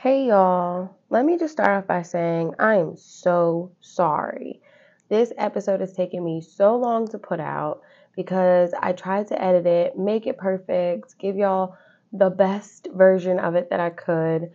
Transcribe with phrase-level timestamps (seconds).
[0.00, 4.62] Hey y'all, let me just start off by saying I am so sorry.
[5.08, 7.80] This episode has taken me so long to put out
[8.14, 11.74] because I tried to edit it, make it perfect, give y'all
[12.12, 14.52] the best version of it that I could.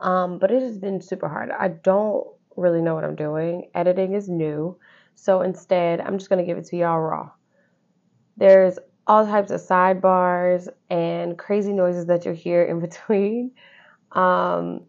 [0.00, 1.52] Um, but it has been super hard.
[1.52, 2.26] I don't
[2.56, 3.70] really know what I'm doing.
[3.76, 4.76] Editing is new.
[5.14, 7.30] So instead, I'm just going to give it to y'all raw.
[8.36, 8.76] There's
[9.06, 13.52] all types of sidebars and crazy noises that you'll hear in between.
[14.12, 14.82] Um,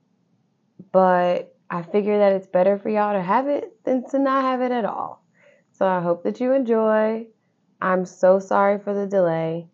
[0.91, 4.61] but I figure that it's better for y'all to have it than to not have
[4.61, 5.23] it at all.
[5.71, 7.27] So I hope that you enjoy.
[7.81, 9.67] I'm so sorry for the delay.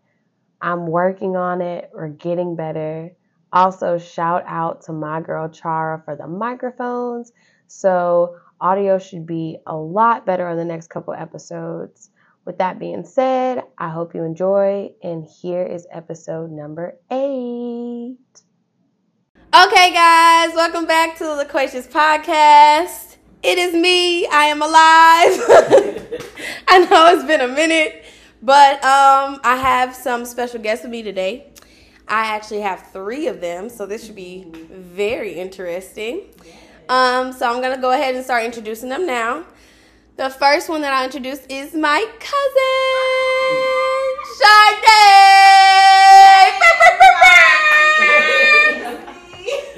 [0.62, 1.89] I'm working on it.
[1.94, 3.12] We're getting better.
[3.52, 7.31] Also, shout out to my girl Chara for the microphones.
[7.67, 12.09] So, audio should be a lot better on the next couple episodes.
[12.45, 18.17] With that being said, I hope you enjoy, and here is episode number eight.
[19.66, 23.16] Okay, guys, welcome back to the Loquacious Podcast.
[23.41, 24.27] It is me.
[24.27, 24.72] I am alive.
[26.67, 28.05] I know it's been a minute,
[28.44, 31.47] but um, I have some special guests with me today.
[32.08, 36.25] I actually have three of them, so this should be very interesting.
[36.88, 39.44] Um, so I'm gonna go ahead and start introducing them now.
[40.17, 42.38] The first one that I introduce is my cousin,
[44.38, 45.77] Sade.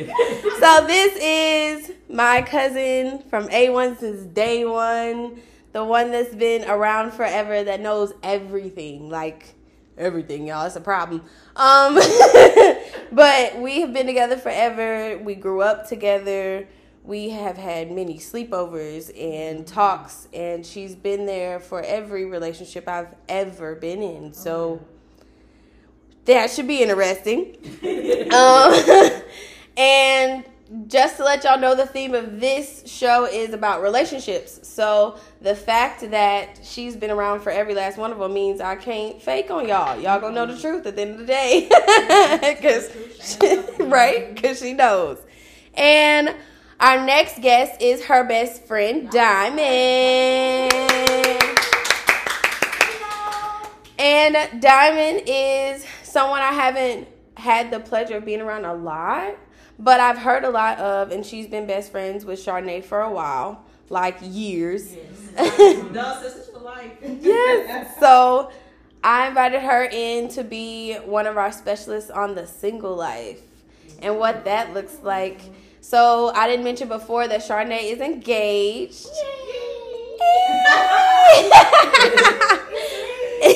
[0.60, 5.42] so this is my cousin from A1 since day one,
[5.74, 9.56] the one that's been around forever that knows everything, like
[9.98, 10.66] everything, y'all.
[10.66, 11.24] It's a problem.
[11.56, 11.96] Um,
[13.12, 15.18] but we have been together forever.
[15.18, 16.68] We grew up together
[17.04, 23.16] we have had many sleepovers and talks, and she's been there for every relationship I've
[23.28, 24.34] ever been in.
[24.34, 24.86] So
[26.26, 27.58] that should be interesting.
[28.32, 28.74] um,
[29.80, 30.44] and
[30.88, 34.68] just to let y'all know, the theme of this show is about relationships.
[34.68, 38.76] So the fact that she's been around for every last one of them means I
[38.76, 39.98] can't fake on y'all.
[39.98, 41.70] Y'all gonna know the truth at the end of the day,
[42.42, 42.92] because
[43.80, 45.18] right, because she knows.
[45.76, 46.36] And
[46.82, 50.74] our next guest is her best friend, Diamond.
[53.98, 59.36] And Diamond is someone I haven't had the pleasure of being around a lot,
[59.80, 63.10] but I've heard a lot of, and she's been best friends with Charnay for a
[63.10, 64.94] while, like years.
[64.94, 65.82] Yes.
[65.92, 66.92] No, sisters for life.
[67.02, 67.98] yes.
[68.00, 68.52] So
[69.04, 73.40] I invited her in to be one of our specialists on the single life
[74.02, 75.40] and what that looks like.
[75.80, 79.08] So I didn't mention before that Charnay is engaged.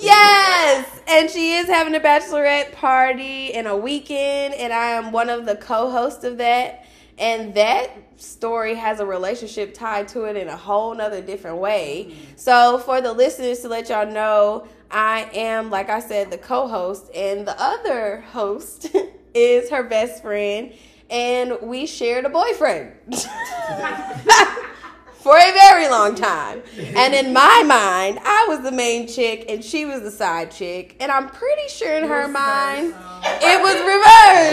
[0.00, 5.28] yes, and she is having a bachelorette party in a weekend, and I am one
[5.28, 6.84] of the co-hosts of that.
[7.18, 12.14] And that story has a relationship tied to it in a whole nother different way.
[12.36, 17.10] So for the listeners to let y'all know, I am, like I said, the co-host,
[17.14, 18.88] and the other host
[19.34, 20.72] is her best friend,
[21.10, 22.92] and we shared a boyfriend
[25.18, 26.62] for a very long time.
[26.78, 30.96] And in my mind, I was the main chick, and she was the side chick.
[31.00, 33.76] And I'm pretty sure in her mind, it was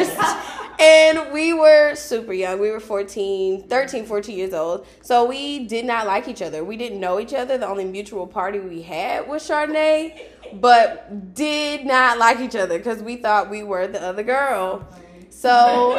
[0.07, 0.51] reversed.
[0.77, 2.59] And we were super young.
[2.59, 4.85] We were 14, 13, 14 years old.
[5.01, 6.65] So we did not like each other.
[6.65, 7.57] We didn't know each other.
[7.57, 10.19] The only mutual party we had was Chardonnay,
[10.53, 14.85] but did not like each other because we thought we were the other girl.
[15.29, 15.95] So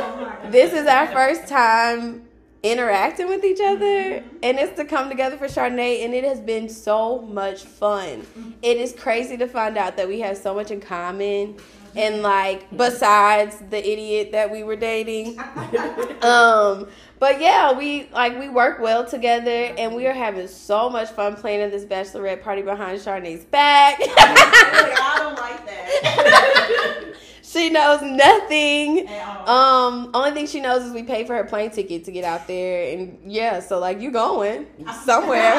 [0.51, 2.26] this is our first time
[2.63, 4.37] interacting with each other mm-hmm.
[4.43, 8.21] and it's to come together for Chardonnay and it has been so much fun.
[8.23, 8.51] Mm-hmm.
[8.63, 11.99] It is crazy to find out that we have so much in common mm-hmm.
[11.99, 15.39] and like besides the idiot that we were dating.
[16.23, 21.09] um but yeah, we like we work well together and we are having so much
[21.11, 23.99] fun playing at this bachelorette party behind Chardonnay's back.
[24.01, 27.15] I don't like that.
[27.49, 29.09] she knows nothing.
[29.47, 32.47] Um, only thing she knows is we pay for her plane ticket to get out
[32.47, 34.67] there, and yeah, so like you going
[35.05, 35.55] somewhere,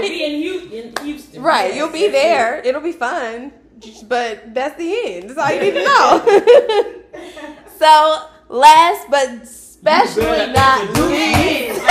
[0.00, 1.42] be in Houston.
[1.42, 1.74] right?
[1.74, 2.60] You'll be there.
[2.64, 3.52] It'll be fun,
[4.08, 5.30] but that's the end.
[5.30, 7.02] That's all you need to know.
[7.78, 11.82] so last but especially not least,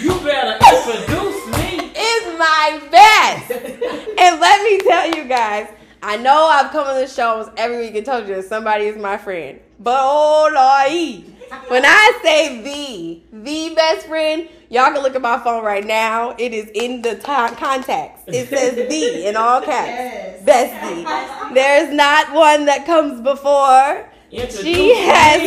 [0.00, 1.90] You better introduce me.
[1.96, 3.50] is my best.
[3.50, 5.68] and let me tell you guys,
[6.02, 8.84] I know I've come on this show almost every week and told you that somebody
[8.84, 9.60] is my friend.
[9.80, 11.24] But oh Lord,
[11.68, 16.34] when I say the, the best friend, y'all can look at my phone right now.
[16.38, 18.22] It is in the top contacts.
[18.26, 19.88] It says the in all caps.
[19.88, 20.42] Yes.
[20.42, 21.54] Bestie.
[21.54, 24.08] There is not one that comes before.
[24.30, 25.40] Introduce She has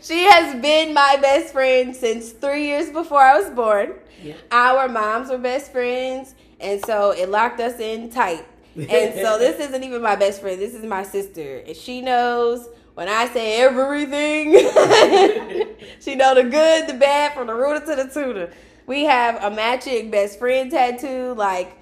[0.00, 3.94] she has been my best friend since three years before I was born.
[4.22, 4.34] Yeah.
[4.50, 8.46] Our moms were best friends, and so it locked us in tight.
[8.76, 10.60] And so this isn't even my best friend.
[10.60, 14.52] This is my sister, and she knows when I say everything.
[16.00, 18.52] she know the good, the bad, from the rooter to the tutor.
[18.86, 21.34] We have a matching best friend tattoo.
[21.34, 21.76] Like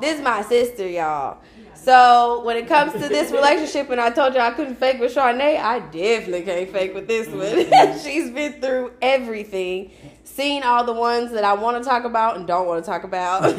[0.00, 1.38] this is my sister, y'all.
[1.74, 5.14] So when it comes to this relationship, and I told you I couldn't fake with
[5.14, 7.98] Charnay, I definitely can't fake with this one.
[8.02, 9.92] She's been through everything,
[10.26, 13.04] seen all the ones that I want to talk about and don't want to talk
[13.04, 13.58] about, and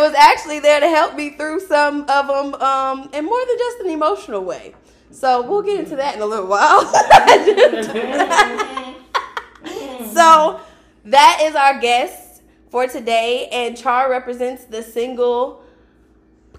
[0.00, 3.80] was actually there to help me through some of them, um, in more than just
[3.80, 4.74] an emotional way.
[5.10, 6.82] So we'll get into that in a little while.
[10.12, 10.60] so
[11.04, 15.64] that is our guest for today, and Char represents the single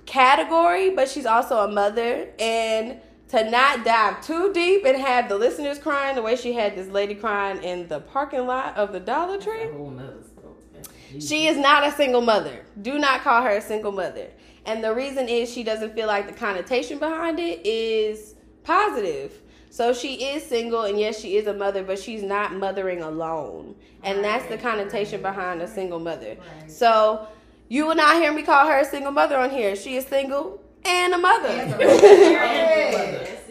[0.06, 2.30] category, but she's also a mother.
[2.40, 3.00] And
[3.32, 6.90] to not dive too deep and have the listeners crying the way she had this
[6.90, 9.64] lady crying in the parking lot of the Dollar Tree.
[9.64, 11.22] A whole nother story.
[11.22, 12.66] She is not a single mother.
[12.82, 14.28] Do not call her a single mother.
[14.66, 19.42] And the reason is she doesn't feel like the connotation behind it is positive.
[19.70, 23.76] So she is single, and yes, she is a mother, but she's not mothering alone.
[24.04, 26.36] And that's the connotation behind a single mother.
[26.68, 27.28] So
[27.70, 29.78] you will not hear me call her a single mother on here.
[29.78, 31.78] She is single and a mother.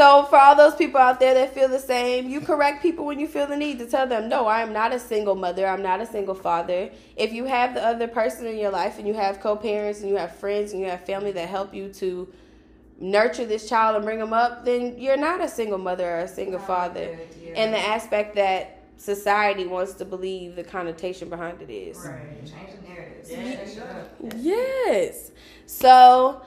[0.00, 3.20] So for all those people out there that feel the same, you correct people when
[3.20, 5.66] you feel the need to tell them, no, I am not a single mother.
[5.66, 6.88] I'm not a single father.
[7.16, 10.16] If you have the other person in your life and you have co-parents and you
[10.16, 12.32] have friends and you have family that help you to
[12.98, 16.28] nurture this child and bring them up, then you're not a single mother or a
[16.28, 17.18] single father.
[17.54, 22.04] And the aspect that society wants to believe the connotation behind it is.
[22.04, 22.46] Right.
[22.46, 23.30] Change the narratives.
[23.30, 24.36] Yes.
[24.36, 25.30] yes.
[25.64, 26.42] So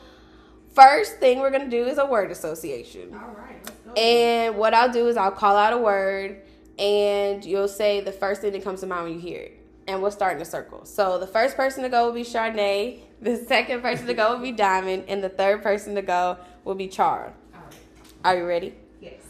[0.74, 3.10] first thing we're gonna do is a word association.
[3.14, 6.44] All right, And what I'll do is I'll call out a word
[6.78, 9.60] and you'll say the first thing that comes to mind when you hear it.
[9.88, 10.86] And we'll start in a circle.
[10.86, 14.42] So the first person to go will be Chardonnay, the second person to go will
[14.42, 17.34] be Diamond, and the third person to go will be Char.
[17.54, 17.76] All right.
[18.24, 18.76] Are you ready?
[19.02, 19.22] Yes.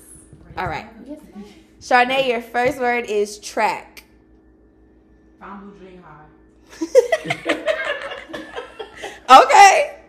[0.57, 0.87] All right.
[1.83, 4.05] Chardonnay, your first word is track.
[5.41, 6.23] Found Blue Dream High.
[9.43, 9.99] okay.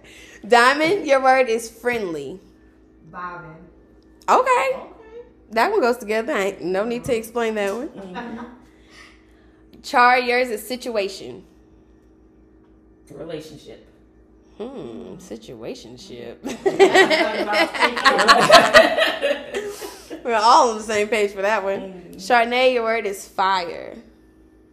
[0.47, 2.39] Diamond, your word is friendly.
[3.11, 3.57] Bobbin.
[4.29, 4.83] Okay.
[5.51, 6.33] That one goes together.
[6.33, 8.47] I ain't, no need to explain that one.
[9.83, 11.43] Char, yours is situation.
[13.11, 13.85] Relationship.
[14.59, 16.39] Hmm, situationship.
[20.35, 22.15] We're all on the same page for that one.
[22.15, 23.95] Charnay, your word is fire.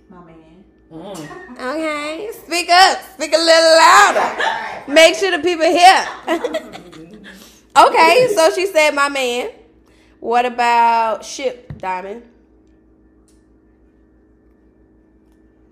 [0.07, 0.63] My man.
[0.89, 1.51] Mm.
[1.51, 3.01] Okay, speak up.
[3.15, 4.93] Speak a little louder.
[4.93, 6.07] Make sure the people hear.
[7.85, 9.49] okay, so she said, my man.
[10.21, 12.23] What about ship, Diamond?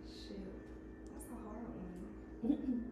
[0.10, 0.40] Shit.
[1.14, 1.64] That's a hard
[2.42, 2.84] one.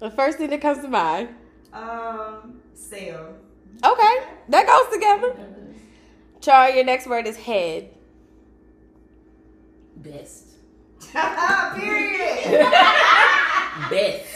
[0.00, 1.28] The first thing that comes to mind.
[1.72, 3.36] Um, Sale.
[3.84, 4.14] Okay,
[4.48, 5.34] that goes together.
[6.40, 7.90] Char, your next word is head.
[9.96, 10.46] Best.
[11.12, 12.70] Period.
[13.90, 14.32] Best.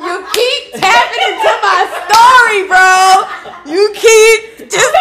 [0.00, 3.72] You keep tapping into my story, bro.
[3.72, 4.94] You keep just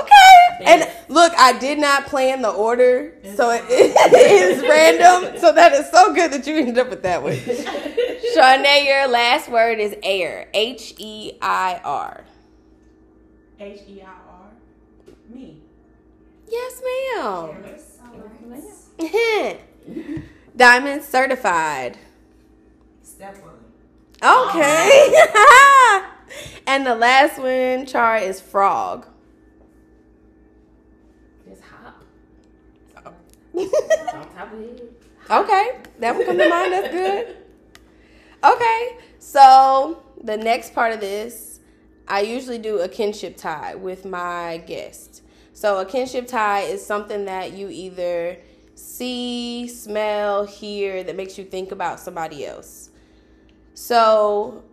[0.00, 0.64] okay.
[0.64, 5.38] And look, I did not plan the order, so it is random.
[5.38, 7.32] So that is so good that you ended up with that one.
[8.36, 10.48] Charnay, your last word is air.
[10.54, 12.24] H E I R.
[13.60, 14.50] H E I R.
[15.28, 15.58] Me.
[16.48, 17.64] Yes, ma'am.
[17.64, 17.98] Yes.
[20.56, 21.98] Diamond certified.
[23.02, 23.52] Step one.
[24.22, 25.10] Okay.
[25.34, 26.10] Oh.
[26.66, 29.06] and the last one, Char, is frog.
[31.48, 32.02] Just hop.
[32.96, 32.98] Oh.
[32.98, 33.38] On top of it.
[35.30, 36.72] Okay, that one come to mind.
[36.72, 37.36] That's good.
[38.44, 41.60] Okay, so the next part of this,
[42.08, 45.22] I usually do a kinship tie with my guest.
[45.52, 48.38] So a kinship tie is something that you either
[48.74, 52.90] see, smell, hear that makes you think about somebody else.
[53.74, 54.64] So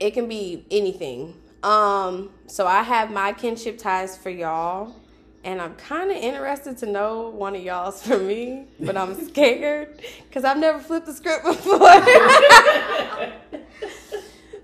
[0.00, 1.40] it can be anything.
[1.62, 4.94] Um, so I have my kinship ties for y'all.
[5.44, 10.00] And I'm kind of interested to know one of y'all's for me, but I'm scared
[10.26, 12.02] because I've never flipped the script before.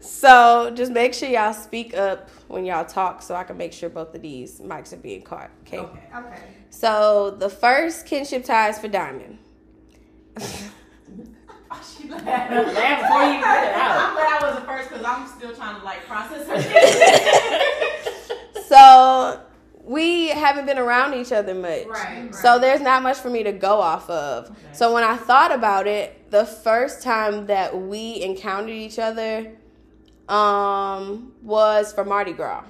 [0.01, 3.91] so just make sure y'all speak up when y'all talk so I can make sure
[3.91, 5.51] both of these mics are being caught.
[5.67, 5.79] Okay.
[5.79, 6.01] Okay.
[6.17, 6.43] Okay.
[6.71, 9.39] So the first kinship ties for Diamond.
[11.73, 12.27] Oh, she laughed.
[12.27, 13.97] Laugh before you get it out.
[13.97, 14.67] I'm out.
[14.67, 16.57] glad I I'm still trying to like process her.
[18.71, 19.41] So
[19.85, 21.87] we haven't been around each other much.
[21.87, 22.35] Right, right.
[22.35, 24.57] So there's not much for me to go off of.
[24.73, 29.53] So when I thought about it, the first time that we encountered each other
[30.29, 32.65] um was for Mardi Gras.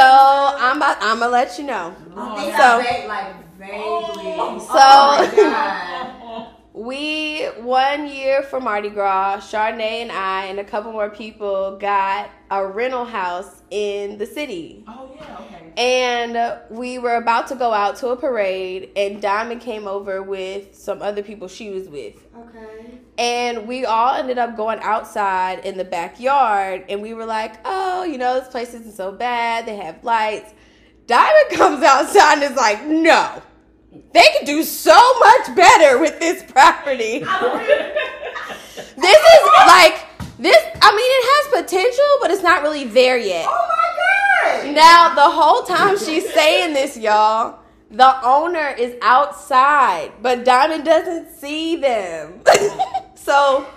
[0.64, 1.96] I'm about, I'm gonna let you know.
[2.16, 4.36] I think So- I vague, like vaguely.
[4.38, 4.68] Oh.
[4.70, 5.97] oh my god.
[6.78, 12.30] We one year for Mardi Gras, Chardonnay and I and a couple more people got
[12.52, 14.84] a rental house in the city.
[14.88, 15.74] Oh yeah, okay.
[15.76, 20.76] And we were about to go out to a parade, and Diamond came over with
[20.76, 22.16] some other people she was with.
[22.38, 23.00] Okay.
[23.18, 28.04] And we all ended up going outside in the backyard, and we were like, oh,
[28.04, 29.66] you know, this place isn't so bad.
[29.66, 30.54] They have lights.
[31.08, 33.42] Diamond comes outside and is like, no,
[33.92, 37.24] they could do so much better with this property.
[38.98, 40.06] This is like,
[40.40, 43.46] this, I mean, it has potential, but it's not really there yet.
[43.48, 44.74] Oh my god.
[44.74, 47.60] Now, the whole time she's saying this, y'all,
[47.92, 52.42] the owner is outside, but Diamond doesn't see them.
[53.16, 53.68] so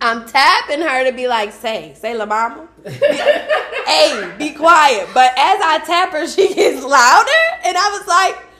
[0.00, 2.68] I'm tapping her to be like, say, say La Mama.
[2.86, 5.08] hey, be quiet.
[5.12, 7.30] But as I tap her, she gets louder,
[7.64, 8.53] and I was like,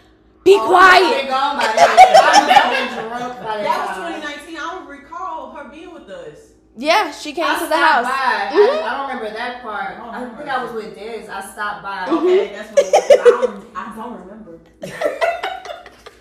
[0.45, 1.23] be Oh, quiet.
[1.23, 1.91] Been gone by that.
[2.23, 4.57] I was drunk by that That was 2019.
[4.57, 6.39] I don't recall her being with us.
[6.77, 8.05] Yeah, she came I to the house.
[8.05, 8.11] by.
[8.11, 8.83] Mhm.
[8.83, 9.95] I, I don't remember that part.
[9.95, 11.29] I don't I remember think I was with Diz.
[11.29, 12.07] I stopped by.
[12.09, 13.11] Okay, that's what it was.
[13.21, 14.59] I don't, I don't remember.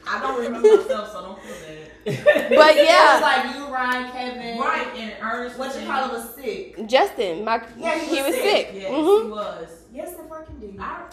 [0.06, 1.90] I don't remember myself, so don't feel bad.
[2.50, 4.60] But yeah, It was yeah, like you, Ryan, Kevin.
[4.60, 5.58] Right, and Ernest.
[5.58, 6.88] What you call it was sick.
[6.88, 8.70] Justin, my Yeah, he, he was was sick.
[8.74, 9.24] Yes, Mhm.
[9.24, 9.70] he was.
[9.92, 10.32] Yes, the fucking dude.
[10.32, 10.33] I,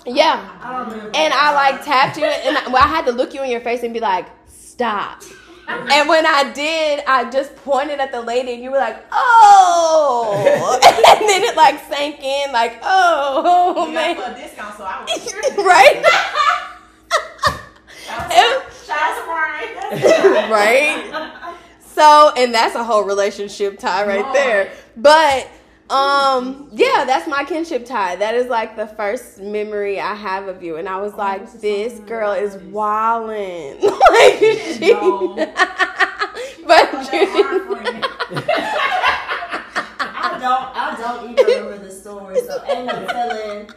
[0.07, 0.59] Yeah.
[0.63, 1.11] I.
[1.15, 3.61] And I like tapped you, and I, well, I had to look you in your
[3.61, 5.23] face and be like, "Stop."
[5.69, 10.81] And when I did, I just pointed at the lady, and you were like, "Oh,"
[10.83, 15.03] and then it like sank in, like, "Oh, oh man." for a discount, so I
[15.07, 16.05] was right?
[18.87, 20.51] Shout out to Brian.
[20.51, 21.55] right?
[21.95, 24.73] So, and that's a whole relationship tie right there.
[24.97, 25.49] But
[25.91, 28.17] um yeah, that's my kinship tie.
[28.17, 31.61] That is like the first memory I have of you and I was like this
[31.61, 33.83] this girl is wildin'.
[33.83, 34.39] like
[34.79, 34.95] she.
[36.67, 37.27] But you.
[39.99, 40.69] I don't.
[40.77, 43.71] I don't even remember the story, so ain't no telling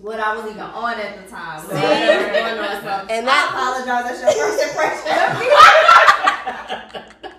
[0.00, 1.60] what I was even on at the time.
[1.66, 3.06] So I never wonder myself.
[3.10, 4.20] And that- I apologize.
[4.20, 5.30] That's your first impression of
[7.24, 7.30] me.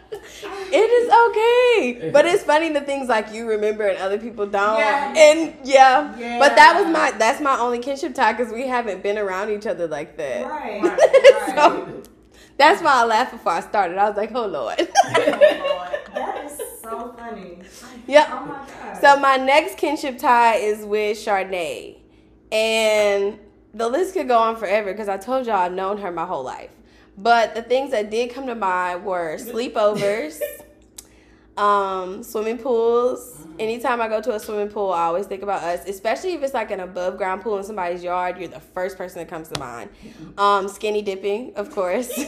[0.44, 2.12] It is okay.
[2.12, 4.77] But it's funny the things like you remember and other people don't.
[4.77, 5.13] Yeah.
[5.15, 6.17] And yeah.
[6.17, 6.39] Yeah.
[6.39, 9.65] But that was my that's my only kinship tie because we haven't been around each
[9.65, 10.46] other like that.
[10.46, 10.84] Right.
[11.56, 12.03] so
[12.58, 13.98] that's why I laughed before I started.
[13.98, 14.75] I was like, oh Lord.
[14.79, 17.60] Oh, that is so funny.
[18.08, 18.27] yep.
[18.32, 19.01] Oh my god.
[19.01, 21.98] So my next kinship tie is with Chardonnay.
[22.51, 23.39] And
[23.74, 26.44] the list could go on forever because I told y'all I've known her my whole
[26.44, 26.72] life.
[27.18, 30.40] But the things that did come to mind were sleepovers,
[31.58, 33.34] um, swimming pools.
[33.60, 36.54] Anytime I go to a swimming pool, I always think about us, especially if it's
[36.54, 38.38] like an above ground pool in somebody's yard.
[38.38, 39.90] You're the first person that comes to mind.
[40.38, 42.12] Um, skinny dipping, of course.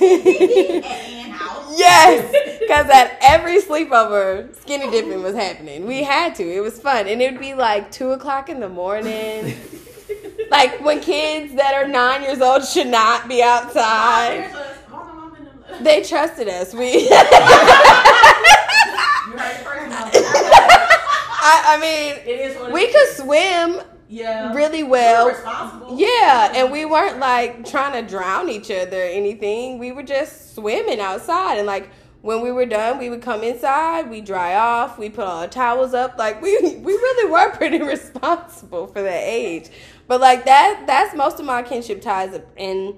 [1.71, 5.85] Yes, because at every sleepover, skinny dipping was happening.
[5.85, 6.43] We had to.
[6.43, 9.55] It was fun, and it would be like two o'clock in the morning.
[10.49, 14.41] like when kids that are nine years old should not be outside.
[14.41, 14.77] Here's us.
[14.89, 16.73] Hold on, I'm in the- They trusted us.
[16.73, 17.09] We.
[19.29, 19.91] You heard it first.
[21.41, 22.93] I, I mean, It is what it we is.
[23.17, 24.53] could swim Yeah.
[24.53, 25.27] really well.
[25.29, 25.95] responsible.
[25.99, 29.77] Yeah, and we weren't like trying to drown each other or anything.
[29.77, 31.89] We were just swimming outside and like
[32.21, 35.47] when we were done, we would come inside, we dry off, we put all our
[35.47, 36.17] towels up.
[36.17, 39.69] Like we we really were pretty responsible for that age.
[40.07, 42.95] But like that that's most of my kinship ties and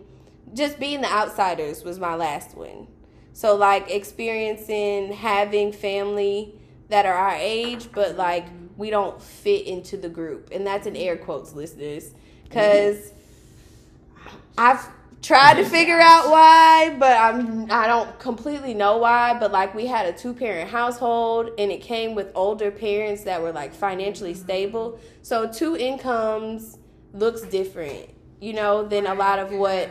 [0.53, 2.87] just being the outsiders was my last one.
[3.33, 6.55] So like experiencing having family
[6.89, 8.45] that are our age, but like
[8.77, 13.13] we don't fit into the group, and that's in air quotes, listeners, because
[14.57, 14.85] I've
[15.21, 19.37] tried to figure out why, but I'm I don't completely know why.
[19.39, 23.41] But like we had a two parent household, and it came with older parents that
[23.41, 24.43] were like financially mm-hmm.
[24.43, 26.77] stable, so two incomes
[27.13, 28.09] looks different,
[28.41, 29.89] you know, than a lot of what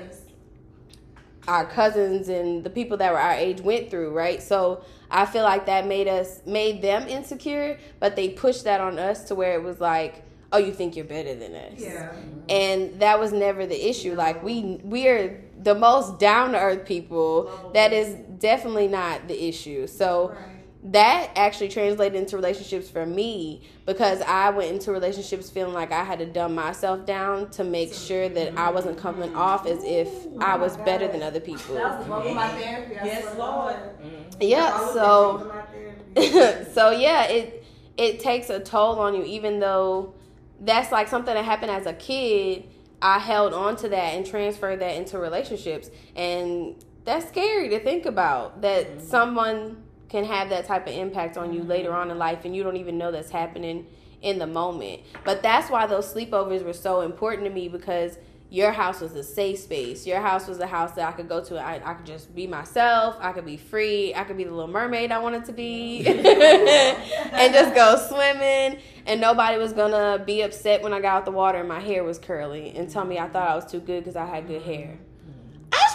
[1.48, 4.42] our cousins and the people that were our age went through, right?
[4.42, 8.98] So I feel like that made us made them insecure, but they pushed that on
[8.98, 11.80] us to where it was like, oh, you think you're better than us.
[11.80, 12.12] Yeah.
[12.48, 14.14] And that was never the issue.
[14.14, 17.70] Like we we are the most down to earth people.
[17.74, 19.86] That is definitely not the issue.
[19.86, 20.34] So
[20.82, 26.04] that actually translated into relationships for me because I went into relationships feeling like I
[26.04, 30.08] had to dumb myself down to make sure that I wasn't coming off as if
[30.08, 31.74] oh I was better than other people.
[31.74, 32.94] That was the one with my therapy.
[32.94, 33.74] Yes, swear to Lord.
[33.74, 34.42] Mm-hmm.
[34.42, 36.70] Yeah, I was so thinking about therapy.
[36.72, 37.66] so yeah, it
[37.98, 40.14] it takes a toll on you even though
[40.60, 42.68] that's like something that happened as a kid.
[43.02, 46.74] I held on to that and transferred that into relationships and
[47.06, 49.06] that's scary to think about that mm-hmm.
[49.06, 52.62] someone can have that type of impact on you later on in life and you
[52.62, 53.86] don't even know that's happening
[54.20, 55.00] in the moment.
[55.24, 58.18] But that's why those sleepovers were so important to me because
[58.50, 60.08] your house was a safe space.
[60.08, 61.56] Your house was a house that I could go to.
[61.56, 63.16] I, I could just be myself.
[63.20, 64.12] I could be free.
[64.12, 68.80] I could be the little mermaid I wanted to be and just go swimming.
[69.06, 71.80] And nobody was going to be upset when I got out the water and my
[71.80, 74.48] hair was curly and tell me I thought I was too good because I had
[74.48, 74.98] good hair.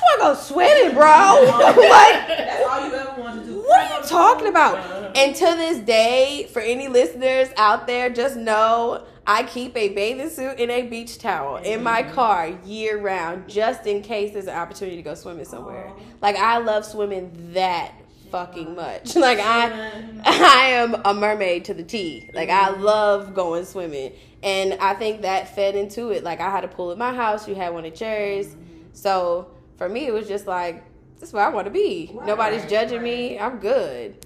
[0.05, 1.05] I just want to go swimming, bro.
[1.89, 3.57] like, That's all you ever wanted to do.
[3.59, 5.15] what are you talking about?
[5.17, 10.29] And to this day, for any listeners out there, just know I keep a bathing
[10.29, 12.13] suit and a beach towel in my mm-hmm.
[12.13, 15.91] car year round, just in case there's an opportunity to go swimming somewhere.
[16.21, 17.93] Like I love swimming that
[18.31, 19.15] fucking much.
[19.25, 19.91] Like I,
[20.25, 22.29] I am a mermaid to the T.
[22.33, 22.83] Like I mm-hmm.
[22.83, 26.23] love going swimming, and I think that fed into it.
[26.23, 28.89] Like I had a pool at my house, you had one at yours, mm-hmm.
[28.93, 30.83] so for me it was just like
[31.19, 32.11] this is where I want to be.
[32.25, 33.39] Nobody's judging me.
[33.39, 34.25] I'm good.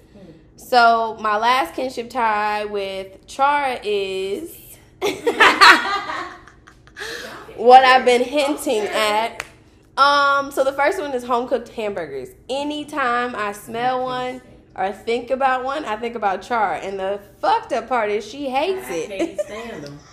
[0.56, 4.54] So my last kinship tie with Chara is
[7.56, 9.42] what I've been hinting at.
[9.96, 12.28] Um, so the first one is home cooked hamburgers.
[12.48, 14.42] Anytime I smell one
[14.74, 16.74] or think about one, I think about Char.
[16.74, 19.90] And the fucked up part is she hates I it.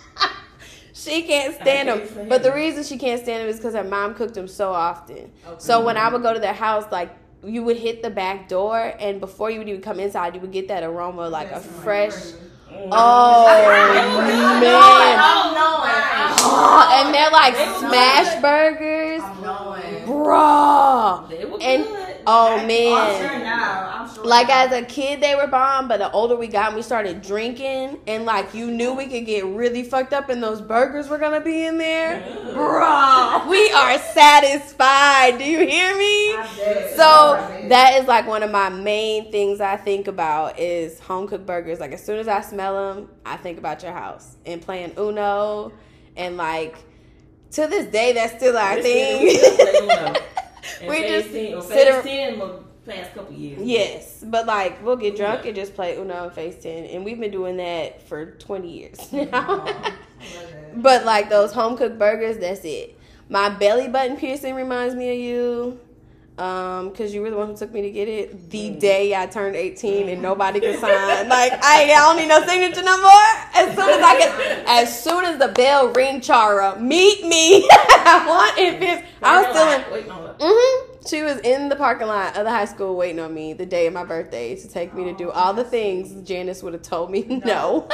[1.04, 1.98] can't stand them.
[1.98, 2.08] She can't stand them.
[2.08, 4.72] stand But the reason she can't stand them is because her mom cooked them so
[4.72, 5.30] often.
[5.58, 7.10] So when I would go to their house, like
[7.44, 10.52] you would hit the back door, and before you would even come inside, you would
[10.52, 12.32] get that aroma like a fresh.
[12.70, 13.46] Oh
[14.60, 15.18] man!
[16.40, 20.04] Oh, and they're like smash burgers, I'm knowing.
[20.04, 21.28] bruh.
[21.28, 22.07] They were And.
[22.28, 23.92] Oh I'm sure man, now.
[23.94, 24.24] I'm sure.
[24.24, 24.64] like now.
[24.66, 28.24] as a kid they were bomb, but the older we got, we started drinking, and
[28.24, 31.64] like you knew we could get really fucked up, and those burgers were gonna be
[31.64, 32.20] in there,
[32.52, 33.44] bro.
[33.48, 35.38] We are satisfied.
[35.38, 36.32] Do you hear me?
[36.96, 37.36] So
[37.68, 41.80] that is like one of my main things I think about is home cooked burgers.
[41.80, 45.72] Like as soon as I smell them, I think about your house and playing Uno,
[46.16, 46.76] and like
[47.52, 50.16] to this day, that's still our We thing.
[50.80, 50.88] we still play Uno.
[50.88, 53.60] And We phase just 10 or sit phase ar- 10 was past couple years.
[53.62, 57.20] yes, but like we'll get drunk and just play Uno and Phase Ten, and we've
[57.20, 59.66] been doing that for twenty years now.
[60.76, 62.98] but like those home cooked burgers, that's it.
[63.28, 65.80] My belly button piercing reminds me of you.
[66.42, 69.26] Um, cause you were the one who took me to get it the day I
[69.26, 71.28] turned 18 and nobody could sign.
[71.28, 73.10] Like I, I don't need no signature no more.
[73.56, 77.68] As soon as I get, as soon as the bell ring, Chara, meet me.
[77.72, 79.04] I want it.
[79.20, 80.27] I was still in.
[80.38, 80.46] Wait, no.
[80.46, 83.66] hmm She was in the parking lot of the high school waiting on me the
[83.66, 86.82] day of my birthday to take me to do all the things Janice would have
[86.82, 87.88] told me no.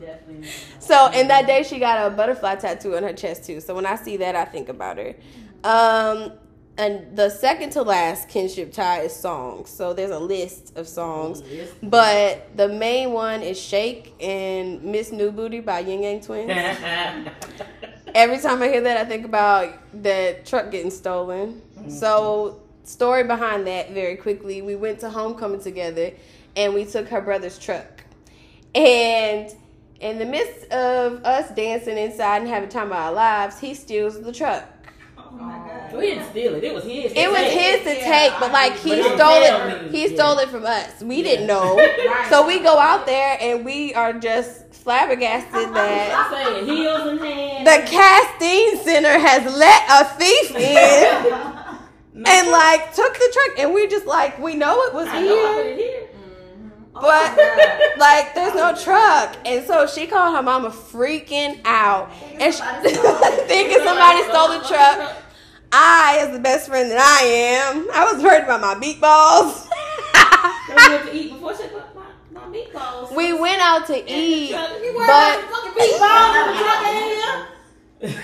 [0.00, 0.48] Definitely.
[0.80, 3.60] so, and that day she got a butterfly tattoo on her chest too.
[3.60, 5.14] So when I see that, I think about her.
[5.62, 6.32] Um,
[6.76, 9.70] and the second to last kinship tie is songs.
[9.70, 11.42] So there's a list of songs,
[11.82, 16.50] but the main one is "Shake" and "Miss New Booty" by Ying Yang Twins.
[18.14, 21.60] Every time I hear that, I think about that truck getting stolen.
[21.76, 21.90] Mm-hmm.
[21.90, 24.62] So, story behind that very quickly.
[24.62, 26.12] We went to homecoming together
[26.54, 28.04] and we took her brother's truck.
[28.74, 29.52] And
[30.00, 34.20] in the midst of us dancing inside and having time of our lives, he steals
[34.20, 34.68] the truck.
[35.18, 35.30] Oh
[35.96, 36.64] we didn't steal it.
[36.64, 37.12] It was his.
[37.14, 39.52] It was his to take, but like he But stole it.
[39.82, 39.92] him.
[39.92, 40.14] He Yeah.
[40.16, 41.00] stole it from us.
[41.02, 41.22] We Yeah.
[41.24, 41.80] didn't know.
[42.30, 47.66] So we go out there and we are just flabbergasted that saying heels in hand.
[47.66, 51.32] the casting center has let a thief in
[52.26, 55.32] and like took the truck and we just like we know it was I know
[55.34, 56.08] I put here it here.
[56.94, 62.52] but oh, like there's no truck and so she called her mama freaking out and
[62.54, 62.60] she
[63.48, 65.16] thinking somebody stole the truck
[65.76, 69.66] i as the best friend that i am i was worried about my meatballs
[70.68, 73.14] We went to eat before she put my, my meatballs.
[73.14, 74.70] we went out to eat truck.
[74.82, 77.46] You worried but- about the fucking meatballs in the truck in here?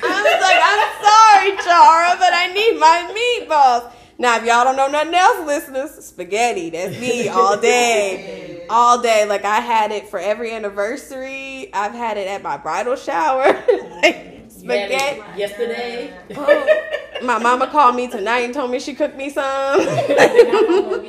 [0.03, 3.93] I was like, I'm sorry, Chara, but I need my meatballs.
[4.19, 6.69] Now, if y'all don't know nothing else, listeners, spaghetti.
[6.71, 8.47] That's me all day.
[8.71, 9.27] All day.
[9.27, 11.71] Like, I had it for every anniversary.
[11.73, 13.45] I've had it at my bridal shower.
[14.03, 15.23] like, You had it spaghetti.
[15.39, 16.15] yesterday.
[16.37, 16.87] Oh,
[17.23, 19.81] my mama called me tonight and told me she cooked me some.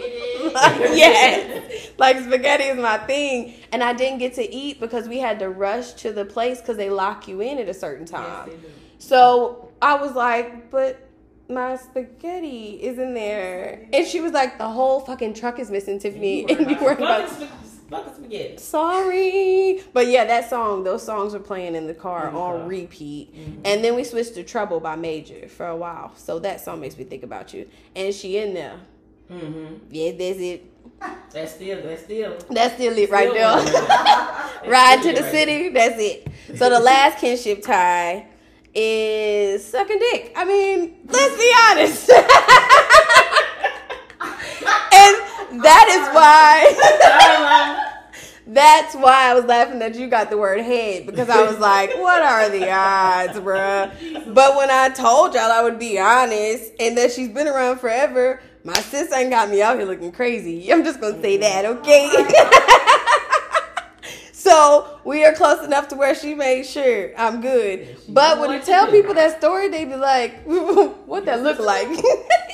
[0.93, 1.91] yes.
[1.97, 3.53] Like spaghetti is my thing.
[3.71, 6.77] And I didn't get to eat because we had to rush to the place because
[6.77, 8.49] they lock you in at a certain time.
[8.97, 11.07] So I was like, but
[11.49, 13.87] my spaghetti is in there.
[13.93, 16.45] And she was like, the whole fucking truck is missing, Tiffany.
[16.49, 17.29] And you weren't about
[18.31, 18.57] Spaghetti.
[18.57, 19.83] Sorry.
[19.93, 23.33] But yeah, that song, those songs were playing in the car the on repeat.
[23.65, 26.13] And then we switched to Trouble by Major for a while.
[26.15, 27.67] So that song makes me think about you.
[27.95, 28.79] And she in there.
[29.31, 29.75] Mm-hmm.
[29.89, 30.65] Yeah, that's it.
[31.31, 31.81] That's still.
[31.81, 32.37] That's still.
[32.49, 33.63] That's still it right there.
[33.63, 34.69] there.
[34.69, 35.69] Ride to the city.
[35.69, 36.27] That's it.
[36.55, 38.27] So the last kinship tie
[38.73, 40.33] is sucking dick.
[40.35, 42.09] I mean, let's be honest.
[44.93, 47.77] and that is why.
[48.53, 51.89] That's why I was laughing that you got the word head because I was like,
[51.97, 54.33] what are the odds, bruh?
[54.33, 58.41] But when I told y'all I would be honest and that she's been around forever,
[58.65, 60.69] my sis ain't got me out here looking crazy.
[60.69, 62.11] I'm just gonna say that, okay?
[64.33, 67.95] so we are close enough to where she made sure I'm good.
[68.09, 71.87] But when you tell people that story, they be like, what that look like?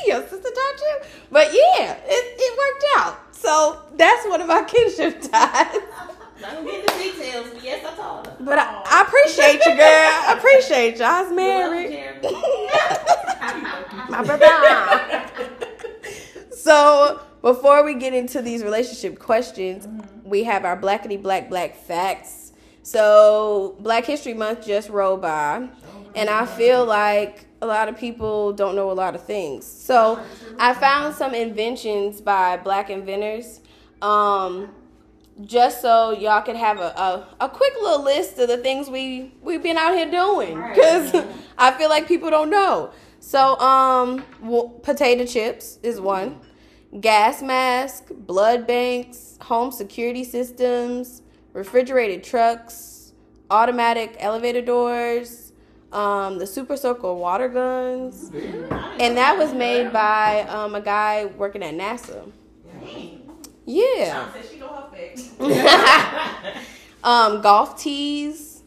[0.06, 1.00] Your sister taught you?
[1.32, 3.27] But yeah, it, it worked out.
[3.40, 5.32] So that's one of my kinship ties.
[5.32, 8.36] I don't get the details, but yes, I told her.
[8.40, 9.80] But I, I appreciate you, girl.
[9.82, 11.06] I appreciate you.
[11.06, 12.22] I was married.
[14.10, 15.30] My brother.
[16.52, 20.30] so before we get into these relationship questions, mm-hmm.
[20.30, 22.54] we have our blackity black black facts.
[22.84, 27.98] So Black History Month just rolled by, oh and I feel like a lot of
[27.98, 29.66] people don't know a lot of things.
[29.66, 30.24] So
[30.60, 33.62] I found some inventions by black inventors.
[34.02, 34.70] Um,
[35.46, 39.34] just so y'all could have a, a, a quick little list of the things we
[39.42, 41.14] we've been out here doing because
[41.58, 42.92] I feel like people don't know.
[43.20, 46.40] So um, w- potato chips is one,
[47.02, 51.22] gas mask, blood banks, home security systems,
[51.54, 53.14] refrigerated trucks,
[53.50, 55.47] automatic elevator doors,
[55.92, 58.32] um, the super soaker water guns,
[59.00, 62.32] and that was made by um, a guy working at NASA.
[63.66, 64.32] Yeah.
[64.34, 66.58] Said she know her facts.
[67.04, 68.64] um, golf tees,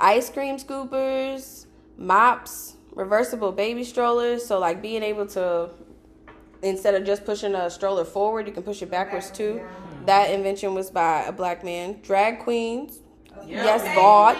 [0.00, 4.44] ice cream scoopers, mops, reversible baby strollers.
[4.44, 5.70] So like being able to
[6.62, 9.62] instead of just pushing a stroller forward, you can push it backwards too.
[10.06, 12.00] That invention was by a black man.
[12.02, 12.98] Drag queens,
[13.46, 14.36] yes, bought.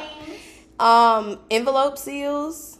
[0.78, 2.78] Um, envelope seals,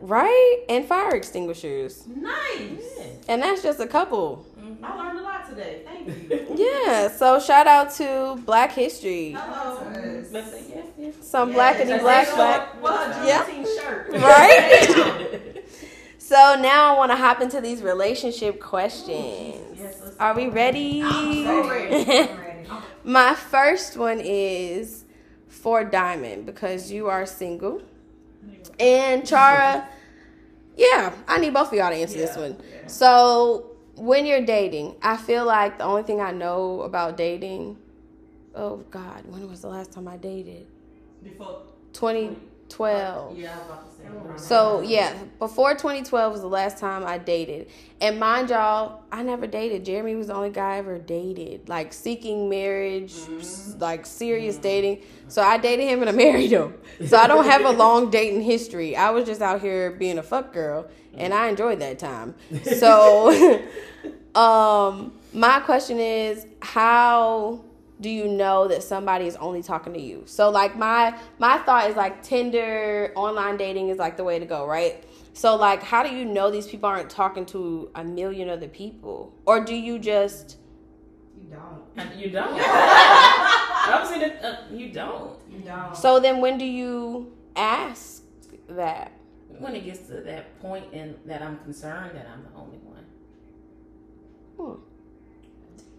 [0.00, 2.82] right, and fire extinguishers, Nice.
[3.28, 4.46] and that's just a couple.
[4.82, 5.82] I learned a lot today.
[5.84, 6.46] Thank you.
[6.56, 9.32] Yeah, so shout out to Black History.
[9.32, 9.82] Hello.
[10.30, 11.14] Let's say yes, yes.
[11.20, 12.80] Some blackity black black.
[12.82, 13.44] What her Yeah.
[13.64, 14.12] Shirt.
[14.12, 15.64] Right?
[16.18, 19.78] so now I want to hop into these relationship questions.
[19.78, 21.02] Yes, Are we ready?
[21.02, 22.30] so ready.
[23.04, 24.99] My first one is
[25.60, 27.82] for Diamond because you are single.
[28.78, 29.86] And Chara,
[30.76, 32.56] yeah, I need both of y'all to answer this Yeah, one.
[32.86, 37.76] So when you're dating, I feel like the only thing I know about dating,
[38.54, 40.66] oh God, when was the last time I dated?
[41.22, 41.62] Before.
[41.92, 43.38] 2012.
[43.38, 43.58] Yeah,
[44.06, 44.48] I was about to say.
[44.48, 47.68] So yeah, before 2012 was the last time I dated.
[48.00, 49.84] And mind y'all, I never dated.
[49.84, 55.02] Jeremy was the only guy I ever dated, like seeking marriage, s- like serious dating.
[55.28, 56.74] So I dated him and I married him.
[57.06, 58.96] So I don't have a long dating history.
[58.96, 62.34] I was just out here being a fuck girl, and I enjoyed that time.
[62.64, 63.62] So,
[64.34, 67.64] um, my question is, how
[68.00, 70.22] do you know that somebody is only talking to you?
[70.26, 74.46] So like my my thought is like Tinder, online dating is like the way to
[74.46, 75.04] go, right?
[75.34, 79.34] So like how do you know these people aren't talking to a million other people?
[79.46, 80.56] Or do you just
[81.38, 82.16] You don't.
[82.16, 82.52] You don't.
[82.62, 85.38] I'm saying that uh, you don't.
[85.50, 85.96] You don't.
[85.96, 88.22] so then when do you ask
[88.68, 89.12] that?
[89.58, 93.04] When it gets to that point and that I'm concerned that I'm the only one.
[94.56, 94.89] Hmm.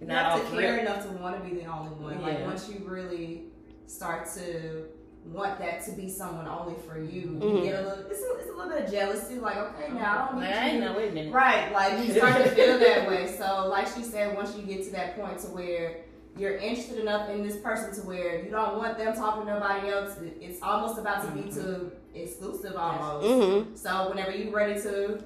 [0.02, 2.22] You Not have to care enough to want to be the only one.
[2.24, 3.44] Like once you really
[3.86, 4.86] start to
[5.26, 7.58] want that to be someone only for you, Mhm.
[7.58, 8.06] you get a little.
[8.10, 9.36] It's a, it's a little bit of jealousy.
[9.36, 10.80] Like okay, now I don't need Like, I ain't you.
[10.82, 10.98] know.
[10.98, 11.34] Wait a minute.
[11.34, 13.28] Right, like you start to feel that way.
[13.38, 15.98] So, like she said, once you get to that point to where
[16.36, 19.90] you're interested enough in this person to where you don't want them talking to nobody
[19.90, 23.28] else, it's almost about to be too exclusive almost.
[23.28, 23.76] Mm-hmm.
[23.76, 25.24] So, whenever you're ready to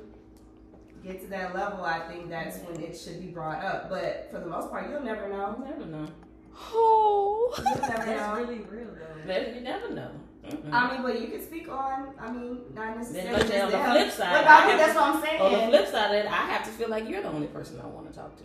[1.05, 3.89] get to that level, I think that's when it should be brought up.
[3.89, 5.55] But for the most part, you'll never know.
[5.59, 6.07] You never know.
[6.73, 7.53] Oh.
[7.57, 8.35] You'll never That's know.
[8.37, 9.21] really real though.
[9.27, 10.11] But You never know.
[10.47, 10.71] Mm-mm.
[10.71, 12.13] I mean, but you can speak on.
[12.19, 13.31] I mean, not necessarily.
[13.39, 13.91] but then on the them.
[13.91, 15.41] flip side, But I I mean, that's to- what I'm saying.
[15.41, 17.79] On the flip side of it, I have to feel like you're the only person
[17.81, 18.43] I want to talk to.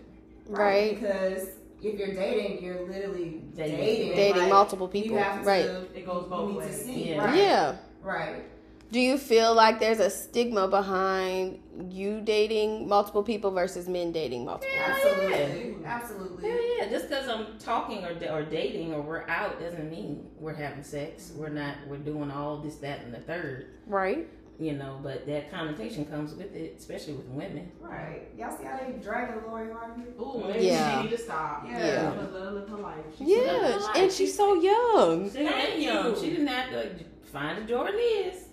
[0.49, 0.99] Right.
[0.99, 1.49] Because
[1.83, 3.77] if you're dating, you're literally Dating.
[3.77, 4.17] dating.
[4.17, 5.19] Dating like, multiple You people.
[5.19, 5.47] have to.
[5.47, 5.65] Right.
[5.95, 6.85] It goes you both need to ways.
[6.85, 7.11] see.
[7.11, 7.25] Yeah.
[7.25, 7.37] Right.
[7.37, 7.77] Yeah.
[8.03, 8.43] Right.
[8.91, 14.45] Do you feel like there's a stigma behind you dating multiple people versus men dating
[14.45, 14.69] multiple?
[14.69, 15.29] People?
[15.29, 15.85] Absolutely.
[15.85, 16.49] Absolutely.
[16.49, 16.91] Yeah, yeah.
[16.91, 21.33] Just because I'm talking or, or dating or we're out doesn't mean we're having sex.
[21.37, 21.77] We're not.
[21.87, 23.67] We're doing all this, that, and the third.
[23.87, 24.29] Right.
[24.59, 27.71] You know, but that connotation comes with it, especially with women.
[27.81, 28.23] Right.
[28.37, 30.03] Y'all see how they dragging Lori Harvey?
[30.21, 30.97] Ooh, maybe Yeah.
[31.03, 31.65] she need to stop.
[31.67, 32.11] Yeah.
[32.11, 32.97] Live her- live her life.
[33.17, 35.31] She's Yeah, and she's so young.
[35.31, 36.15] She ain't young.
[36.21, 36.91] She didn't have to
[37.33, 38.49] find a Jordan is.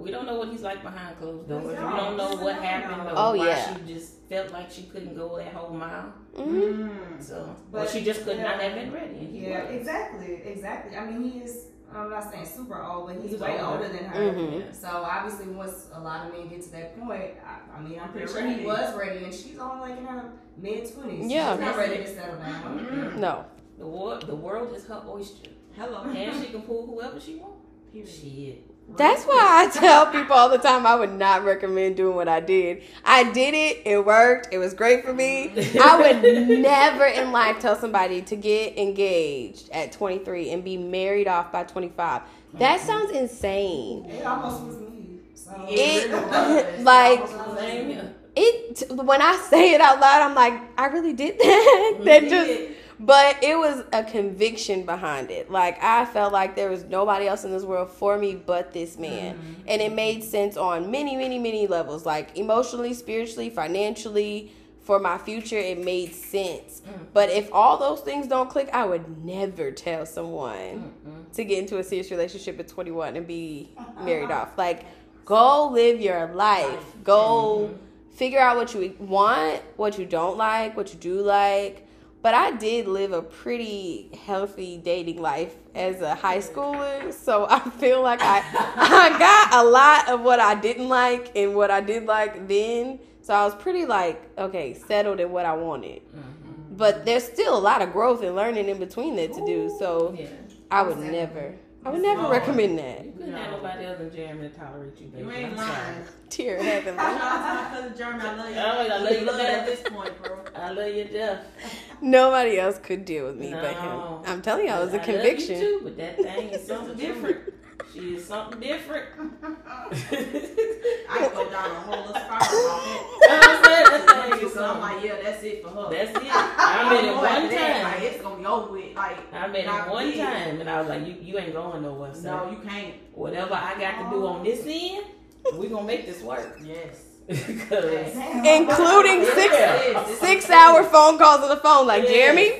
[0.00, 1.66] We don't know what he's like behind closed doors.
[1.66, 3.10] We don't know what happened know.
[3.10, 3.76] or Oh, why yeah.
[3.76, 6.12] she just felt like she couldn't go that whole mile.
[6.36, 7.22] hmm Mm.
[7.22, 8.62] So, or But, she just could not yeah.
[8.62, 9.18] have been ready.
[9.18, 9.74] And he Yeah, was.
[9.76, 10.96] exactly, exactly.
[10.96, 11.66] I mean, he is.
[11.92, 13.84] I'm not saying super old, but he's, He's way older.
[13.84, 14.20] older than her.
[14.32, 14.72] Mm-hmm.
[14.72, 18.10] So obviously, once a lot of men get to that point, I, I mean, I'm
[18.12, 21.28] pretty They're sure he was ready, and she's only like in her mid twenties.
[21.30, 21.52] Yeah.
[21.56, 22.78] she's not ready to settle down.
[22.78, 23.16] Mm-mm.
[23.16, 23.44] No.
[23.76, 26.04] The world, the world is her oyster, Hello.
[26.04, 27.56] and she can pull whoever she wants.
[27.92, 28.08] Period.
[28.08, 28.69] Shit.
[28.96, 32.40] That's why I tell people all the time I would not recommend doing what I
[32.40, 32.82] did.
[33.04, 35.52] I did it, it worked, it was great for me.
[35.80, 36.22] I would
[36.60, 41.64] never in life tell somebody to get engaged at 23 and be married off by
[41.64, 42.22] 25.
[42.54, 42.86] That mm-hmm.
[42.86, 44.06] sounds insane.
[44.06, 45.20] It almost was me.
[45.34, 46.10] So It-
[46.82, 47.94] like- It almost was Same me.
[47.94, 48.14] here.
[48.36, 52.00] It when I say it out loud, I'm like, I really did that.
[52.04, 55.50] that just but it was a conviction behind it.
[55.50, 58.98] Like I felt like there was nobody else in this world for me but this
[58.98, 59.36] man.
[59.36, 59.62] Mm-hmm.
[59.68, 62.04] And it made sense on many, many, many levels.
[62.04, 66.82] Like emotionally, spiritually, financially, for my future, it made sense.
[66.84, 67.04] Mm-hmm.
[67.14, 71.30] But if all those things don't click, I would never tell someone mm-hmm.
[71.32, 73.70] to get into a serious relationship at 21 and be
[74.02, 74.58] married off.
[74.58, 74.84] Like,
[75.24, 76.84] go live your life.
[77.02, 77.78] Go
[78.10, 81.86] figure out what you want, what you don't like, what you do like.
[82.22, 87.60] But I did live a pretty healthy dating life as a high schooler, so I
[87.60, 88.42] feel like I
[88.76, 92.98] I got a lot of what I didn't like and what I did like then.
[93.22, 96.02] So I was pretty like okay, settled in what I wanted.
[96.08, 96.76] Mm-hmm.
[96.76, 99.74] But there's still a lot of growth and learning in between that to do.
[99.78, 100.26] So Yeah.
[100.70, 101.54] I would never,
[101.84, 103.04] I would never recommend that.
[103.04, 105.24] You couldn't have nobody else than Jeremy to tolerate you, baby.
[105.24, 105.68] You ain't I'm lying.
[105.72, 105.96] sorry.
[106.28, 106.96] Tear heaven.
[106.98, 108.22] Shout out to my cousin Jeremy.
[108.22, 108.56] I love you.
[108.56, 110.38] Oh, I love you love to at this point, bro.
[110.54, 111.46] I love you to death.
[112.02, 114.00] Nobody else could deal with me but him.
[114.26, 115.60] I'm telling y'all, it was a I love you conviction.
[115.60, 117.38] too, but that thing is something different.
[117.92, 119.06] She is something different.
[119.20, 124.06] I can go down a whole little spiral off You know what I'm saying?
[124.06, 124.52] That it.
[124.52, 125.90] So I'm like, yeah, that's it for her.
[125.90, 126.22] That's it.
[126.32, 127.82] I made it one going after that.
[127.82, 128.02] Like, time.
[128.04, 128.94] it's gonna be over with.
[128.96, 130.18] Like, I made it one big.
[130.18, 132.94] time, and I was like, "You, you ain't going nowhere." So No, you can't.
[133.12, 135.06] whatever I got to do on this end,
[135.54, 136.60] we gonna make this work.
[136.64, 137.09] Yes.
[137.30, 140.04] Because Including six Yeah.
[140.16, 142.12] six hour phone calls on the phone like Yes.
[142.12, 142.52] Jeremy,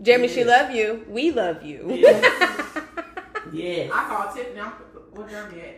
[0.00, 1.04] Jeremy, she love you.
[1.08, 1.84] We love you.
[3.52, 4.60] yes, I called Tiffany.
[4.60, 4.70] I'm,
[5.12, 5.76] what Jeremy at?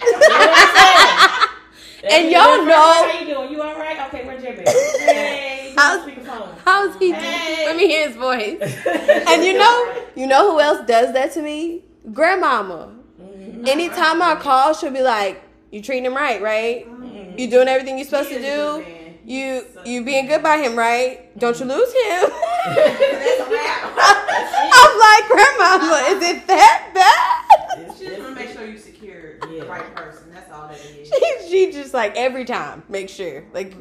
[2.12, 3.50] And y'all know- how you doing?
[3.52, 3.98] You all right?
[4.08, 4.62] Okay, where Jeremy?
[4.98, 6.48] Hey, How's- on speakerphone.
[6.64, 7.54] How's he Hey.
[7.56, 7.66] doing?
[7.66, 8.60] Let me hear his voice.
[9.28, 11.82] And you know, you know who else does that to me?
[12.12, 12.92] Grandmama.
[13.20, 13.66] Mhm.
[13.66, 16.86] Anytime I call, she'll be like, "You treating him right, right?
[16.86, 17.13] Mhm.
[17.36, 18.90] You doing everything you're supposed He to is a good do.
[18.90, 19.00] man.
[19.26, 21.36] You you being good by him, right?
[21.38, 22.30] Don't you lose him."
[22.66, 23.94] That's a wrap.
[24.76, 27.78] I'm like, Grandmama, is it that bad?
[27.78, 29.60] She just just- want to make sure you secure Yeah.
[29.64, 30.30] the right person.
[30.32, 31.08] That's all that it is.
[31.08, 33.74] she, she just like every time make sure like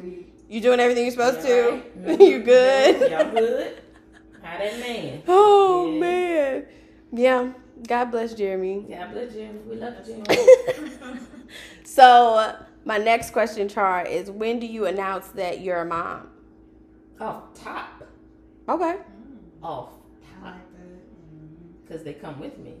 [0.48, 1.70] you doing everything you're supposed Yeah, to.
[1.96, 2.20] right.
[2.20, 2.44] You mm-hmm.
[2.44, 3.10] good?
[3.10, 3.82] Y'all good?
[4.42, 5.22] How that man?
[5.28, 6.00] Oh Yeah.
[6.00, 6.66] man,
[7.12, 7.52] yeah.
[7.86, 8.86] God bless Jeremy.
[8.88, 9.58] God bless Jeremy.
[9.68, 11.20] We love you, Jeremy.
[11.84, 16.28] so my next question, Char, is when do you announce that you're a mom?
[17.20, 18.04] Off top.
[18.68, 18.96] Okay.
[19.62, 19.90] Off
[20.40, 20.44] top.
[20.44, 21.82] like that.
[21.82, 22.74] Because they come with me.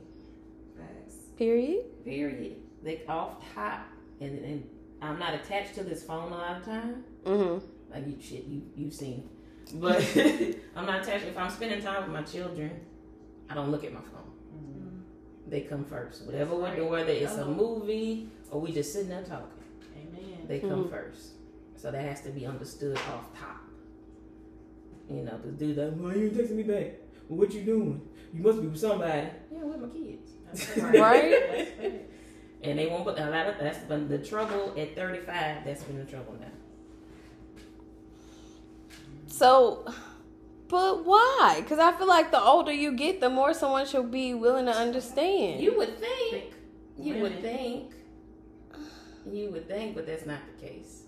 [0.76, 1.14] Facts.
[1.38, 2.04] Period.
[2.04, 2.56] Period.
[2.82, 3.86] They off top.
[4.20, 4.68] And, and
[5.00, 7.04] I'm not attached to this phone a lot of time.
[7.24, 7.66] Mm-hmm.
[7.92, 9.28] Like you shit, you you've seen.
[9.74, 10.04] But
[10.76, 11.26] I'm not attached.
[11.26, 12.80] If I'm spending time with my children,
[13.48, 14.24] I don't look at my phone.
[15.46, 16.24] They come first.
[16.24, 19.53] Whatever we're doing, whether it's a movie or we just sitting there talking, Amen.
[20.48, 20.90] They come Mhm.
[20.90, 21.32] first.
[21.76, 23.60] So that has to be understood off top.
[25.10, 26.92] You know, because do the why you ain't texting me back?
[27.28, 28.00] Well, what you doing?
[28.32, 29.28] You must be with somebody.
[29.52, 30.30] Yeah, with my kids.
[31.00, 32.02] Right?
[32.62, 35.64] And they won't put a lot of that's been the trouble at 35.
[35.66, 36.46] That's been the trouble now.
[39.26, 39.84] So,
[40.68, 41.58] but why?
[41.60, 44.72] Because I feel like the older you get, the more someone should be willing to
[44.72, 45.60] understand.
[45.60, 46.54] You would think.
[46.98, 47.92] You would think.
[49.30, 51.02] You would think, but that's not the case.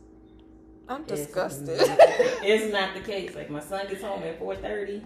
[0.89, 1.79] I'm It's disgusted.
[1.79, 1.99] not-
[2.43, 3.35] It's not the case.
[3.35, 5.03] Like my son gets home at four thirty.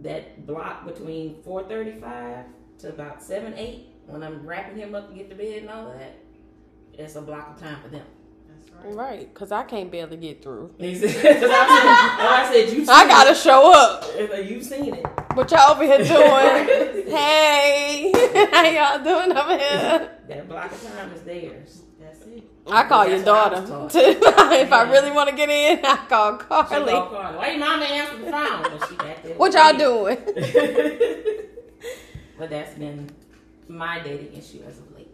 [0.00, 2.46] That block between four thirty five
[2.78, 5.90] to about seven eight, when I'm wrapping him up to get to bed and all
[5.92, 6.16] that,
[6.94, 8.04] it's a block of time for them.
[8.48, 8.94] That's right.
[8.94, 10.74] right, because I can't barely get through.
[10.80, 14.04] I, said- I said you've I gotta show up.
[14.14, 14.46] it.
[14.50, 15.06] You've seen it.
[15.34, 17.06] What y'all over here doing?
[17.14, 18.10] hey,
[18.50, 20.10] how y'all doing over here?
[20.28, 21.82] That block of time is theirs.
[22.64, 22.74] That's it.
[22.74, 23.60] I call your That's what I daughter.
[23.82, 24.02] was taught.
[24.60, 26.92] if I really want to get in, I call She Carly.
[26.92, 27.36] called Carly.
[27.38, 28.62] Why your mama answer the phone?
[28.62, 29.78] Well, she back there What y'all me.
[29.78, 30.18] doing?
[32.38, 33.10] but that's been
[33.68, 35.08] my dating issue as of late.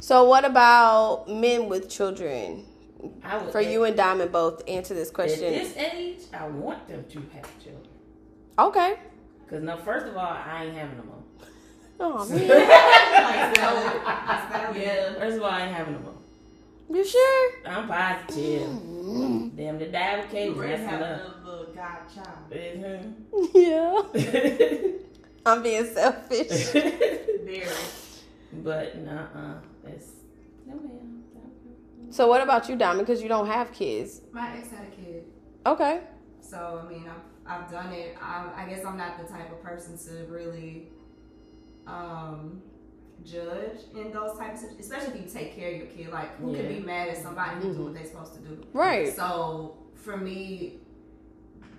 [0.00, 2.64] So, what about men with children?
[3.22, 5.52] I would For you and Diamond both answer this question.
[5.52, 7.88] at this age, I want them to have children.
[8.58, 8.94] Okay.
[9.50, 11.16] Cause no, first of all, I ain't having them more.
[12.00, 13.62] Oh man, Like, so,
[14.04, 14.76] that's.
[14.78, 15.14] Yeah.
[15.14, 16.13] First of all, I ain't having them more.
[16.90, 17.50] You sure?
[17.66, 18.68] I'm positive.
[18.68, 19.56] Mm.
[19.56, 20.50] Them to die with You Katie.
[20.50, 21.20] really have enough.
[21.20, 22.52] another little godchild.
[23.54, 24.02] Yeah.
[25.46, 26.66] I'm being selfish.
[26.72, 27.66] Very.
[28.62, 30.10] but nah, it's
[30.66, 31.22] no man.
[32.10, 33.06] So, what about you, Diamond?
[33.06, 34.20] Because you don't have kids.
[34.32, 35.24] My ex had a kid.
[35.66, 36.00] Okay.
[36.40, 38.16] So I mean, I've, I've done it.
[38.22, 40.88] I, I guess I'm not the type of person to really
[41.86, 42.62] um,
[43.24, 46.10] judge in those types of, especially if you take care of your kid.
[46.10, 46.78] Like, who can Yeah.
[46.78, 48.62] be mad at somebody who do what they're supposed to do?
[48.72, 49.14] Right.
[49.14, 50.80] So for me,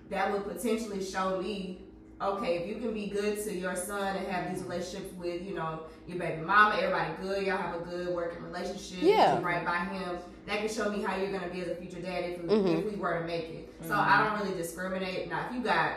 [0.10, 1.82] that would potentially show me,
[2.22, 5.56] okay, if you can be good to your son and have these relationships with, you
[5.56, 9.42] know, your baby mama, everybody good, y'all have a good working relationship, Yeah.
[9.42, 10.18] right by him.
[10.46, 12.80] That can show me how you're gonna be as a future dad if we, Mhm.
[12.86, 13.74] if we were to make it.
[13.82, 15.28] So I don't really discriminate.
[15.30, 15.94] Now, if you got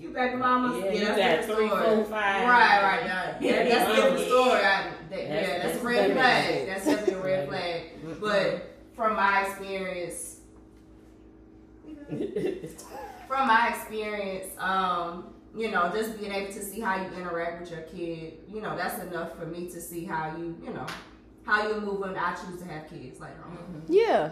[0.00, 1.94] if you baby mamas, Yeah, yeah, you that's got a different story.
[1.96, 2.48] four, five.
[2.48, 4.50] Right, right, yeah, yeah, Yeah, that's a different story.
[4.50, 6.14] I, that, That's- yeah, that's, that's a red better.
[6.14, 6.66] flag.
[6.66, 7.82] That's definitely a red flag.
[8.20, 10.36] But from my experience,
[13.28, 17.70] from my experience, um, you know, just being able to see how you interact with
[17.70, 20.86] your kid, you know, that's enough for me to see how you, you know,
[21.44, 23.82] how you move when I choose to have kids later on.
[23.88, 24.30] Yeah.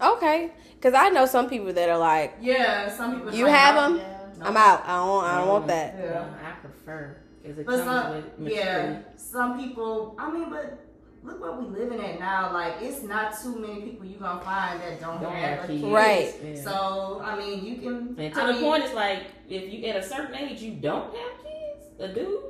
[0.00, 0.50] Okay.
[0.76, 3.34] Because I know some people that are like, Yeah, some people.
[3.34, 4.00] you like, have them.
[4.42, 4.48] No.
[4.48, 4.82] I'm out.
[4.86, 5.24] I don't.
[5.24, 5.94] I don't want that.
[5.98, 6.10] Yeah.
[6.12, 10.14] No, I prefer because it But some, with yeah, some people.
[10.18, 10.78] I mean, but
[11.22, 12.52] look what we living at now.
[12.52, 15.66] Like, it's not too many people you gonna find that don't, Don't have, have a
[15.68, 15.82] kids.
[15.82, 15.92] kid.
[15.92, 16.34] Right.
[16.44, 16.60] Yeah.
[16.62, 18.14] So, I mean, you can.
[18.18, 20.74] And to I the mean, point, it's like if you at a certain age you
[20.74, 22.40] don't have kids, a dude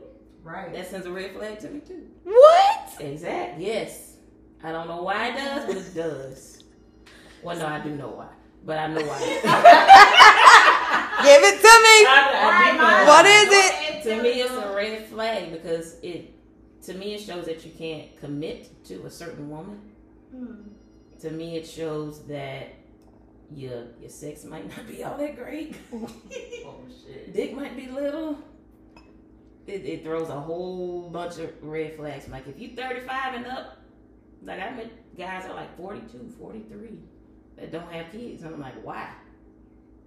[0.43, 0.73] right?
[0.73, 2.07] that sends a red flag to me too.
[2.25, 2.97] What?
[3.01, 3.67] Exactly.
[3.67, 4.17] Yes.
[4.65, 6.65] I don't know why it does, but it does.
[7.43, 8.29] Well, no, I do know why,
[8.65, 9.19] but I know why.
[11.23, 11.97] Give it to me.
[12.07, 13.43] I, I do know What why.
[13.43, 14.03] is it?
[14.17, 16.33] To me, it's a red flag because it,
[16.83, 19.81] to me, it shows that you can't commit to a certain woman.
[20.35, 20.55] Hmm.
[21.21, 22.75] To me, it shows that
[23.55, 25.77] your your sex might not be all that great.
[26.65, 27.33] Oh shit.
[27.35, 28.39] Dick might be little.
[29.67, 32.29] It, it throws a whole bunch of red flags.
[32.29, 33.77] Like if you're 35 and up,
[34.43, 36.99] like I met guys that are like 42, 43
[37.59, 39.11] that don't have kids, and I'm like, why?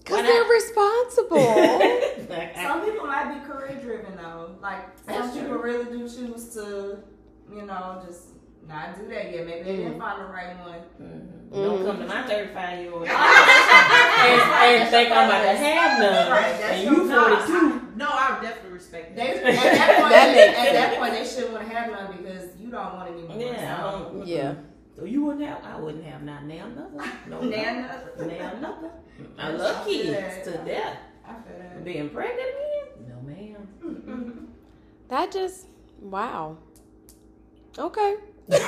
[0.06, 1.38] Because they're responsible.
[2.30, 4.56] like, I, Some people might be career driven though.
[4.62, 5.62] Like some That's people true.
[5.64, 7.00] really do choose to,
[7.52, 8.28] you know, just
[8.68, 9.46] not do that yet.
[9.48, 10.80] Maybe they didn't find the right one.
[11.02, 11.32] Mhm.
[11.54, 16.32] Don't come to my 35 year old and, and think I'm about to have none.
[16.32, 17.42] Right, that's and you fault.
[17.48, 17.82] 42.
[17.96, 19.46] No, I would definitely respect They, that.
[19.46, 22.70] at that point, That at that point, they shouldn't want to have none because you
[22.72, 23.38] don't want any more.
[23.38, 24.24] Yeah.
[24.26, 24.54] Yeah.
[24.96, 25.64] So you wouldn't have?
[25.64, 27.30] I wouldn't have not now nothing.
[27.30, 27.48] No, Nah, no.
[27.82, 28.28] nothing.
[28.28, 28.90] Now nothing.
[29.38, 30.98] I love kids to death.
[31.28, 31.84] I feel.
[31.84, 33.10] Being pregnant again?
[33.10, 34.48] No, ma'am.
[35.10, 35.68] that just
[36.00, 36.58] wow.
[37.78, 38.16] Okay.
[38.48, 38.62] that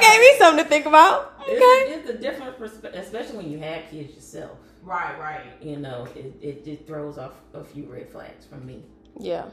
[0.00, 1.34] gave me something to think about.
[1.42, 1.52] Okay.
[1.54, 4.58] It's, it's a different perspective, especially when you have kids yourself.
[4.82, 5.42] Right, right.
[5.60, 8.82] You know, it, it just throws off a few red flags from me.
[9.18, 9.44] Yeah.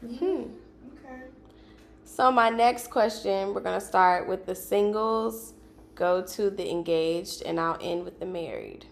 [0.00, 0.22] Hmm.
[0.22, 1.22] Okay.
[2.16, 5.52] So my next question, we're gonna start with the singles,
[5.94, 8.86] go to the engaged, and I'll end with the married.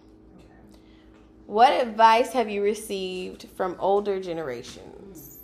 [1.47, 5.39] What advice have you received from older generations?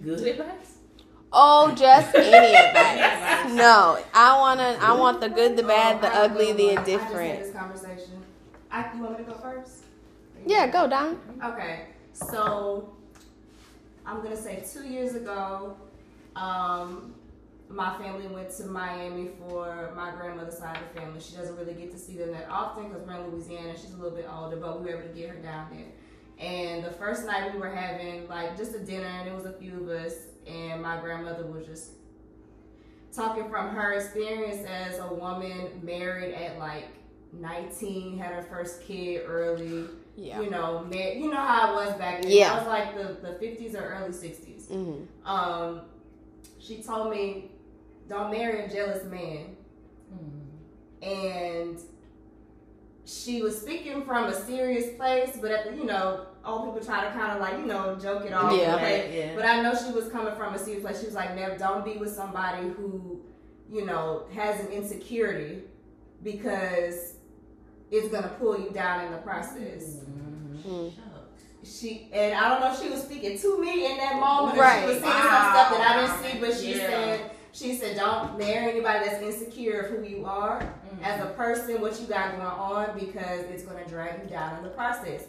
[0.00, 0.76] Good advice?
[1.32, 3.52] Oh, just any advice.
[3.52, 4.78] No, I wanna.
[4.80, 6.78] I want the good, the bad, the Oh, I have a ugly, the one.
[6.78, 7.40] I just had indifferent.
[7.40, 8.22] this conversation.
[8.70, 9.86] I, you want me to go first?
[10.46, 11.18] Yeah, go down.
[11.42, 12.94] Okay, so
[14.06, 15.76] I'm gonna say two years ago,
[16.36, 17.14] um,
[17.68, 21.20] my family went to Miami for my grandmother's side of the family.
[21.20, 23.72] She doesn't really get to see them that often because we're in Louisiana.
[23.76, 25.86] She's a little bit older, but we were able to get her down there.
[26.38, 29.52] And the first night we were having like just a dinner, and it was a
[29.52, 30.14] few of us,
[30.46, 31.92] and my grandmother was just
[33.14, 36.88] talking from her experience as a woman married at like
[37.32, 39.86] 19, had her first kid early.
[40.16, 40.40] Yeah.
[40.40, 42.30] You know, mar- you know how it was back then.
[42.30, 42.54] Yeah.
[42.54, 44.66] That was like the, the 50s or early 60s.
[44.66, 45.26] Mm-hmm.
[45.26, 45.82] Um,
[46.62, 47.50] she told me,
[48.08, 49.56] don't marry a jealous man.
[50.12, 51.08] Mm-hmm.
[51.08, 51.78] And
[53.04, 57.04] she was speaking from a serious place, but at the, you know, old people try
[57.04, 58.52] to kind of like, you know, joke it off.
[58.52, 58.76] Yeah.
[58.76, 59.00] okay?
[59.00, 59.34] Right, yeah.
[59.34, 61.00] But I know she was coming from a serious place.
[61.00, 63.20] She was like, never, don't be with somebody who,
[63.68, 65.62] you know, has an insecurity
[66.22, 67.14] because
[67.90, 69.96] it's going to pull you down in the process.
[69.96, 70.56] Mm-hmm.
[70.56, 70.68] mm-hmm.
[70.68, 71.01] mm-hmm.
[71.64, 74.80] She and I don't know if she was speaking to me in that moment Right.
[74.80, 75.22] she was seeing Wow.
[75.22, 76.86] some stuff that I didn't see, but she Yeah.
[76.88, 81.04] said she said don't marry anybody that's insecure of who you are Mm-hmm.
[81.04, 84.62] as a person, what you got going on, because it's gonna drag you down in
[84.64, 85.24] the process.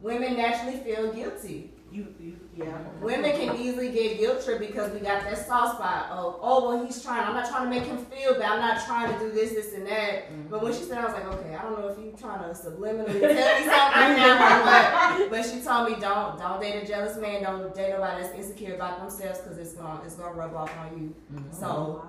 [0.00, 1.70] Women naturally feel guilty.
[1.92, 2.78] You, you, yeah.
[3.00, 6.84] Women can easily get guilt tripped because we got that soft spot of, oh, well,
[6.84, 7.24] he's trying.
[7.26, 8.52] I'm not trying to make him feel bad.
[8.52, 10.30] I'm not trying to do this, this, and that.
[10.30, 10.48] Mm-hmm.
[10.50, 12.50] But when she said, I was like, okay, I don't know if you're trying to
[12.58, 13.30] subliminally tell
[13.60, 15.30] me something right now or what.
[15.30, 17.42] But she told me, don't, don't date a jealous man.
[17.42, 20.98] Don't date nobody that's insecure about themselves because it's gonna, it's gonna rub off on
[21.00, 21.14] you.
[21.34, 21.52] Mm-hmm.
[21.58, 22.08] So Wow.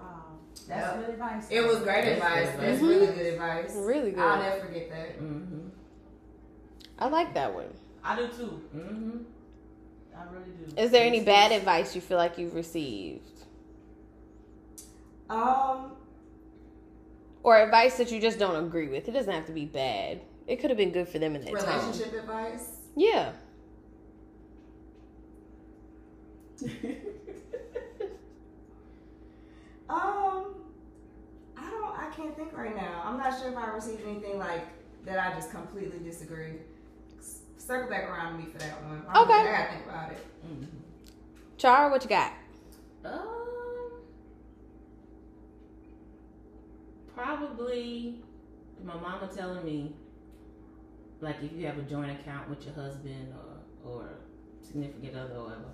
[0.67, 0.99] That's Yeah.
[1.01, 1.47] good advice.
[1.49, 2.49] it was great That's advice.
[2.51, 2.81] good That's advice.
[2.81, 3.71] really good advice.
[3.75, 4.19] Really good.
[4.23, 5.19] I'll never forget that.
[5.21, 5.67] Mm-hmm.
[6.99, 7.73] I like that one.
[8.03, 8.61] I do too.
[8.75, 9.17] Mm-hmm.
[10.17, 10.45] I really
[10.75, 10.81] do.
[10.81, 13.21] Is there any bad advice you feel like you've received?
[15.29, 15.91] Um,
[17.43, 19.07] Or advice that you just don't agree with?
[19.07, 20.21] It doesn't have to be bad.
[20.47, 21.79] It could have been good for them in that time.
[21.79, 22.67] relationship advice.
[22.95, 23.31] Yeah.
[29.89, 30.55] Um,
[31.57, 31.97] I don't.
[31.97, 33.03] I can't think right now.
[33.05, 34.63] I'm not sure if I received anything like
[35.05, 35.19] that.
[35.19, 36.53] I just completely disagree.
[37.63, 39.03] S- Circle back around to me for that one.
[39.07, 39.39] I don't Okay.
[39.39, 40.25] I gotta think about it.
[41.57, 42.33] Char, what you got?
[43.05, 43.21] Um,
[47.15, 48.21] probably
[48.83, 49.95] my mama telling me,
[51.21, 54.09] like, if you have a joint account with your husband or or
[54.61, 55.71] significant other or whatever,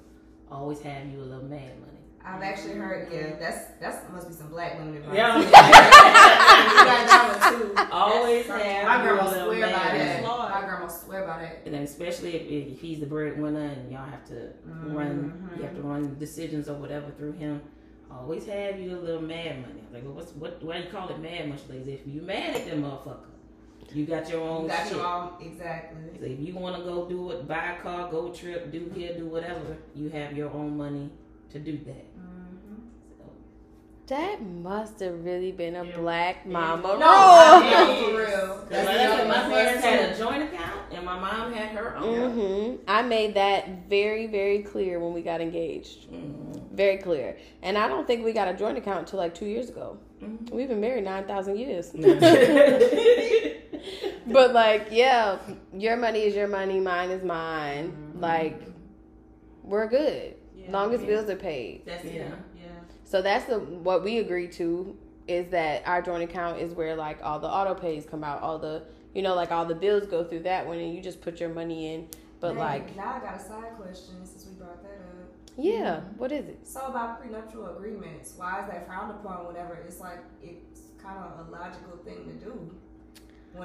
[0.52, 1.99] always have you a little mad money.
[2.36, 3.11] I've actually heard.
[3.11, 5.15] Yeah, that's that's must be some black women advice.
[5.15, 5.38] Yeah.
[5.39, 7.91] you got that too.
[7.91, 10.23] Always That's- have My grandma swear by that.
[10.23, 10.49] Lord.
[10.51, 11.61] My grandma swear by that.
[11.65, 15.73] And then especially if, if he's the breadwinner and y'all have to run, you have
[15.73, 15.88] to mm-hmm.
[15.88, 17.61] run decisions or whatever through him.
[18.11, 19.84] Always have you a little mad money.
[19.91, 20.63] Like, well, what's what?
[20.63, 21.61] Why do you call it mad money?
[21.69, 23.25] Like, if you mad at them motherfucker,
[23.93, 24.97] you got your own You got shit.
[24.97, 26.19] your own exactly.
[26.19, 29.17] So if you want to go do it, buy a car, go trip, do here,
[29.17, 31.09] do whatever, you have your own money
[31.52, 32.06] to do that.
[34.08, 35.95] That must have really been a Yeah.
[35.97, 37.00] black mama No, rule.
[37.00, 38.66] no, for real.
[38.68, 41.95] That's the like other my parents had a joint account and my mom had her
[41.95, 42.32] own.
[42.32, 46.10] hmm I made that very, very clear when we got engaged.
[46.12, 46.72] Mhm.
[46.72, 47.38] Very clear.
[47.62, 49.97] And I don't think we got a joint account until like two years ago.
[50.24, 50.50] Mhm.
[50.52, 51.91] We've been married 9,000 years.
[51.91, 52.20] Mhm.
[54.28, 55.38] but like, yeah,
[55.72, 58.14] your money is your money, mine is mine.
[58.20, 58.60] Like,
[59.64, 60.34] we're good.
[60.70, 60.80] Yeah.
[60.80, 61.07] long as Yeah.
[61.07, 61.84] bills are paid.
[61.86, 62.11] That's Yeah.
[62.11, 62.34] it.
[62.55, 62.61] Yeah.
[63.05, 64.95] So that's the what we agreed to
[65.28, 68.57] is that our joint account is where like all the auto pays come out, all
[68.59, 71.39] the you know, like all the bills go through that one and you just put
[71.39, 72.07] your money in.
[72.39, 75.30] But Hey, like, now I got a side question since we brought that up.
[75.57, 76.65] yeah, what is it?
[76.65, 81.47] So about prenuptial agreements, why is that frowned upon whenever it's like it's kind of
[81.47, 82.72] a logical thing to do?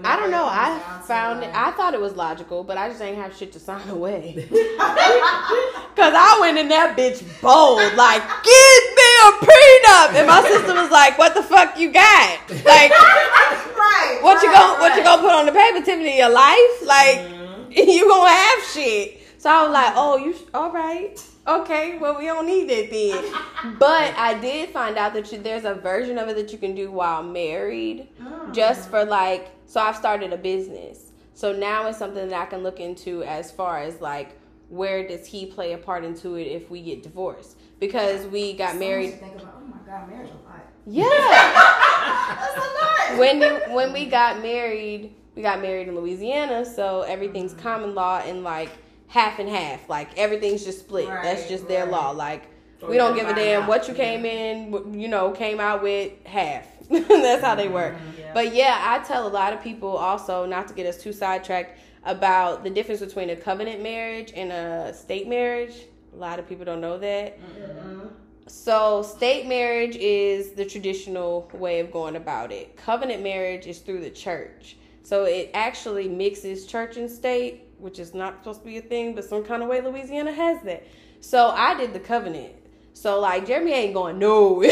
[0.03, 0.45] I don't know.
[0.47, 1.51] I found it.
[1.55, 4.47] I thought it was logical, but I just ain't have shit to sign away.
[4.51, 10.75] Cause I went in that bitch bold, like, give me a prenup, and my sister
[10.75, 12.41] was like, "What the fuck you got?
[12.51, 14.19] Like, right.
[14.21, 16.19] what you right, gonna what you gonna put on the paper, Tiffany?
[16.19, 16.83] Your life?
[16.85, 17.77] Like, Mhm.
[17.95, 21.17] you gonna have shit." So I was like, "Oh, you all right?
[21.47, 25.65] Okay, well we don't need it then." But I did find out that you, there's
[25.65, 28.55] a version of it that you can do while married mm.
[28.55, 32.63] just for like so i've started a business so now it's something that i can
[32.63, 34.37] look into as far as like
[34.69, 38.73] where does he play a part into it if we get divorced because we got
[38.73, 39.63] So married think about.
[39.63, 40.67] Oh my god, marriage a lot.
[40.87, 41.09] yeah
[42.39, 43.19] That's a lot.
[43.19, 47.63] when when we got married we got married in louisiana so everything's mm-hmm.
[47.63, 48.71] common law and like
[49.15, 52.43] half and half like everything's just split that's Right, just their law like
[52.83, 53.69] Or we don't give a damn out.
[53.69, 58.21] what you came in you know came out with half that's how they work mm-hmm,
[58.21, 58.33] Yeah.
[58.35, 61.79] but yeah, I tell a lot of people also not to get us too sidetracked
[62.05, 65.77] about the difference between a covenant marriage and a state marriage.
[66.13, 67.29] A lot of people don't know that.
[67.41, 68.09] Mm-hmm.
[68.47, 72.77] so state marriage is the traditional way of going about it.
[72.77, 74.77] Covenant marriage is through the church.
[75.03, 79.15] So it actually mixes church and state, which is not supposed to be a thing,
[79.15, 80.87] but some kind of way Louisiana has that.
[81.21, 82.55] So I did the covenant.
[82.95, 84.61] So like Jeremy ain't going no.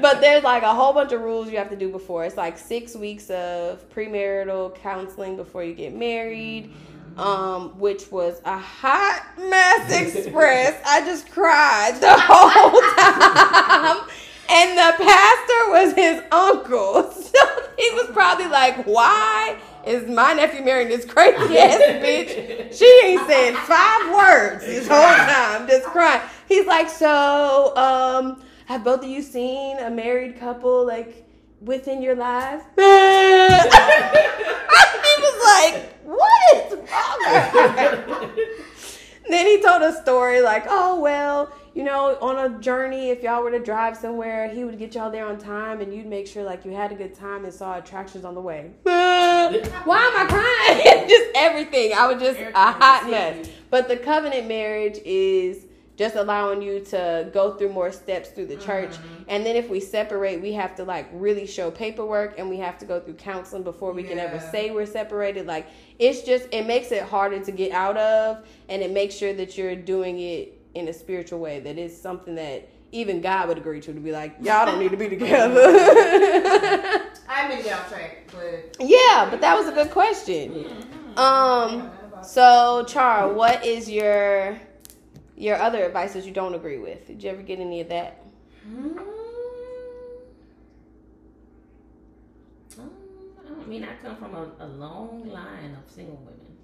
[0.00, 2.24] but there's like a whole bunch of rules you have to do before.
[2.24, 6.72] It's like six weeks of premarital counseling before you get married.
[7.18, 10.80] Um, which was a hot mess express.
[10.84, 14.08] I just cried the whole time.
[14.50, 17.12] And the pastor was his uncle.
[17.34, 17.40] So
[17.76, 22.76] he was probably like, Why is my nephew marrying this crazy ass bitch?
[22.76, 26.22] She ain't said five words this whole time, just crying.
[26.48, 31.26] He's like, So, um, have both of you seen a married couple like
[31.60, 32.64] within your lives?
[32.76, 32.82] he
[35.20, 38.30] was like, What is wrong
[39.28, 43.42] then he told a story like, oh well, you know, on a journey, if y'all
[43.42, 46.44] were to drive somewhere, he would get y'all there on time, and you'd make sure
[46.44, 48.70] like you had a good time and saw attractions on the way.
[48.84, 51.08] Why am I crying?
[51.08, 51.92] just everything.
[51.92, 53.50] I was just a hot mess.
[53.70, 55.66] But the covenant marriage is
[55.96, 58.90] just allowing you to go through more steps through the church.
[58.90, 59.22] Mm-hmm.
[59.28, 62.78] And then if we separate, we have to like really show paperwork and we have
[62.78, 65.46] to go through counseling before we can ever say we're separated.
[65.46, 65.66] Like
[65.98, 69.56] it's just it makes it harder to get out of and it makes sure that
[69.56, 73.80] you're doing it in a spiritual way that is something that even God would agree
[73.80, 75.60] to to be like, y'all don't need to be together.
[77.28, 80.66] I may get off track, but yeah, but that was a good question.
[81.16, 81.90] Um
[82.22, 84.58] so Char, what is your
[85.36, 87.06] your other advice that you don't agree with?
[87.06, 88.24] Did you ever get any of that?
[88.68, 88.98] Mm.
[92.78, 92.90] Um,
[93.62, 96.56] I mean, I come from a, a long line of single women,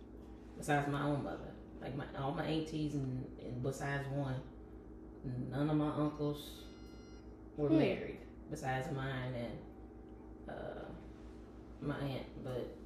[0.56, 1.49] besides my own mother.
[1.81, 4.37] Like my all my aunties and, and besides one,
[5.51, 6.51] none of my uncles
[7.57, 7.78] were Hmm.
[7.78, 8.18] married,
[8.51, 9.59] besides mine and
[10.57, 10.85] uh,
[11.81, 12.26] my aunt.
[12.45, 12.76] But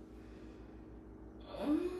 [1.61, 1.91] um,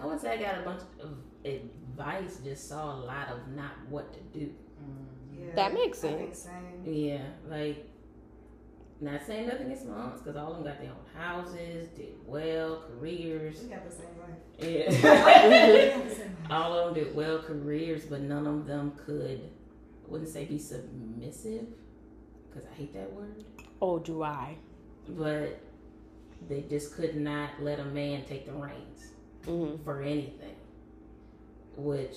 [0.00, 1.10] I would say I got a bunch of
[1.44, 2.38] advice.
[2.44, 4.52] Just saw a lot of not what to do.
[5.32, 6.38] yeah, That makes sense.
[6.38, 6.82] same.
[6.84, 7.86] Yeah, like
[9.00, 12.14] not saying nothing against my aunts because all of them got their own houses, did
[12.26, 13.62] well, careers.
[13.62, 14.38] We got the same life.
[14.58, 16.50] Yeah, We got the same life.
[16.50, 19.40] all of them did well careers, but none of them could.
[20.06, 21.66] I wouldn't say be submissive
[22.48, 23.44] because I hate that word,
[23.82, 24.56] Oh, do I?
[25.08, 25.60] but
[26.48, 29.10] they just could not let a man take the reins.
[29.46, 29.84] Mm-hmm.
[29.84, 30.56] for anything.
[31.76, 32.16] Which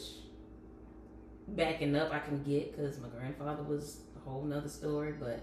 [1.50, 5.42] backing up, I can get because my grandfather was a whole nother story, but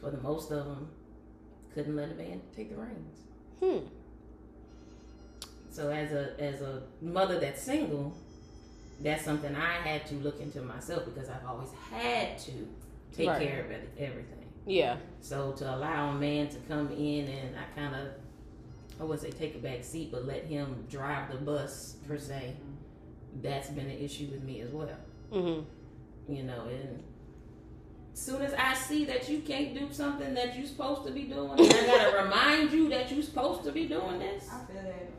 [0.00, 0.88] for the most of them,
[1.74, 3.18] couldn't let a man take the reins.
[3.60, 3.86] Hmm.
[5.74, 8.16] So as a as a mother that's single,
[9.00, 12.52] that's something I had to look into myself because I've always had to
[13.12, 13.48] take Right.
[13.48, 14.44] care of everything.
[14.66, 14.98] Yeah.
[15.20, 18.06] So to allow a man to come in and I kind of,
[19.00, 22.54] I wouldn't say take a back seat, but let him drive the bus per se,
[23.42, 24.88] that's been an issue with me as well.
[25.32, 26.32] Mm-hmm.
[26.32, 27.02] You know, and
[28.12, 31.50] soon as I see that you can't do something that you're supposed to be doing,
[31.50, 35.10] I gotta remind you that you're supposed to be doing this, I feel that.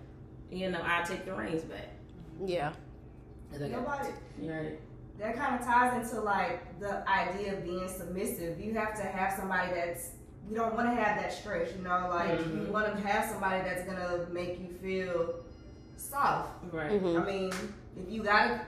[0.56, 1.90] You know, I take the reins back.
[2.44, 2.72] Yeah.
[3.60, 4.10] Nobody.
[4.42, 4.80] Right.
[5.20, 8.60] That kind of ties into like the idea of being submissive.
[8.60, 10.12] You have to have somebody that's.
[10.50, 12.08] You don't want to have that stress, you know.
[12.10, 12.68] Like Mhm.
[12.68, 15.36] you want to have somebody that's gonna make you feel
[15.98, 16.50] soft.
[16.72, 16.92] Right.
[16.92, 17.22] Mm-hmm.
[17.22, 17.52] I mean,
[17.98, 18.62] if you gotta,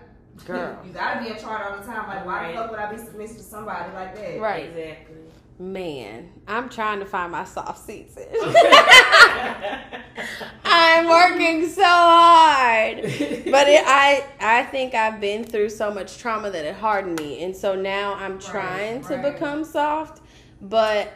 [0.46, 0.80] Girl.
[0.86, 2.08] you gotta be in charge all the time.
[2.08, 2.56] Like, why Right.
[2.56, 4.40] the fuck would I be submissive to somebody like that?
[4.40, 4.66] Right.
[4.70, 5.16] Exactly.
[5.60, 8.18] Man, I'm trying to find my soft seats.
[10.64, 13.02] I'm working so hard.
[13.02, 17.44] But it, I I think I've been through so much trauma that it hardened me,
[17.44, 19.34] and so now I'm trying to right.
[19.34, 20.22] become soft.
[20.62, 21.14] But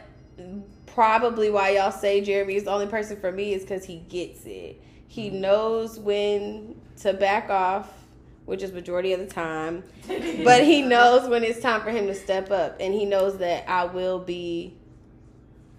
[0.86, 4.44] probably why y'all say Jeremy is the only person for me is because he gets
[4.44, 4.80] it.
[5.08, 5.34] He mm.
[5.34, 7.90] knows when to back off,
[8.44, 9.84] which is majority of the time.
[10.44, 13.68] But he knows when it's time for him to step up, and he knows that
[13.68, 14.74] I will be.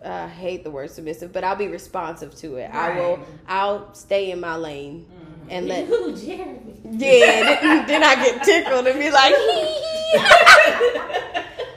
[0.03, 2.69] Uh, I hate the word submissive, but I'll be responsive to it.
[2.73, 3.19] I will.
[3.47, 5.47] I'll stay in my lane mm-hmm.
[5.49, 6.75] and let Ooh, Jeremy.
[6.83, 9.33] yeah, then, then I get tickled and be like,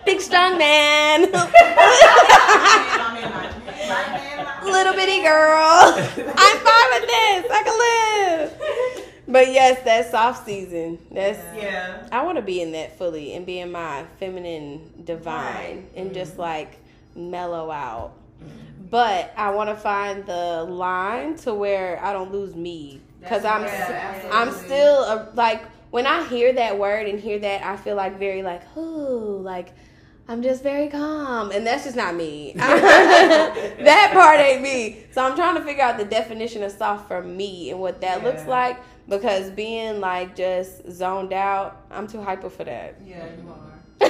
[0.04, 3.50] big strong man, I'm in my,
[3.88, 5.94] my man, my- little bitty girl.
[6.36, 7.46] I'm fine with this.
[7.50, 8.95] I can live.
[9.28, 10.98] But yes, that soft season.
[11.10, 12.06] That's Yeah.
[12.12, 15.82] I want to be in that fully and be in my feminine divine Right.
[15.96, 16.42] and just mm-hmm.
[16.42, 16.78] like
[17.14, 18.12] mellow out.
[18.90, 23.62] But I want to find the line to where I don't lose me because I'm
[23.62, 27.96] Yeah, I'm still a, like when I hear that word and hear that, I feel
[27.96, 29.72] like very like, ooh, like
[30.28, 32.52] I'm just very calm, and that's just not me.
[32.56, 35.04] that part ain't me.
[35.12, 38.24] So I'm trying to figure out the definition of soft for me and what that
[38.24, 38.78] looks like.
[39.08, 42.96] Because being like just zoned out, I'm too hyper for that.
[43.04, 43.72] Yeah, you are.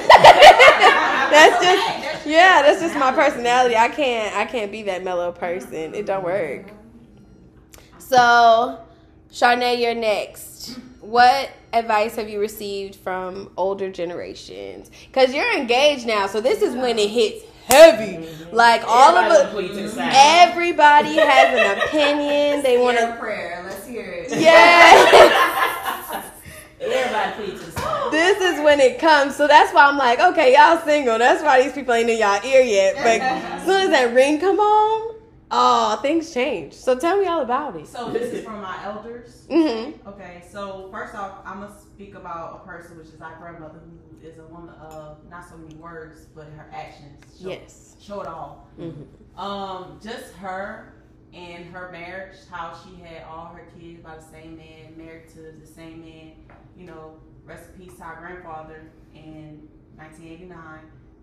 [1.29, 3.75] That's just yeah, that's just my personality.
[3.75, 5.93] I can't I can't be that mellow person.
[5.95, 6.71] It don't work.
[7.99, 8.79] So,
[9.31, 10.77] Charnay, you're next.
[11.01, 14.89] What advice have you received from older generations?
[15.07, 18.25] Because you're engaged now, so this is when it hits heavy.
[18.25, 18.55] Mm-hmm.
[18.55, 20.11] Like all of us, wanna plead to the side.
[20.15, 22.63] everybody has an opinion.
[22.63, 23.15] They want a to.
[23.19, 23.66] prayer.
[24.05, 24.41] Let's.
[24.41, 26.23] Yeah.
[26.79, 28.11] Everybody plead to the side.
[28.11, 29.35] this is when it comes.
[29.35, 31.17] So that's why I'm like, okay, y'all single.
[31.17, 32.95] That's why these people ain't in y'all ear yet.
[32.95, 35.15] But as soon as that ring come on,
[35.51, 36.73] oh, things change.
[36.73, 37.87] So tell me all about it.
[37.87, 39.45] So this is from my elders.
[39.49, 43.79] hmm Okay, so first off, I'm gonna speak about a person which is our grandmother,
[43.79, 47.95] who is a woman of not so many words, but her actions show, Yes.
[47.99, 48.67] show it all.
[48.77, 48.91] hmm
[49.35, 50.93] Um, just her
[51.37, 55.51] and her marriage, how she had all her kids by the same man, married to
[55.59, 56.31] the same man.
[56.75, 58.81] You know, rest in peace to our grandfather
[59.13, 60.79] in 1989.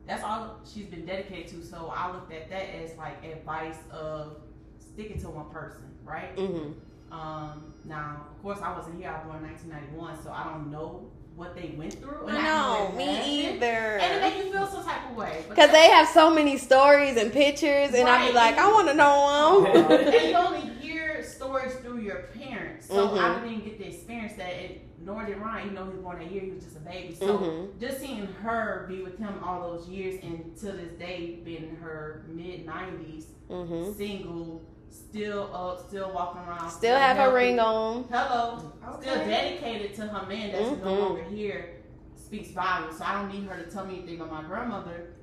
[0.06, 1.66] That's all she's been dedicated to.
[1.66, 4.36] So I looked at that as like advice of
[4.78, 6.30] sticking to one person, right?
[6.38, 6.72] hmm
[7.10, 9.10] Um, now, of course, I wasn't here.
[9.10, 12.26] I was born in 1991, so I don't know what they went through.
[12.26, 13.30] and I No, can me imagine.
[13.56, 13.66] either.
[13.98, 15.44] And it make you feel some type of way.
[15.48, 18.94] Because they have so many stories and pictures, and I'd be like, I want to
[18.94, 20.14] know them.
[20.14, 23.18] and you only hear stories through your parents, so Mhm.
[23.18, 24.52] I didn't even get the experience that.
[24.52, 24.74] And
[25.04, 27.14] nor did Ryan, even though he was born that year, he was just a baby.
[27.14, 27.68] So Mhm.
[27.80, 32.24] just seeing her be with him all those years, and to this day, being her
[32.28, 34.62] mid 90s, hmm single,
[34.94, 37.34] still up, still walking around, Still have a healthy.
[37.36, 38.04] ring on.
[38.10, 38.72] Hello.
[39.00, 40.98] still dedicated to her man that's no Mhm.
[41.00, 41.70] longer here
[42.16, 42.98] speaks volumes.
[42.98, 45.14] So I don't need her to tell me anything about my grandmother.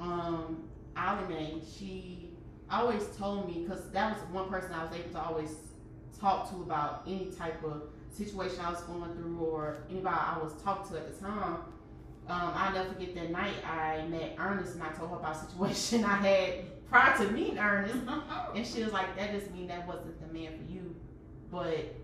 [0.00, 0.64] Um,
[0.96, 2.30] Allie she
[2.70, 5.56] always told me because that was one person I was able to always
[6.18, 10.52] talk to about any type of situation I was going through or anybody I was
[10.62, 11.62] talking to at the time.
[12.28, 15.38] Um, I'll never forget that night I met Ernest and I told her about a
[15.46, 16.54] situation I had
[16.90, 17.94] prior to meeting Ernest.
[18.06, 18.52] Uh-huh.
[18.54, 20.94] And she was like, that just mean that wasn't the man for you.
[21.50, 21.94] But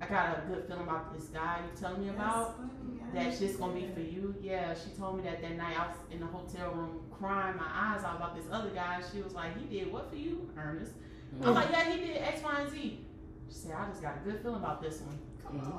[0.00, 2.60] I got a good feeling about this guy you telling me about.
[3.12, 4.34] That's just gonna be for you.
[4.42, 7.68] Yeah, she told me that that night I was in the hotel room crying my
[7.72, 9.00] eyes out about this other guy.
[9.12, 10.92] She was like, he did what for you, Ernest?
[11.40, 11.54] I'm mm.
[11.54, 13.00] like, yeah, he did X, Y, and Z.
[13.48, 15.18] She said, I just got a good feeling about this one.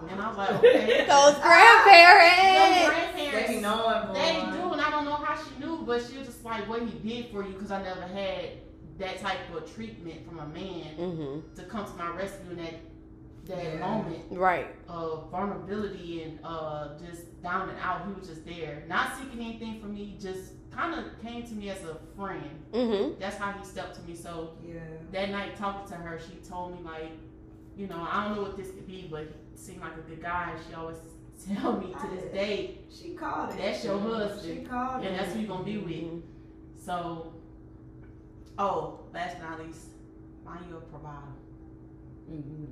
[0.09, 1.05] And I was like, okay.
[1.07, 2.85] Those Them grandparents.
[2.87, 4.13] grandparents, They know knowing, boy.
[4.13, 6.81] they do, and I don't know how she knew, but she was just like, what
[6.83, 8.49] he did for you, because I never had
[8.97, 12.75] that type of treatment from a man hmm to come to my rescue in that
[13.45, 13.79] that Yeah.
[13.79, 14.67] moment Right.
[14.89, 18.01] of vulnerability and uh, just down and out.
[18.07, 20.17] He was just there, not seeking anything from me.
[20.19, 22.49] Just kind of came to me as a friend.
[22.73, 24.15] hmm That's how he stepped to me.
[24.15, 24.79] So Yeah.
[25.11, 27.11] that night, talking to her, she told me like,
[27.75, 30.21] you know, I don't know what this could be, but he seemed like a good
[30.21, 30.53] guy.
[30.67, 30.97] She always
[31.53, 33.57] tell me to this day, She called it.
[33.57, 34.41] that's your husband.
[34.59, 35.07] She called and it.
[35.09, 36.23] And that's who you're gonna be with.
[36.83, 37.33] So,
[38.57, 39.87] oh, last but not least,
[40.45, 41.33] find you a provider.
[42.31, 42.67] Mhm.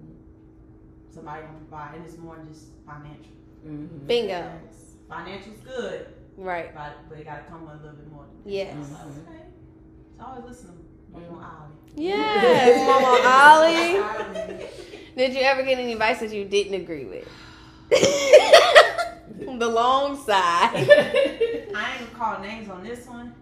[1.14, 3.32] Somebody gonna provide, and it's more than just financial.
[3.66, 4.08] Mhm.
[4.08, 4.30] Bingo.
[4.30, 4.94] Yes.
[5.10, 6.74] Financial's good, Right.
[6.74, 8.26] but but it gotta come with a little bit more.
[8.46, 8.74] Yes.
[8.76, 9.46] I was like, okay.
[10.18, 11.74] So I always listen to Mama Ali.
[11.96, 14.68] Yes, Mama Ollie.
[15.16, 17.28] Did you ever get any advice that you didn't agree with?
[19.60, 20.72] the long side.
[20.76, 23.36] I ain't gonna call names on this one,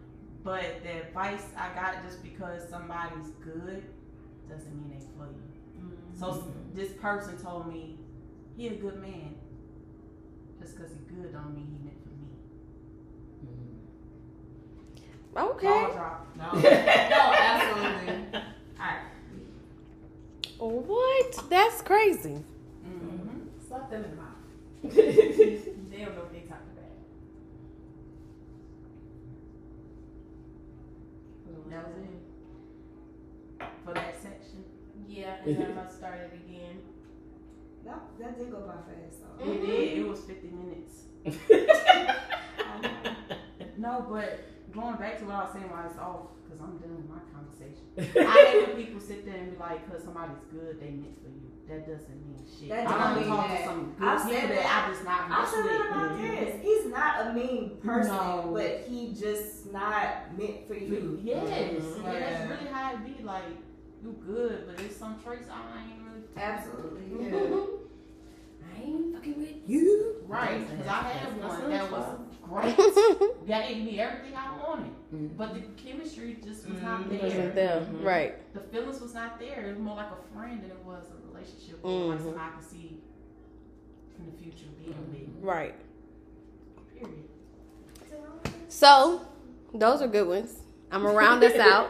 [0.44, 3.84] but the advice I got just because somebody's good
[4.50, 5.98] doesn't mean they for you.
[6.20, 6.76] So mm-hmm.
[6.76, 7.98] this person told me
[8.58, 9.36] he a good man.
[10.60, 12.28] Just because he good don't mean he meant for me.
[15.36, 15.56] Mm-hmm.
[15.56, 15.68] Okay.
[15.68, 16.28] Ball drop.
[16.38, 18.40] No, no, absolutely.
[18.80, 19.06] Alright.
[20.68, 21.50] What?
[21.50, 22.44] That's crazy.
[22.88, 23.40] Mm-hmm.
[23.68, 24.28] Slap them in the mouth.
[25.92, 26.90] They don't know what they talking about.
[31.70, 33.68] That was it.
[33.86, 34.64] For that section.
[35.08, 36.80] Yeah, and then I'm gonna start it again.
[37.86, 39.52] That, that did go by fast though.
[39.52, 39.98] It did.
[40.00, 41.04] It was 50 minutes.
[43.78, 44.40] No, but
[44.72, 47.24] going back to what I was saying while it's off, because I'm done with my
[47.32, 47.88] conversation.
[48.28, 51.30] I hate when people sit there and be like, because somebody's good, they meant for
[51.30, 51.48] you.
[51.70, 52.68] That doesn't mean shit.
[52.70, 53.58] That I don't don't mean talk that.
[53.60, 54.84] to some good I've people said that, that.
[54.84, 55.72] I just not I mess said with.
[55.72, 56.62] that about this.
[56.62, 58.50] He's not a mean person, No.
[58.54, 61.20] but he just not meant for you.
[61.24, 62.04] Yes, Mhm.
[62.04, 63.24] yeah, that's really how it be.
[63.24, 63.44] Like,
[64.04, 66.24] you good, but there's some traits I ain't really.
[66.36, 67.30] Absolutely.
[67.32, 67.66] Yeah.
[68.82, 70.16] I ain't fucking with you.
[70.28, 72.78] Right, because I had one that was son's great.
[73.48, 75.38] gave me everything I wanted, Mhm.
[75.38, 77.10] but the chemistry just was not Mhm.
[77.10, 77.22] there.
[77.24, 77.82] Wasn't there.
[77.82, 78.04] Mhm.
[78.06, 78.54] Right.
[78.54, 79.66] The feelings was not there.
[79.66, 81.80] It was more like a friend than it was a relationship.
[81.84, 82.38] Or like Mhm.
[82.40, 83.02] I could see
[84.20, 84.96] in the future being
[85.36, 85.44] with.
[85.44, 85.76] Right.
[86.98, 87.24] Period.
[88.70, 89.22] So,
[89.74, 90.60] those are good ones.
[90.92, 91.90] I'm gonna round us out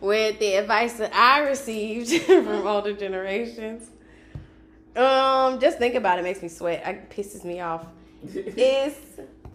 [0.00, 3.90] with the advice that I received from older generations.
[4.96, 6.82] Um, just think about it makes me sweat.
[6.86, 7.86] It pisses me off.
[8.34, 8.94] Is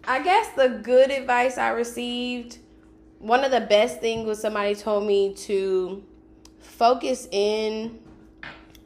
[0.04, 2.58] I guess the good advice I received.
[3.18, 6.02] One of the best things was somebody told me to
[6.60, 8.00] focus in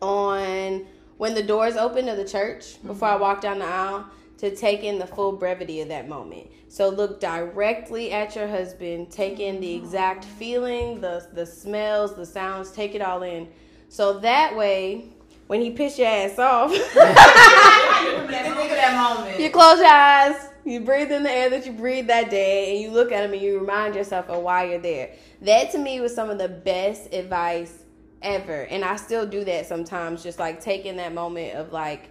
[0.02, 0.86] on
[1.16, 4.06] when the doors open of the church before I walk down the aisle
[4.38, 6.48] to take in the full brevity of that moment.
[6.68, 12.26] So look directly at your husband, take in the exact feeling, the the smells, the
[12.26, 13.48] sounds, take it all in.
[13.88, 15.15] So that way,
[15.46, 19.40] when he piss your ass off, Think of that moment.
[19.40, 22.82] you close your eyes, you breathe in the air that you breathe that day, and
[22.82, 25.10] you look at him and you remind yourself of why you're there.
[25.42, 27.84] That to me was some of the best advice
[28.22, 28.62] ever.
[28.62, 32.10] And I still do that sometimes, just like taking that moment of like,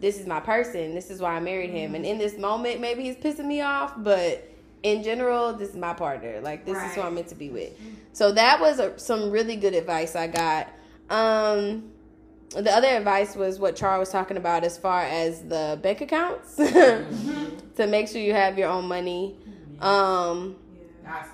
[0.00, 1.94] this is my person, this is why I married him.
[1.94, 4.50] And in this moment, maybe he's pissing me off, but
[4.82, 6.40] in general, this is my partner.
[6.42, 7.72] Like, this is who I'm meant to be with.
[8.12, 10.68] So that was a, some really good advice I got.
[11.08, 11.90] Um,
[12.62, 16.56] the other advice was what Char was talking about as far as the bank accounts
[16.56, 19.36] to make sure you have your own money.
[19.80, 20.56] Um,
[21.04, 21.26] Got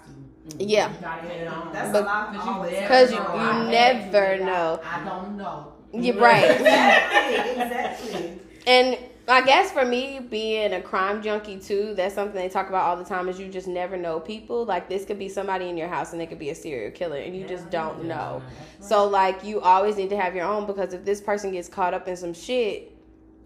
[0.59, 1.73] yeah, You gotta get it on.
[1.73, 2.33] That's But- a lot.
[2.71, 3.65] Because you never you, know.
[3.65, 4.81] you never know.
[4.85, 5.73] I don't know.
[5.93, 6.51] You're right.
[6.61, 7.63] Exactly.
[7.63, 8.41] Exactly.
[8.67, 8.99] And
[9.33, 12.97] I guess for me, being a crime junkie too, that's something they talk about all
[12.97, 13.29] the time.
[13.29, 14.65] Is you just never know people.
[14.65, 17.19] Like this could be somebody in your house, and they could be a serial killer,
[17.19, 18.45] and you just don't know.
[18.81, 21.95] So like you always need to have your own because if this person gets caught
[21.95, 22.93] up in some shit,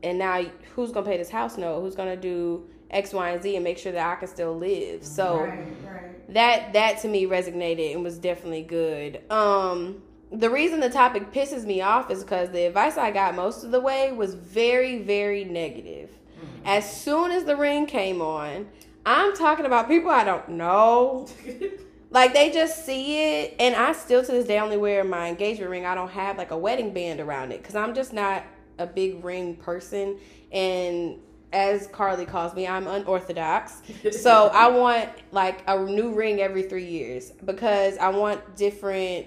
[0.03, 0.43] and now
[0.77, 1.81] who's gonna pay this house note?
[1.83, 5.05] Who's gonna do X, Y, and Z and make sure that I can still live?
[5.05, 5.55] So Right.
[5.73, 5.91] Right.
[6.29, 9.23] that that to me resonated and was definitely good.
[9.31, 13.65] Um the reason the topic pisses me off is because the advice I got most
[13.65, 16.11] of the way was very, very negative.
[16.11, 16.67] Mm-hmm.
[16.67, 18.67] As soon as the ring came on,
[19.07, 21.29] I'm talking about people I don't know.
[22.15, 25.69] Like they just see it, and I still to this day only wear my engagement
[25.69, 25.85] ring.
[25.85, 28.45] I don't have like a wedding band around it because I'm just not
[28.79, 30.21] a big ring person.
[30.53, 31.19] And
[31.53, 33.83] as Carly calls me, I'm unorthodox.
[34.13, 39.27] So I want like a new ring every three years because I want different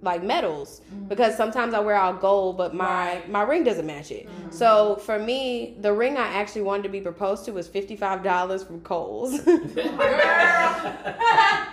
[0.00, 1.08] like metals mm-hmm.
[1.08, 4.28] because sometimes I wear out gold, but my my ring doesn't match it.
[4.28, 4.50] Mm-hmm.
[4.50, 8.22] So for me, the ring I actually wanted to be proposed to was fifty five
[8.22, 9.40] dollars from Kohl's.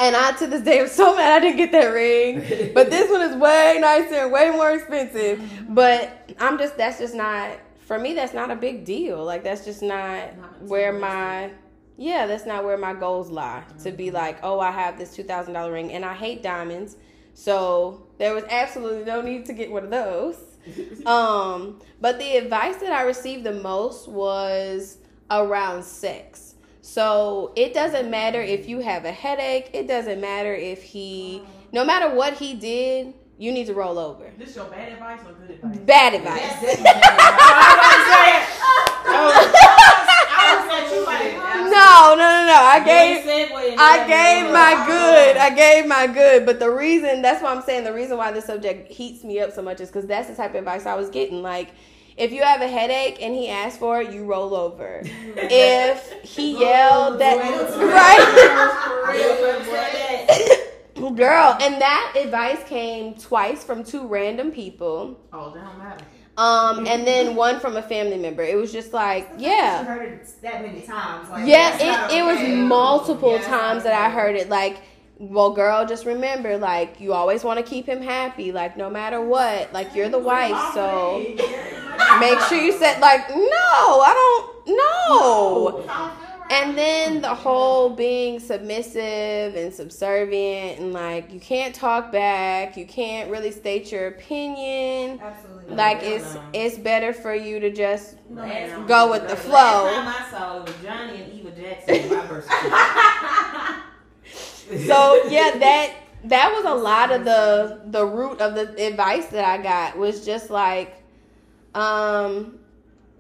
[0.02, 2.72] And I to this day am so mad I didn't get that ring.
[2.74, 5.40] But this one is way nicer and way more expensive.
[5.40, 5.74] Mm-hmm.
[5.74, 9.24] But I'm just that's just not for me that's not a big deal.
[9.26, 11.52] Like that's just not Not where my
[11.98, 13.64] yeah, that's not where my goals lie.
[13.84, 16.96] To be like, oh, I have this two thousand dollar ring and I hate diamonds.
[17.40, 20.36] So there was absolutely no need to get one of those.
[21.06, 24.98] Um, but the advice that I received the most was
[25.32, 26.56] around sex.
[26.82, 29.72] So it doesn't matter if you have a headache.
[29.74, 34.32] It doesn't matter if he, no matter what he did, you need to roll over.
[34.38, 35.78] This your bad advice or good advice?
[35.80, 36.42] Bad advice.
[36.42, 38.60] I was at
[39.06, 39.69] you like,
[40.70, 42.54] No, no, no, no.
[42.54, 43.26] I gave.
[43.80, 45.38] I gave my good.
[45.38, 46.46] I gave my good.
[46.46, 49.52] But the reason, that's why I'm saying the reason why this subject heats me up
[49.52, 51.42] so much is because that's the type of advice I was getting.
[51.42, 51.70] Like,
[52.18, 55.02] if you have a headache and he asks for it, you roll over.
[55.06, 57.38] if he yelled that,
[57.78, 58.26] right?
[61.16, 65.20] Girl, and that advice came twice from two random people.
[65.34, 66.06] oh, that don't matter.
[66.40, 68.44] Um, and then one from a family member.
[68.44, 69.84] It was just like, yeah.
[69.84, 71.30] heard it that many times.
[71.30, 74.48] Like, Yeah, it, it was multiple Yeah, times that I heard it.
[74.48, 74.78] Like,
[75.18, 79.22] well, girl, just remember, like, you always want to keep him happy, like, no matter
[79.22, 79.74] what.
[79.74, 81.20] Like, you're the wife, so
[82.22, 84.14] make sure you said, like, no, I
[84.66, 86.16] don't know.
[86.52, 92.86] And then the whole being submissive and subservient, and like, you can't talk back, you
[92.86, 95.20] can't really state your opinion.
[95.22, 95.59] Absolutely.
[95.70, 96.42] Like, it's no.
[96.54, 99.90] it's better for you to just Last- Go with the last flow.
[99.92, 103.80] time I saw it was Johnny and Eva Jackson my
[104.88, 105.94] so yeah that
[106.26, 110.26] that was a lot of the the root of the advice that i got was
[110.26, 111.02] just like
[111.76, 112.60] um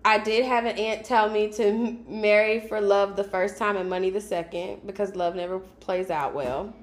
[0.06, 3.90] i did have an aunt tell me to marry for love the first time and
[3.90, 6.74] money the second because love never plays out well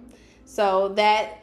[0.47, 1.39] so that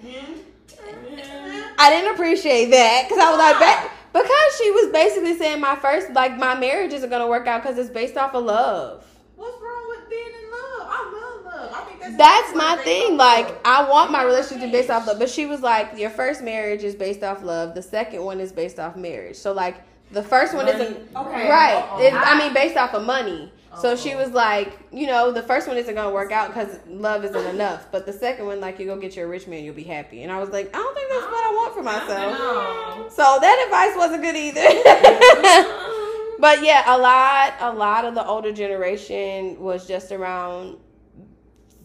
[1.78, 5.76] i didn't appreciate that because i was like back Because she was basically saying my
[5.76, 9.04] first, like my marriage isn't gonna work out because it's based off of love.
[9.36, 10.88] What's wrong with being in love?
[10.88, 11.12] I
[11.44, 11.74] love love.
[11.74, 13.18] I think that's That's my they thing.
[13.18, 13.48] love.
[13.48, 16.12] Like I want my relationship to be based off love, but she was like, your
[16.12, 17.74] first marriage is based off love.
[17.74, 19.36] The second one is based off marriage.
[19.38, 19.78] So like
[20.12, 21.50] the first one isn't Okay.
[21.50, 21.74] right.
[21.92, 22.00] Uh-uh.
[22.02, 23.52] It, I mean, based off of money.
[23.82, 27.24] So she was like, you know, the first one isn't gonna work out because love
[27.26, 27.88] isn't enough.
[27.92, 30.24] But the second one, like, you go get your rich man, you'll be happy.
[30.24, 33.12] And I was like, I don't think that's what I want for myself.
[33.14, 36.38] So that advice wasn't good either.
[36.40, 40.78] but yeah, a lot, a lot of the older generation was just around,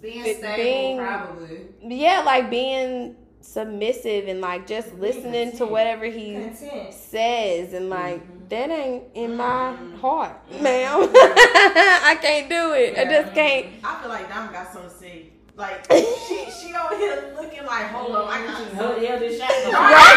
[0.01, 1.61] Being Be- stable, being- probably.
[1.82, 6.93] yeah, like being submissive and like just listening to whatever he Content.
[6.95, 8.38] says and like Mm-hmm.
[8.49, 9.97] That ain't in my mm-hmm.
[9.97, 11.11] heart, ma'am.
[11.13, 12.99] I can't do it.
[12.99, 13.67] I just can't.
[13.85, 15.27] I feel like Diamond got something to say.
[15.55, 19.31] Like she she over here looking like, hold up, I can just Hold the other
[19.37, 19.51] shot.
[19.51, 20.15] Right.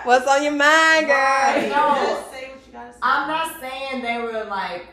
[0.04, 1.54] What's on your mind, girl?
[1.70, 1.94] No.
[1.96, 2.98] Just say what you gotta say.
[3.02, 4.86] I'm not saying they were like,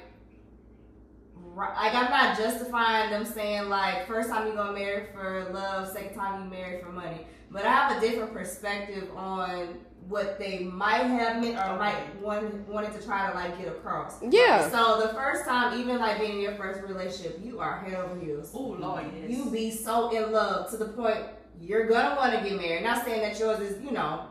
[1.56, 6.16] like I'm not justifying them saying like first time you gonna marry for love, second
[6.16, 7.28] time you marry for money.
[7.56, 9.78] But I have a different perspective on
[10.10, 14.22] what they might have meant or might want, wanted to try to like get across.
[14.22, 14.70] Yeah.
[14.70, 18.20] So the first time, even like being in your first relationship, you are head over
[18.20, 18.52] heels.
[18.54, 19.30] Oh Lord, yes.
[19.30, 21.20] You be so in love to the point
[21.62, 22.84] you're gonna want to get married.
[22.84, 24.26] Not saying that yours is, you know,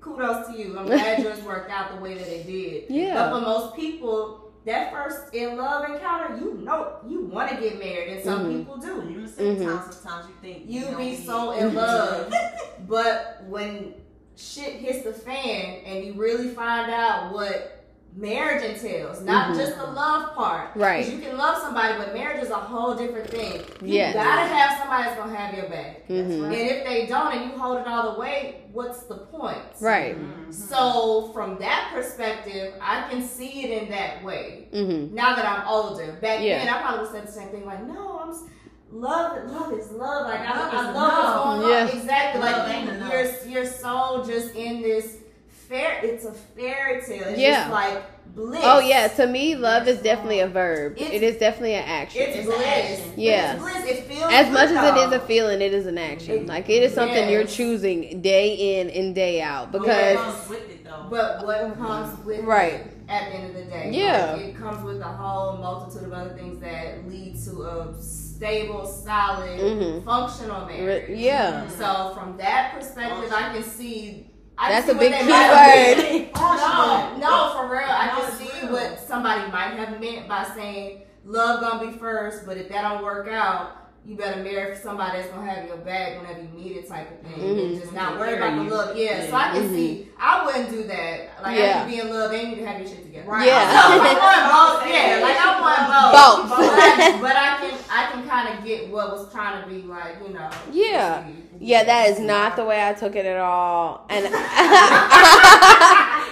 [0.00, 0.78] kudos to you.
[0.78, 2.84] I'm glad yours worked out the way that it did.
[2.88, 3.14] Yeah.
[3.14, 7.78] But for most people, that first in love encounter, you know, you want to get
[7.78, 8.58] married, and some Mhm.
[8.58, 9.08] people do.
[9.08, 9.64] You the same Mhm.
[9.64, 12.32] time sometimes you think You don't be need- so in love,
[12.88, 13.94] but when
[14.36, 17.75] shit hits the fan and you really find out what
[18.16, 19.56] marriage entails, not Mhm.
[19.58, 20.70] just the love part.
[20.74, 21.06] Right.
[21.06, 23.60] You can love somebody, but marriage is a whole different thing.
[23.82, 24.14] You Yes.
[24.14, 26.08] gotta have somebody that's gonna have your back.
[26.08, 26.44] Mhm.
[26.46, 29.58] And if they don't and you hold it all the way, what's the point?
[29.80, 30.16] Right.
[30.18, 30.52] Mhm.
[30.54, 34.68] So from that perspective, I can see it in that way.
[34.72, 35.14] Mm-hmm.
[35.14, 36.64] Now that I'm older, back Yeah.
[36.64, 37.66] then I probably would say the same thing.
[37.66, 38.44] Like, no, I'm s-
[38.90, 39.32] love.
[39.50, 40.26] Love is love.
[40.26, 41.44] Like I, Love I is love what's enough.
[41.44, 41.70] going on.
[41.70, 41.86] Yeah.
[41.88, 42.40] Exactly.
[42.42, 43.12] Love like ain't you, enough.
[43.12, 45.18] you're you're so just in this
[45.66, 46.00] fair.
[46.02, 47.28] It's a fairy tale.
[47.28, 47.60] It's Yeah.
[47.60, 48.02] just like
[48.34, 48.60] bliss.
[48.62, 50.94] Oh yeah, to me, love is definitely a verb.
[50.96, 52.22] It's- it is definitely an action.
[52.22, 52.66] It's, It's bliss.
[52.66, 53.12] action.
[53.16, 53.52] Yeah.
[53.54, 53.84] It's bliss.
[53.86, 56.34] It feels as much as it is a feeling, it is an action.
[56.34, 59.86] It- like it is something you're choosing day in and day out because.
[60.16, 61.06] But what comes with it though.
[61.10, 62.72] But what comes with Right.
[62.74, 63.90] it at the end of the day?
[63.92, 64.32] Yeah.
[64.34, 68.84] Like, it comes with a whole multitude of other things that lead to a stable,
[68.84, 70.04] solid, Mhm.
[70.04, 71.08] functional marriage.
[71.08, 71.66] Re- yeah.
[71.68, 74.26] So from that perspective, I can see.
[74.58, 76.28] I That's a big what key they might have word.
[76.36, 77.82] No, no, for real.
[77.88, 78.72] I No, can see real.
[78.72, 83.02] what somebody might have meant by saying love gonna be first, but if that don't
[83.04, 83.82] work out.
[84.06, 87.10] You better marry for somebody that's gonna have your back whenever you need it, type
[87.10, 87.58] of thing, Mhm.
[87.72, 88.70] and just not worry about of the you.
[88.70, 88.96] love.
[88.96, 89.74] Yeah, so I can Mhm.
[89.74, 90.08] see.
[90.16, 91.42] I wouldn't do that.
[91.42, 91.74] Like I Yeah.
[91.84, 93.28] need to be in love, and you have your shit together.
[93.28, 93.46] Right.
[93.48, 93.68] Yeah.
[93.68, 94.52] So I want
[94.84, 94.88] both.
[94.94, 96.48] Yeah, like I want both.
[96.48, 96.58] Both.
[96.60, 99.82] But I, but I can I can kind of get what was trying to be
[99.82, 100.50] like, you know.
[100.70, 101.24] Yeah.
[101.60, 104.06] Yeah, that is not the way I took it at all.
[104.08, 104.24] And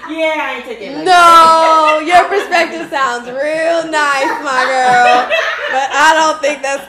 [0.09, 1.05] Yeah, I ain't taking it.
[1.05, 5.29] no, your perspective sounds real nice, my girl.
[5.73, 6.87] But I don't think that's.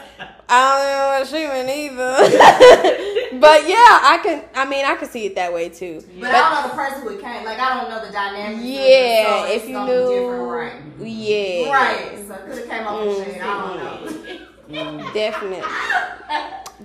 [0.48, 3.40] I don't know what she meant either.
[3.40, 4.44] but yeah, I can.
[4.54, 6.04] I mean, I can see it that way too.
[6.20, 7.46] But, I don't know the person who came.
[7.46, 8.60] Like I don't know the dynamic.
[8.62, 10.82] Yeah, so if you knew, right?
[11.00, 12.28] yeah, Right.
[12.28, 13.42] So it could have came off the shade.
[13.42, 14.84] I don't know.
[14.84, 15.64] Mm, definitely.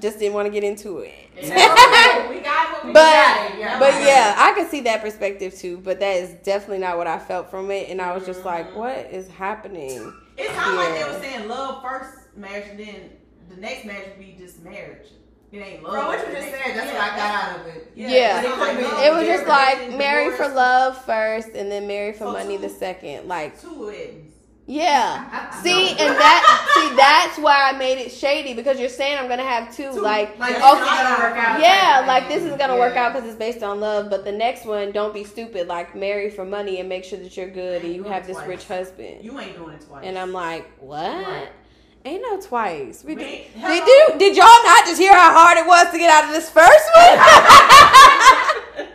[0.00, 1.14] Just didn't want to get into it.
[1.36, 2.28] Yeah.
[2.30, 3.78] we got what we But- yeah.
[3.78, 5.78] But yeah, I can see that perspective too.
[5.78, 8.68] But that is definitely not what I felt from it, and I was just like,
[8.70, 8.78] mm-hmm.
[8.78, 13.10] "What is happening?" It's kind of like they were saying love first marriage, and then
[13.50, 15.06] the next marriage would be just marriage.
[15.52, 15.94] It ain't love.
[15.94, 17.92] From what you just said, that's yeah, what I got out of it.
[17.96, 18.40] Yeah.
[18.42, 22.18] but it could've It was just like marry for love first, and then marry for
[22.20, 23.26] So money two- the second.
[23.28, 24.29] Like, Two weddings.
[24.70, 25.50] Yeah.
[25.62, 29.42] See, and that see that's why I made it shady because you're saying I'm gonna
[29.42, 29.92] have two.
[29.92, 30.00] Two.
[30.00, 31.60] Like, Like okay, gonna work out.
[31.60, 34.08] yeah, of like this is gonna work out because it's based on love.
[34.08, 35.66] But the next one, don't be stupid.
[35.66, 38.64] Like, marry for money and make sure that you're good and you have this rich
[38.66, 39.24] husband.
[39.24, 40.04] You ain't doing it twice.
[40.04, 41.00] And I'm like, what?
[41.04, 41.48] Right.
[42.04, 43.04] Ain't no twice.
[43.04, 43.46] We did.
[43.54, 46.30] Did, you, did y'all not just hear how hard it was to get out of
[46.30, 47.18] this first one?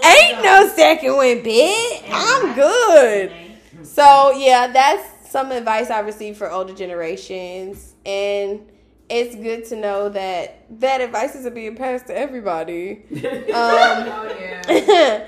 [0.04, 2.02] Ain't no second one, bitch.
[2.10, 3.49] I'm good.
[3.92, 8.60] So yeah, that's some advice I received for older generations, and
[9.08, 13.02] it's good to know that that advice isn't being passed to everybody.
[13.10, 14.36] Um, Oh
[14.70, 15.26] yeah.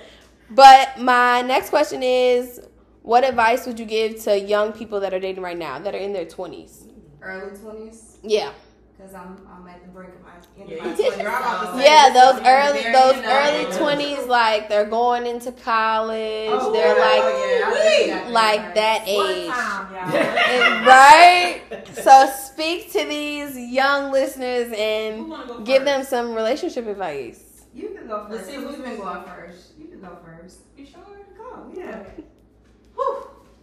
[0.48, 2.60] but my next question is,
[3.02, 5.98] what advice would you give to young people that are dating right now that are
[5.98, 6.86] in their twenties?
[7.20, 8.18] Early twenties.
[8.22, 8.52] Yeah.
[8.96, 10.21] Cause I'm I'm at the brink of my end
[10.56, 11.18] Yeah, of my you- twenties.
[11.18, 15.52] I'm about to say Yeah, this those early those early twenties, like they're going into
[15.52, 16.50] college.
[16.52, 19.50] Oh, they're yeah, like oh, yeah, I definitely got like that age.
[19.50, 20.86] time, y'all?
[20.86, 21.88] Right?
[21.94, 27.64] So speak to these young listeners and go give them some relationship advice.
[27.74, 28.30] You can go first.
[28.32, 28.50] Let's first.
[28.50, 29.72] see See, who's- we've been going first.
[29.78, 30.58] You can go first.
[30.76, 31.00] You sure?
[31.38, 32.04] Go, yeah.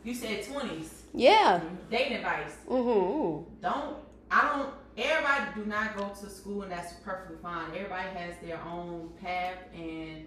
[0.04, 1.04] You said twenties.
[1.14, 1.62] Yeah.
[1.90, 2.56] Dating advice.
[2.70, 3.60] Mm-hmm.
[3.62, 3.96] Don't
[4.30, 7.70] I don't everybody do not go to school and that's perfectly fine.
[7.76, 10.26] Everybody has their own path and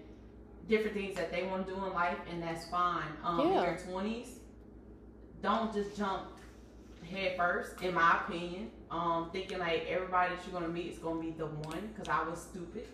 [0.67, 3.07] different things that they want to do in life and that's fine.
[3.23, 4.39] Um in your twenties,
[5.41, 6.27] don't just jump
[7.09, 8.69] head first, in my opinion.
[8.91, 12.27] Um thinking like everybody that you're gonna meet is gonna be the one, because I
[12.27, 12.87] was stupid.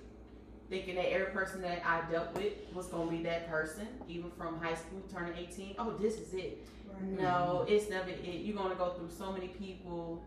[0.69, 4.59] Thinking that every person that I dealt with was gonna be that person, even from
[4.59, 5.75] high school turning 18.
[5.77, 6.65] Oh, this is it.
[7.01, 8.23] No, it's never it.
[8.23, 10.23] You're gonna go through so many people,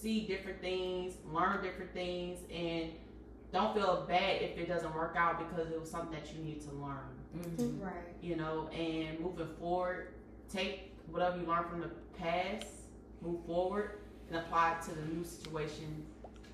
[0.00, 2.90] see different things, learn different things, and
[3.52, 6.60] don't feel bad if it doesn't work out because it was something that you need
[6.62, 7.16] to learn.
[7.36, 7.80] Mhm.
[7.82, 7.92] Right.
[8.22, 10.14] You know, and moving forward,
[10.48, 12.66] take whatever you learned from the past,
[13.20, 16.06] move forward, and apply it to the new situation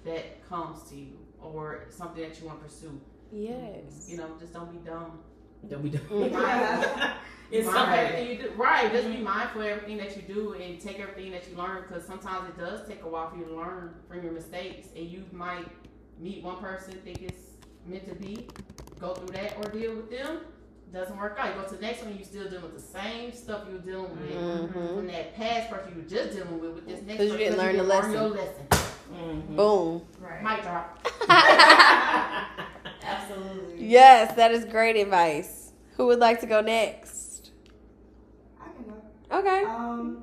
[0.04, 3.00] that comes to you or something that you want to pursue.
[3.32, 4.08] Yes.
[4.08, 5.20] You know, just don't be dumb.
[5.68, 6.02] Don't be done.
[7.50, 8.50] It's Mindful of everything you do.
[8.56, 8.90] Right.
[8.92, 12.04] Just be mindful of everything that you do and take everything that you learn because
[12.04, 14.88] sometimes it does take a while for you to learn from your mistakes.
[14.96, 15.68] And you might
[16.18, 17.42] meet one person, think it's
[17.86, 18.48] meant to be,
[18.98, 20.40] go through that ordeal with them,
[20.92, 21.54] doesn't work out.
[21.54, 23.80] You go to the next one, You're still dealing with the same stuff you were
[23.80, 24.96] dealing with Mhm.
[24.96, 27.58] from that past person you were just dealing with with this next 'Cause you didn't
[27.58, 28.12] learn the learn lesson.
[28.12, 28.66] your lesson.
[29.12, 29.56] Mhm.
[29.56, 30.02] Boom.
[30.20, 30.42] Right.
[30.42, 31.06] Mic drop.
[33.02, 33.86] Absolutely.
[33.86, 35.72] Yes, that is great advice.
[35.96, 37.25] Who would like to go next?
[39.30, 39.48] I can go.
[39.50, 39.64] Okay.
[39.64, 40.22] Um,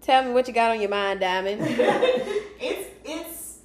[0.00, 1.60] Tell me what you got on your mind, Diamond.
[2.60, 3.58] it's it's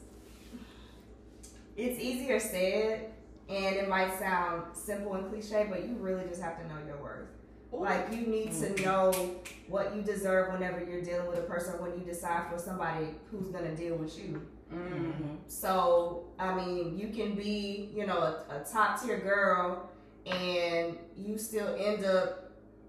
[1.78, 3.12] it's easier said,
[3.50, 6.98] and it might sound simple and cliche, but you really just have to know your
[6.98, 7.28] worth.
[7.72, 9.36] Like you need to know
[9.68, 11.82] what you deserve whenever you're dealing with a person.
[11.82, 14.42] When you decide for somebody who's gonna deal with you.
[14.72, 14.78] Mm.
[14.92, 15.38] Mhm.
[15.48, 19.90] So I mean, you can be you know a, a top tier girl,
[20.28, 22.43] and you still end up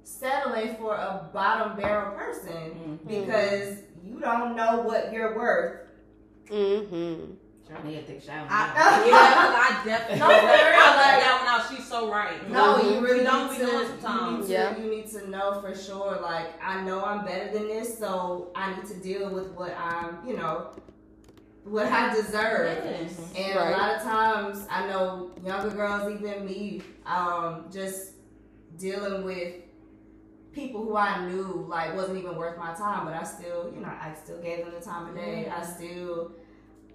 [0.04, 3.08] settling for a bottom barrel person Mhm.
[3.08, 5.80] because you don't know what you're worth.
[6.50, 7.32] Mm-hmm.
[7.66, 8.46] Johnny had to take a shower.
[8.50, 10.18] I, yeah, I definitely.
[10.18, 11.70] No, for real, I like- let that one out.
[11.74, 12.50] She's so right.
[12.50, 12.94] No, Mhm.
[12.94, 14.38] you really We don't need be to, doing you sometimes.
[14.40, 14.76] need to, Yeah.
[14.76, 16.18] you need to know for sure.
[16.20, 20.18] Like I know I'm better than this, so I need to deal with what I'm,
[20.26, 20.68] you know,
[21.64, 22.84] what I deserve.
[22.84, 23.18] Yes.
[23.34, 23.68] And Right.
[23.68, 28.12] a lot of times, I know younger girls, even me, um, just
[28.76, 29.54] dealing with
[30.54, 33.88] people who I knew like wasn't even worth my time, but I still, you know,
[33.88, 35.48] I still gave them the time of day.
[35.54, 36.32] I still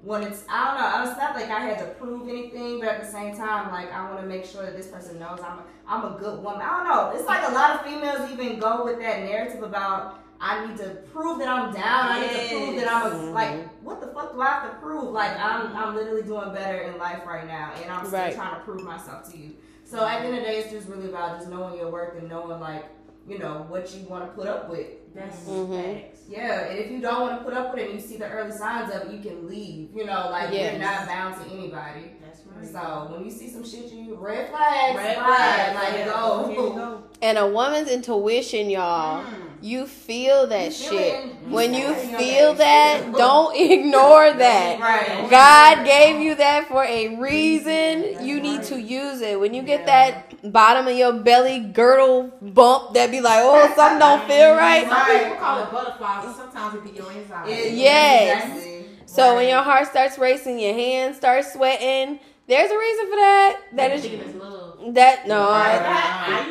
[0.03, 0.33] wanted.
[0.33, 3.01] To, I don't know, I was not like I had to prove anything, but at
[3.03, 5.63] the same time, like I want to make sure that this person knows I'm a,
[5.87, 6.61] I'm a good woman.
[6.61, 7.11] I don't know.
[7.17, 10.23] It's like a lot of females even go with that narrative about.
[10.41, 11.83] I need to prove that I'm down.
[11.83, 13.67] I need to prove that I'm a, like.
[13.83, 15.11] What the fuck do I have to prove?
[15.11, 18.33] Like I'm I'm literally doing better in life right now, and I'm still Right.
[18.33, 19.55] trying to prove myself to you.
[19.83, 22.17] So at the end of the day, it's just really about just knowing your worth
[22.17, 22.85] and knowing like
[23.29, 24.87] you know what you want to put up with.
[25.13, 26.01] That's Mhm.
[26.01, 26.21] facts.
[26.29, 28.29] Yeah, and if you don't want to put up with it and you see the
[28.29, 29.89] early signs of it, you can leave.
[29.95, 30.73] You know, like Yes.
[30.73, 32.11] you're not bound to anybody.
[32.23, 32.67] That's right.
[32.71, 35.75] So when you see some shit, you red flags, Red flag, flag.
[35.75, 36.05] like yeah.
[36.13, 36.53] go.
[36.75, 37.03] Go.
[37.21, 39.23] And a woman's intuition, y'all.
[39.23, 39.33] Mm.
[39.61, 40.93] You feel that You shit.
[41.15, 42.57] it in- When you you feel it in your feel face.
[42.59, 44.79] that, don't ignore that.
[44.79, 45.27] Right.
[45.29, 48.13] God gave you that for a reason.
[48.13, 48.65] That's You need right.
[48.67, 49.37] to use it.
[49.39, 49.85] When you get Yeah.
[49.87, 54.87] that bottom of your belly girdle bump that be like, oh, something don't feel right.
[54.87, 57.47] Some people call it butterflies, and sometimes it be your inside.
[57.49, 58.43] It- Yes.
[58.45, 58.85] exactly.
[59.05, 63.59] So when your heart starts racing, your hands start sweating, there's a reason for that.
[63.73, 64.93] That is thinking it's love.
[64.95, 65.77] that no, I-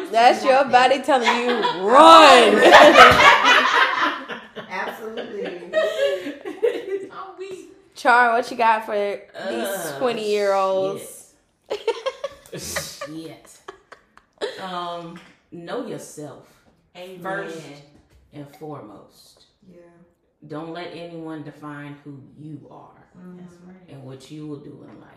[0.04, 0.90] I that's your like that.
[0.90, 1.54] body telling you
[1.88, 2.54] run.
[4.68, 5.70] Absolutely.
[7.10, 7.36] Oh.
[7.94, 8.94] Char, what you got for
[9.50, 11.34] these twenty year olds?
[11.70, 13.46] Shit.
[14.62, 15.18] Um,
[15.52, 16.48] know yourself
[16.96, 17.20] Amen.
[17.22, 17.62] first
[18.32, 19.46] and foremost.
[19.70, 19.80] Yeah.
[20.46, 23.76] Don't let anyone define who you are That's right.
[23.88, 25.10] and what you will do in life.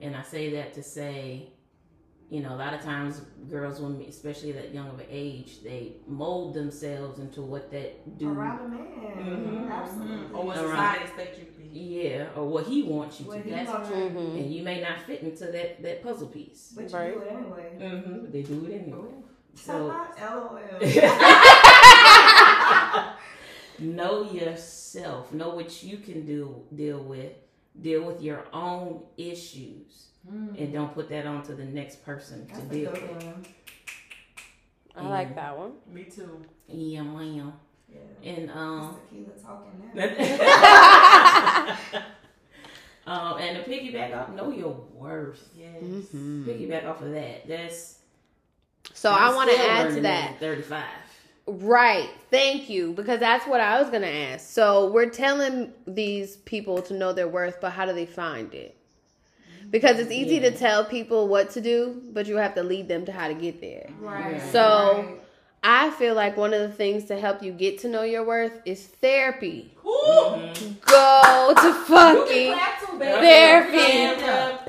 [0.00, 1.48] And I say that to say,
[2.28, 5.92] you know, a lot of times girls, when especially that young of an age, they
[6.08, 8.88] mold themselves into what that dude, Around a man.
[9.16, 9.70] Mhm.
[9.70, 10.34] Absolutely.
[10.36, 11.55] Or what society expects you to be.
[11.76, 13.98] Yeah, or what he wants you What to That's wants true.
[14.04, 14.20] you to do.
[14.20, 14.38] Mhm.
[14.40, 16.72] and you may not fit into that that puzzle piece.
[16.74, 17.14] But you Right.
[17.14, 17.78] do it anyway.
[17.80, 18.30] Mm-hmm.
[18.32, 19.08] They do it anyway.
[19.54, 20.58] So LOL.
[23.78, 25.32] know yourself.
[25.32, 27.32] Know what you can do deal with.
[27.80, 30.06] Deal with your own issues,
[30.58, 33.24] and don't put that on to the next person to That's a deal with.
[33.24, 33.44] one.
[34.96, 35.72] I like that one.
[35.92, 36.40] Me too.
[36.68, 37.52] Yeah, man.
[38.22, 38.30] Yeah.
[38.32, 38.96] And um.
[39.10, 40.02] Tequila talking now.
[43.06, 45.48] um, and to piggyback off, know your worth.
[45.56, 45.82] Yes.
[45.82, 46.48] Mm-hmm.
[46.48, 47.46] Piggyback off of that.
[47.48, 47.98] That's
[48.92, 50.38] So I want to add to that.
[50.40, 50.84] Thirty-five.
[51.48, 52.10] Right.
[52.30, 52.92] Thank you.
[52.92, 54.50] Because that's what I was going to ask.
[54.50, 58.76] So we're telling these people to know their worth, but how do they find it?
[59.70, 63.04] Because it's easy to tell people what to do, but you have to lead them
[63.06, 63.88] to how to get there.
[64.00, 64.40] Right.
[64.50, 65.20] So- Right.
[65.68, 68.52] I feel like one of the things to help you get to know your worth
[68.64, 69.72] is therapy.
[69.84, 69.88] Ooh.
[69.90, 70.72] Mm-hmm.
[70.86, 72.98] Go to fucking too.
[72.98, 74.22] Therapy.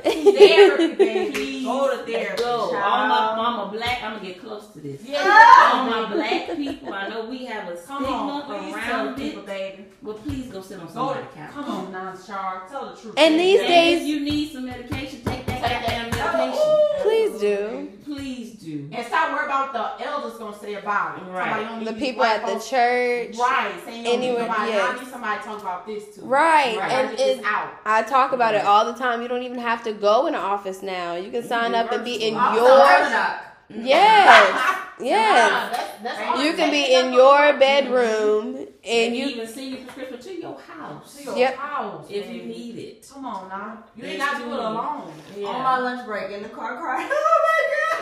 [0.37, 1.63] Therapy, baby.
[1.63, 2.41] Go to therapy.
[2.43, 2.75] Go.
[2.75, 5.03] All my mama black, I'm gonna get close to this.
[5.03, 5.71] Yeah.
[5.73, 8.17] All my black people, I know we have a Come stigma
[8.47, 9.85] on, around the people, baby.
[10.01, 11.51] But please go sit on Go somebody's couch.
[11.51, 12.63] come on now, Char.
[12.69, 13.13] Tell the truth.
[13.17, 13.57] And baby.
[13.57, 16.63] these days- if you need some medication, take that Take that- medication.
[17.01, 17.89] Please do.
[18.05, 18.89] Please do.
[18.91, 21.23] And stop worrying about the elders gonna say about it.
[21.31, 21.63] Right.
[21.67, 23.35] Don't The people at the folks- church.
[23.37, 23.71] Right.
[23.85, 24.71] Saying you don't Anywhere- nobody.
[24.71, 24.89] yes.
[24.89, 26.21] I need somebody to talk about this too.
[26.23, 26.77] Right.
[26.77, 26.91] Right.
[26.91, 27.69] And Get this it, out.
[27.85, 29.21] I talk about it all the time.
[29.21, 31.15] You don't even have to go in an office now.
[31.15, 33.33] You can sign up and be in Also, your Ramadan.
[33.69, 35.51] yes, yes.
[35.51, 38.63] Nah, that's, that's You can be in your bedroom mm-hmm.
[38.83, 41.55] And And you even send your prescription to your house To your Yep.
[41.55, 42.37] house, if baby.
[42.37, 43.09] you need it.
[43.13, 43.83] Come on now.
[43.95, 45.11] You ain't got to do it alone.
[45.35, 45.47] Yeah.
[45.47, 47.09] On my lunch break in the car crying.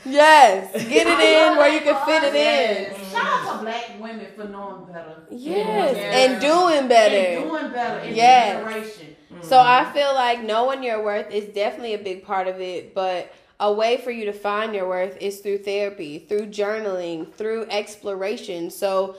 [0.04, 2.92] yes, get it in where you can fit it in.
[2.92, 3.12] Yes.
[3.12, 5.22] Shout out to black women for knowing better.
[5.30, 7.40] Yes, and doing And better.
[7.48, 8.56] doing better in Yes.
[8.64, 8.64] this
[8.96, 9.16] generation.
[9.42, 9.92] So I mm-hmm.
[9.94, 13.98] feel like knowing your worth is definitely a big part of it, but a way
[13.98, 18.70] for you to find your worth is through therapy, through journaling, through exploration.
[18.70, 19.16] So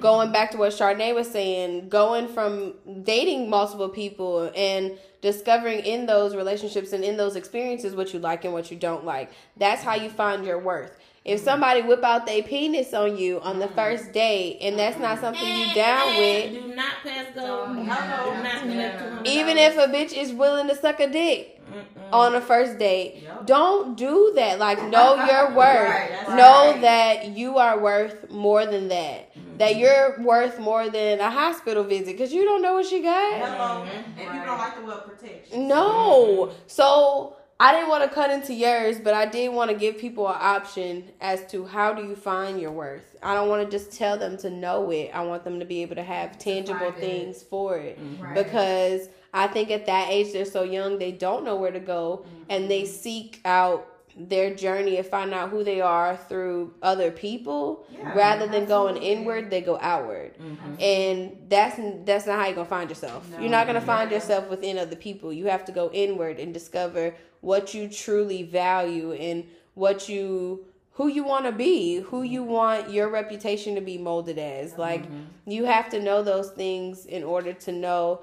[0.00, 2.74] going back to what Chardonnay was saying, going from
[3.04, 8.44] dating multiple people and discovering in those relationships and in those experiences what you like
[8.44, 9.30] and what you don't like.
[9.56, 10.98] That's how you find your worth.
[11.24, 15.20] If somebody whip out their penis on you on the first date and that's not
[15.20, 17.64] something you down with, Do not pass go.
[17.72, 18.24] Yeah.
[18.36, 19.26] Do not connect to $100.
[19.26, 22.12] even if a bitch is willing to suck a dick Mm-mm.
[22.12, 23.46] on a first date, Yep.
[23.46, 24.58] don't do that.
[24.58, 25.88] Like, know your worth.
[25.88, 26.80] Right, know right.
[26.82, 29.30] that you are worth more than that.
[29.56, 33.34] That you're worth more than a hospital visit because you don't know what she got.
[33.38, 33.86] Hello.
[33.86, 33.88] Mhm.
[34.08, 35.68] And people don't like the word protection.
[35.68, 36.50] No.
[36.66, 40.26] So I didn't want to cut into yours, but I did want to give people
[40.28, 43.16] an option as to how do you find your worth.
[43.22, 45.10] I don't want to just tell them to know it.
[45.14, 47.00] I want them to be able to have tangible find it.
[47.00, 48.34] things for it Right.
[48.34, 52.24] because I think at that age they're so young they don't know where to go
[52.48, 53.86] and they seek out
[54.16, 58.96] their journey and find out who they are through other people Yeah, rather than going
[58.96, 60.80] inward they go outward Mhm.
[60.80, 63.40] and that's that's not how you're gonna find yourself No.
[63.40, 64.18] you're not gonna find Yeah.
[64.18, 69.12] yourself within other people you have to go inward and discover what you truly value
[69.12, 72.52] and what you who you want to be who you mm-hmm.
[72.52, 74.72] want your reputation to be molded as.
[74.72, 74.80] Mm-hmm.
[74.80, 75.04] Like
[75.46, 78.22] you have to know those things in order to know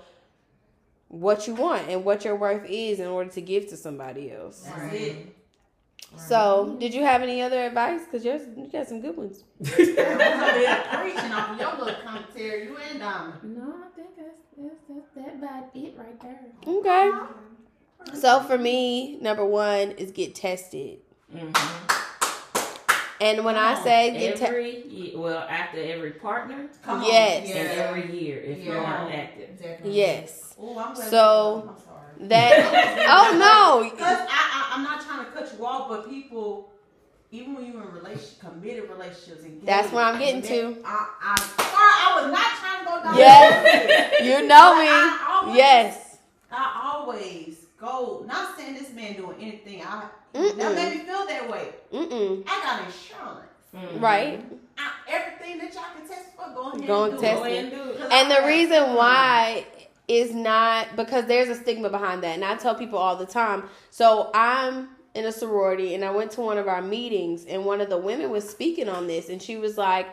[1.10, 4.62] what you want and what your worth is in order to give to somebody else.
[4.62, 4.94] That's Right.
[4.94, 5.36] it.
[6.18, 8.02] so did you have any other advice?
[8.06, 9.44] Because yours you got some good ones.
[9.64, 13.58] Preaching off your little commentary, you and Diamond.
[13.58, 16.40] No, I think that's that's that's that about it right there.
[16.66, 17.12] okay
[18.14, 21.00] so for me number one is get tested
[21.34, 23.14] Mm-hmm.
[23.22, 27.06] and when i say get tested every ye- well after every partner Come on.
[27.08, 27.48] Yes.
[27.48, 27.56] Yeah.
[27.56, 29.58] and every year if you're not active.
[29.58, 29.96] Definitely.
[29.98, 32.28] yes Oh, I'm glad So- I'm sorry.
[32.28, 36.72] that oh no Because I, I, I'm not trying to cut you off, but people,
[37.32, 40.82] even when you're in relationship, committed relationships, and That's what I'm getting to.
[40.86, 43.18] I, I'm sorry, I was not trying to go down.
[43.18, 43.64] Yes.
[43.64, 44.28] that road.
[44.28, 46.18] you know But me I always, yes
[46.52, 48.24] I always go.
[48.28, 49.82] Not saying this man doing anything.
[49.82, 50.56] I Mm-mm.
[50.58, 51.68] that made me feel that way.
[51.92, 52.44] Mm-mm.
[52.48, 53.48] I got insurance.
[53.76, 54.02] Mhm.
[54.02, 54.44] right
[54.78, 57.40] I, everything that y'all can test for, go ahead Go and and do test it.
[57.40, 59.66] Go ahead and do And I the got- reason why
[60.10, 62.36] is not because there's a stigma behind that.
[62.36, 63.64] And I tell people all the time.
[63.90, 67.80] So I'm in a sorority and I went to one of our meetings and one
[67.82, 70.08] of the women was speaking on this and she was like,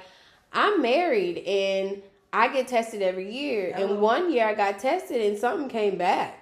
[0.52, 2.00] I'm married and
[2.32, 3.72] I get tested every year.
[3.74, 6.37] And one year I got tested and something came back.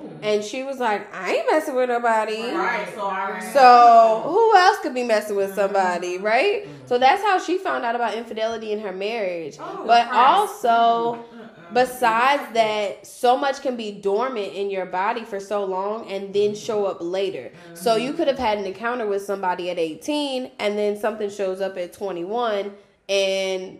[0.00, 0.10] Oh.
[0.22, 2.52] And she was like, I ain't messing with nobody.
[2.52, 2.88] Right.
[2.94, 3.52] So.
[3.52, 6.66] So who else could be messing with somebody, right?
[6.86, 9.56] So that's how she found out about infidelity in her marriage.
[9.58, 10.12] Oh, but Christ.
[10.14, 11.24] also,
[11.72, 16.54] besides that, so much can be dormant in your body for so long and then
[16.54, 17.50] show up later.
[17.74, 21.60] So you could have had an encounter with somebody at 18 and then something shows
[21.60, 22.72] up at 21
[23.08, 23.78] and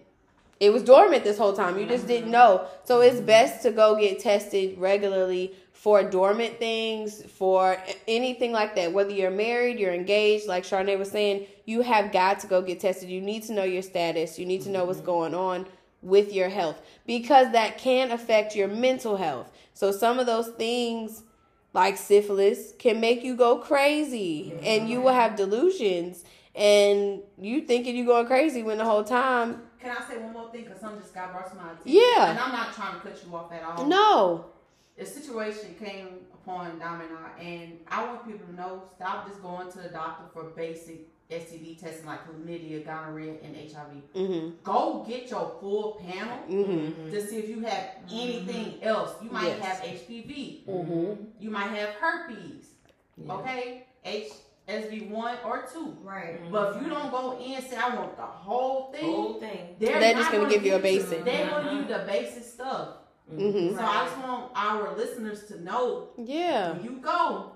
[0.62, 1.76] it was dormant this whole time.
[1.76, 2.66] You just didn't know.
[2.84, 7.76] So it's best to go get tested regularly for dormant things, for
[8.06, 8.92] anything like that.
[8.92, 12.78] Whether you're married, you're engaged, like Charnay was saying, you have got to go get
[12.78, 13.10] tested.
[13.10, 14.38] You need to know your status.
[14.38, 15.06] You need to know what's mm-hmm.
[15.06, 15.66] going on
[16.00, 19.50] with your health because that can affect your mental health.
[19.74, 21.24] So some of those things
[21.72, 24.64] like syphilis can make you go crazy mm-hmm.
[24.64, 29.60] and you will have delusions and you thinking you're going crazy when the whole time
[29.80, 30.62] Can I say one more thing?
[30.62, 31.86] Because something just got brought to my attention.
[31.86, 32.30] Yeah.
[32.30, 33.84] And I'm not trying to cut you off at all.
[33.84, 34.44] no
[34.98, 39.40] The situation came upon Dom and I, and I want people to know stop just
[39.42, 44.02] going to the doctor for basic STD testing like chlamydia, gonorrhea, and HIV.
[44.14, 49.12] hmm Go get your full panel hmm to see if you have anything else.
[49.22, 49.64] You might Yes.
[49.64, 50.64] have HPV.
[50.66, 52.66] hmm You might have herpes.
[53.16, 53.32] Yeah.
[53.32, 53.86] Okay?
[54.04, 55.96] HSV one or two.
[56.02, 56.38] Right.
[56.52, 59.76] But if you don't go in and say I want the whole thing, Whole thing.
[59.78, 61.24] they're, They're not just gonna give you a basic.
[61.24, 62.88] They're gonna give you the basic stuff.
[63.28, 67.52] Hmm So I just want our listeners to know yeah when you go,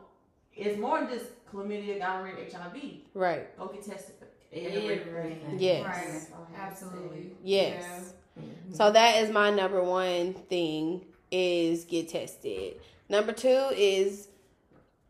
[0.54, 2.76] it's more than just chlamydia, gonorrhea, HIV.
[3.14, 5.56] right Go get tested for Everything.
[5.58, 6.06] yes Right.
[6.12, 6.86] That's all I have to say.
[6.86, 7.30] Absolutely.
[7.42, 8.74] yes Mhm.
[8.76, 14.28] so that is my number one thing is get tested number two is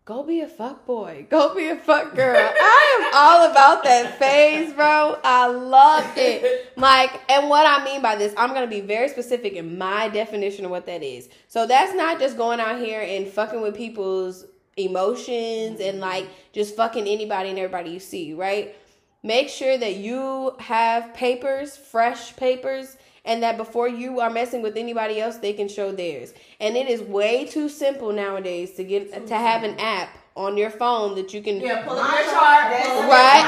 [0.07, 1.27] Go be a fuck boy.
[1.29, 2.37] Go be a fuck girl.
[2.39, 5.19] I am all about that phase, bro.
[5.25, 6.73] I love it.
[6.77, 10.65] Like, and what I mean by this, I'm gonna be very specific in my definition
[10.65, 11.29] of what that is.
[11.49, 14.45] So that's not just going out here and fucking with people's
[14.77, 18.77] emotions and like just fucking anybody and everybody you see, right?
[19.25, 22.97] Make sure that you have papers, fresh papers,
[23.27, 26.33] and that before you are messing with anybody else, they can show theirs.
[26.61, 30.71] And it is way too simple nowadays to get to have an app on your
[30.71, 32.71] phone that you can Yeah, pull up your chart, chart.
[32.73, 33.43] that's pull up Right.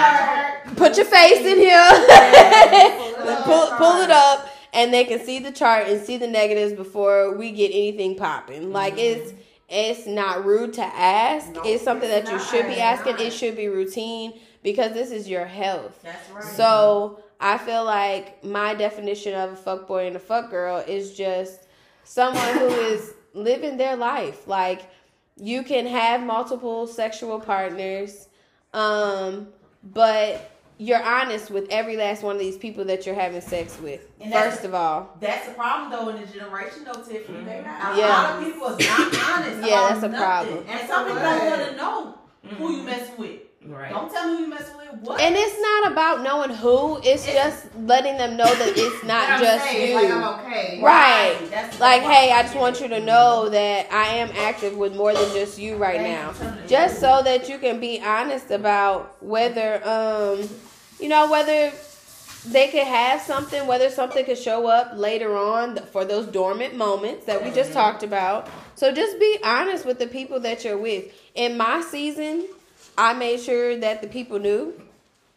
[0.64, 0.76] chart.
[0.76, 1.68] put your face in here.
[1.70, 6.72] Yeah, pull, pull it up and they can see the chart and see the negatives
[6.72, 8.72] before we get anything popping.
[8.72, 9.32] Like it's
[9.68, 11.52] it's not rude to ask.
[11.52, 12.46] No, it's something that it's you not.
[12.48, 13.12] should be asking.
[13.12, 13.20] not.
[13.20, 15.98] It should be routine because this is your health.
[16.02, 16.42] That's right.
[16.42, 21.14] So I feel like my definition of a fuck boy and a fuck girl is
[21.14, 21.66] just
[22.04, 24.46] someone who is living their life.
[24.48, 24.82] Like
[25.36, 28.28] you can have multiple sexual partners,
[28.74, 29.48] um,
[29.84, 30.50] but
[30.80, 34.08] you're honest with every last one of these people that you're having sex with.
[34.20, 37.44] And First of all, That's a problem though in the generation though, Tiffany.
[37.44, 37.62] They A.
[37.62, 38.08] Yeah.
[38.08, 39.68] lot of people is not honest.
[39.68, 40.12] Yeah, that's a nothing.
[40.16, 40.64] problem.
[40.68, 42.18] And some people don't want to know
[42.56, 43.40] who you messing with.
[43.66, 43.90] Right.
[43.90, 44.88] Don't tell me who you messing with.
[45.00, 45.20] What?
[45.20, 46.98] and it's not about knowing who.
[46.98, 49.94] It's It's- just letting them know that it's not just saying, you.
[49.96, 50.80] Like I'm okay.
[50.82, 51.36] Right.
[51.50, 55.12] That's Like, hey, I just want you to know that I am active with more
[55.12, 56.28] than just you right Thank now.
[56.28, 56.68] you for telling me.
[56.68, 60.48] Just so that you can be honest about whether, um,
[61.00, 61.72] you know, whether
[62.46, 67.26] they could have something, whether something could show up later on for those dormant moments
[67.26, 68.48] that we just talked about.
[68.76, 71.12] So just be honest with the people that you're with.
[71.34, 72.46] In my season,
[72.98, 74.74] I made sure that the people knew.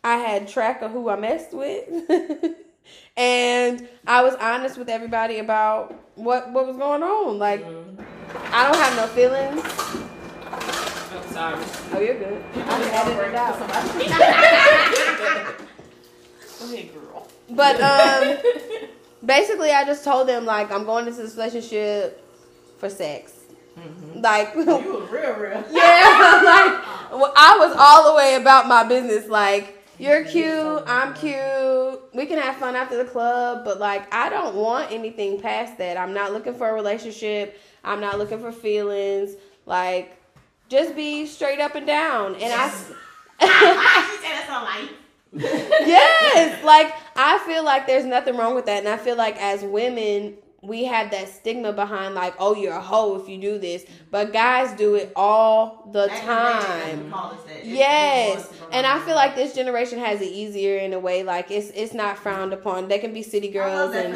[0.04, 1.88] I had track of who I messed with.
[3.18, 7.38] and I was honest with everybody about what what was going on.
[7.38, 8.04] Like Mhm.
[8.52, 9.62] I don't have no feelings.
[11.14, 11.64] I'm sorry.
[11.94, 12.42] Oh, you're good.
[12.56, 13.62] I can edit it out.
[16.62, 17.28] Ahead, girl.
[17.50, 18.38] But um,
[19.26, 22.26] basically, I just told them like I'm going into this relationship
[22.80, 23.34] for sex.
[23.78, 24.22] Mhm.
[24.24, 25.64] Like, You was real, real.
[25.72, 29.28] yeah, like I was all the way about my business.
[29.28, 32.02] Like, you're cute, I'm cute.
[32.14, 35.98] We can have fun after the club, but like, I don't want anything past that.
[35.98, 37.60] I'm not looking for a relationship.
[37.84, 39.36] I'm not looking for feelings.
[39.66, 40.18] Like,
[40.70, 42.36] just be straight up and down.
[42.36, 42.70] And I.
[42.70, 42.76] she
[43.42, 44.90] said that's all life.
[45.34, 49.64] yes like i feel like there's nothing wrong with that and i feel like as
[49.64, 53.84] women we have that stigma behind like oh you're a hoe if you do this
[54.12, 57.58] but guys do it all the Back in time day, they call us that.
[57.58, 61.52] It's- yes and i feel like this generation has it easier in a way like
[61.52, 64.16] it's it's not frowned upon they can be city girls and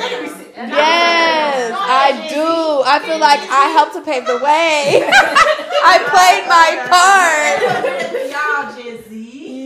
[0.68, 2.82] Yes, I do.
[2.86, 5.04] I feel like I helped to pave the way.
[5.86, 8.22] I played my part.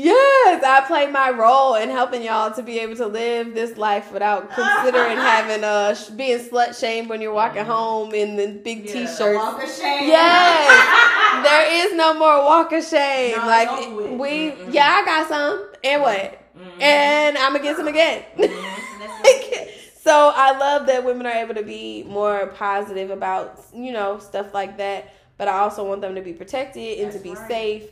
[0.09, 0.61] Y'all Gen Z.
[0.61, 4.11] Yes, I played my role in helping y'all to be able to live this life
[4.11, 8.85] without considering having a sh- being slut shamed when you're walking home in the big
[8.85, 9.37] Yeah, t-shirts.
[9.37, 10.07] Walk of shame.
[10.07, 13.37] Yes, there is no more walk of shame.
[13.37, 14.19] No, like it's over with.
[14.19, 16.41] we, yeah, I got some, and what?
[16.57, 16.81] Mhm.
[16.81, 18.23] And I'm gonna get some again.
[20.01, 24.53] so I love that women are able to be more positive about you know stuff
[24.53, 25.13] like that.
[25.37, 27.47] But I also want them to be protected and to be right.
[27.47, 27.83] safe.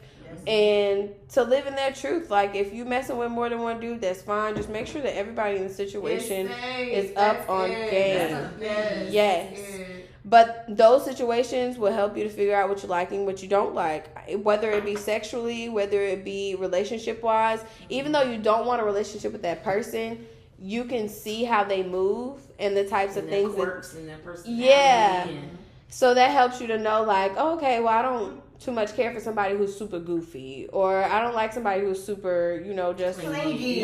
[0.47, 2.29] And to live in their truth.
[2.29, 4.55] Like if you messing with more than one dude, that's fine.
[4.55, 8.49] Just make sure that everybody in the situation is up on game.
[8.61, 9.11] Yes.
[9.13, 9.81] Yes.
[10.25, 13.73] But those situations will help you to figure out what you're liking, what you don't
[13.73, 14.07] like,
[14.43, 17.63] whether it be sexually, whether it be relationship wise.
[17.87, 20.25] Even though you don't want a relationship with that person,
[20.59, 23.61] you can see how they move and the types of things that.
[23.63, 24.63] quirks and their personality.
[24.65, 25.27] Yeah.
[25.29, 25.57] and-
[25.89, 29.13] So that helps you to know, like, oh, okay, well, I don't too much care
[29.13, 33.19] for somebody who's super goofy, or I don't like somebody who's super, you know, just
[33.19, 33.84] Clingy.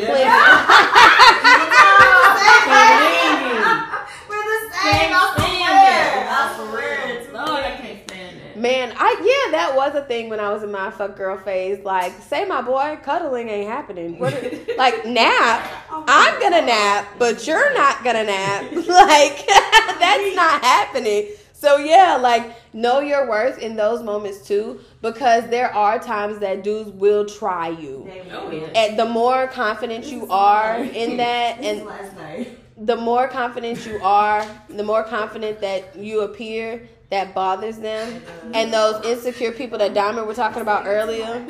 [4.28, 5.12] We're the same.
[5.12, 6.28] I swear.
[6.30, 7.32] I swear.
[7.32, 8.56] Lord, I can't stand that.
[8.58, 11.84] Man, I yeah, that was a thing when I was in my fuck girl phase.
[11.84, 14.18] Like, say my boy, cuddling ain't happening.
[14.18, 14.32] What,
[14.76, 18.64] like nap, I'm gonna nap, but you're not gonna nap.
[18.94, 19.46] Like
[20.00, 21.28] that's not happening.
[21.64, 26.62] So yeah, like know your worth in those moments too, because there are times that
[26.62, 28.12] dudes will try you.
[28.46, 28.70] Yeah.
[28.74, 32.58] And the more confident you are in that, This and last night.
[32.76, 38.22] the more confident you are, the more confident that you appear, that bothers them.
[38.52, 41.46] And those insecure people that Diamond were talking about earlier.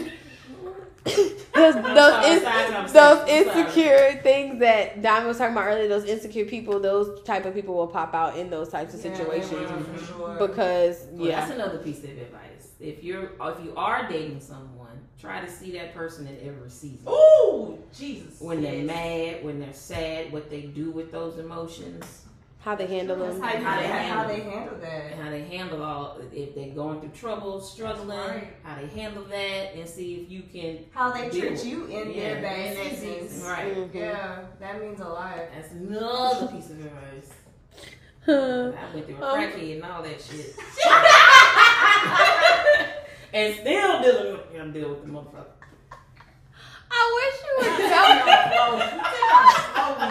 [1.04, 6.44] Those, those, sorry, in- those insecure things that Diamond was talking about earlier, those insecure
[6.46, 9.52] people, those type of people will pop out in those types of situations.
[9.70, 10.48] will, for sure.
[10.48, 11.40] Because Well, yeah.
[11.40, 12.40] that's another piece of advice.
[12.80, 17.06] If you're if you are dating someone, try to see that person in every season.
[17.08, 18.40] Ooh, Jesus.
[18.40, 22.23] When they're mad, when they're sad, what they do with those emotions,
[22.64, 23.38] How they handle them.
[23.42, 25.12] how, How they how handle they handle that.
[25.12, 28.48] and how they handle all if they're going through trouble, struggling, right.
[28.62, 30.78] how they handle that, and see if you can.
[30.92, 32.34] How they treat with you in Yeah.
[32.34, 33.30] their bad In seasons.
[33.32, 33.48] season.
[33.50, 33.76] Right.
[33.76, 33.94] Mhm.
[33.94, 35.36] Yeah, that means a lot.
[35.54, 37.30] That's another piece of advice.
[38.24, 38.72] Huh.
[38.72, 40.56] I went through a Um, crackhead and all that shit.
[43.34, 45.53] and still dealing with, I'm dealing with the motherfucker.
[46.96, 48.22] I wish you would joke.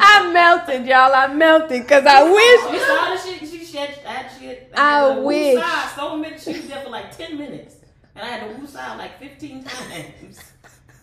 [0.05, 1.14] I melted, y'all.
[1.14, 2.61] I melted because I wish.
[2.73, 3.49] You saw the shit.
[3.49, 4.72] She shed that shit.
[4.76, 4.77] I
[5.07, 5.57] had to wish.
[5.60, 6.38] woosah So many.
[6.38, 7.76] She was there for like ten minutes,
[8.15, 10.39] and I had to woosah like fifteen times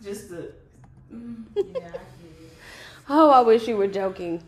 [0.02, 0.52] just to.
[1.12, 1.44] Mm.
[1.56, 1.98] Yeah, I.
[3.08, 4.42] Oh, I wish you were joking.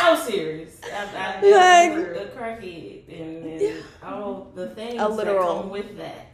[0.00, 0.78] So serious.
[0.84, 0.86] I,
[1.16, 5.54] I Like- dealt the crackhead and, and all the things A literal.
[5.54, 6.26] that come with that.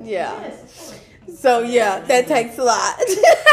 [0.00, 0.40] Yeah.
[0.40, 1.00] Yes, of course.
[1.32, 3.00] So yeah, that takes a lot.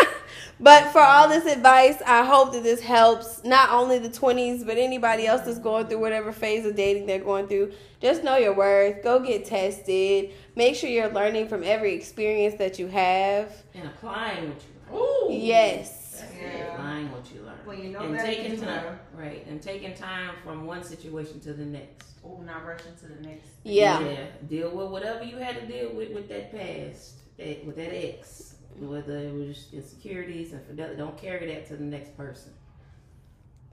[0.60, 4.78] but for all this advice, I hope that this helps not only the 20s, but
[4.78, 7.74] anybody else that's going through whatever phase of dating they're going through.
[8.02, 9.04] Just know your worth.
[9.04, 10.32] Go get tested.
[10.56, 13.64] Make sure you're learning from every experience that you have.
[13.74, 15.04] And applying what you learn.
[15.04, 15.28] Ooh.
[15.32, 16.24] Yes.
[16.40, 16.74] Yeah.
[16.74, 17.52] Applying what you learn.
[17.66, 19.46] Well, you know and better taking time, you right?
[19.48, 22.08] And taking time from one situation to the next.
[22.26, 23.48] Oh, not rushing to the next.
[23.64, 24.00] Yeah.
[24.02, 24.26] yeah.
[24.48, 27.94] Deal with whatever you had to deal with with that past, that, Eh, with that
[27.94, 30.98] ex, whether it was insecurities and fidelity.
[30.98, 32.54] Don't carry that to the next person.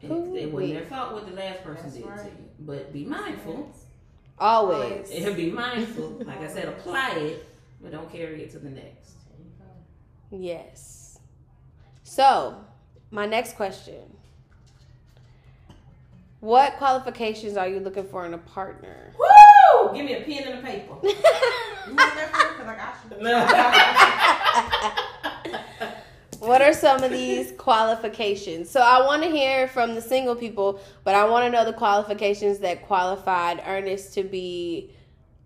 [0.00, 2.24] It, it wasn't their fault what the last person That's did to right.
[2.24, 3.70] you, but be mindful.
[4.38, 5.10] Always.
[5.10, 6.22] And be mindful.
[6.24, 7.46] Like I said, apply it,
[7.82, 9.16] but don't carry it to the next.
[10.30, 11.18] Yes.
[12.04, 12.64] So,
[13.10, 14.16] my next question.
[16.40, 19.12] What qualifications are you looking for in a partner?
[19.18, 19.47] Woo!
[19.94, 20.94] Give me a pen and a paper.
[21.88, 22.58] You want that first?
[22.58, 25.04] Cause I got you.
[26.40, 28.70] What are some of these qualifications?
[28.70, 31.72] So I want to hear from the single people, but I want to know the
[31.72, 34.92] qualifications that qualified Ernest to be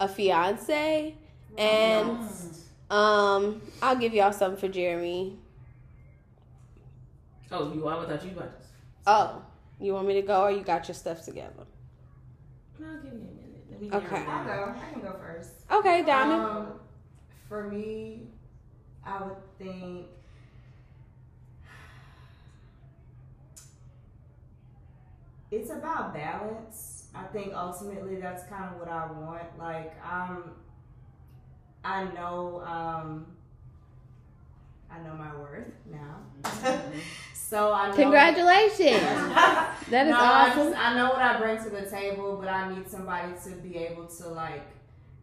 [0.01, 1.15] a fiance.
[1.57, 2.19] And
[2.91, 5.39] um, I'll give y'all some for Jeremy.
[7.51, 7.89] oh, you?
[7.89, 8.67] I thought you about to.
[9.07, 9.43] Oh,
[9.81, 11.65] you want me to go or you got your stuff together?
[13.91, 14.23] No, give me a minute.
[14.23, 14.31] Let me Okay.
[14.31, 14.75] I'll go.
[14.81, 15.51] I can go first.
[15.71, 16.43] Okay, Diamond.
[16.43, 16.81] Um,
[17.49, 18.29] for me,
[19.05, 20.07] I would think
[25.51, 27.05] it's about balance.
[27.15, 29.59] I think ultimately that's kind of what I want.
[29.59, 30.53] Like I'm,
[31.85, 33.27] I know, um,
[34.91, 36.21] I know my worth now.
[37.53, 37.97] so I know.
[37.97, 39.03] Congratulations.
[39.91, 40.69] That is no, I, awesome.
[40.71, 43.77] just, I know what I bring to the table, but I need somebody to be
[43.77, 44.63] able to like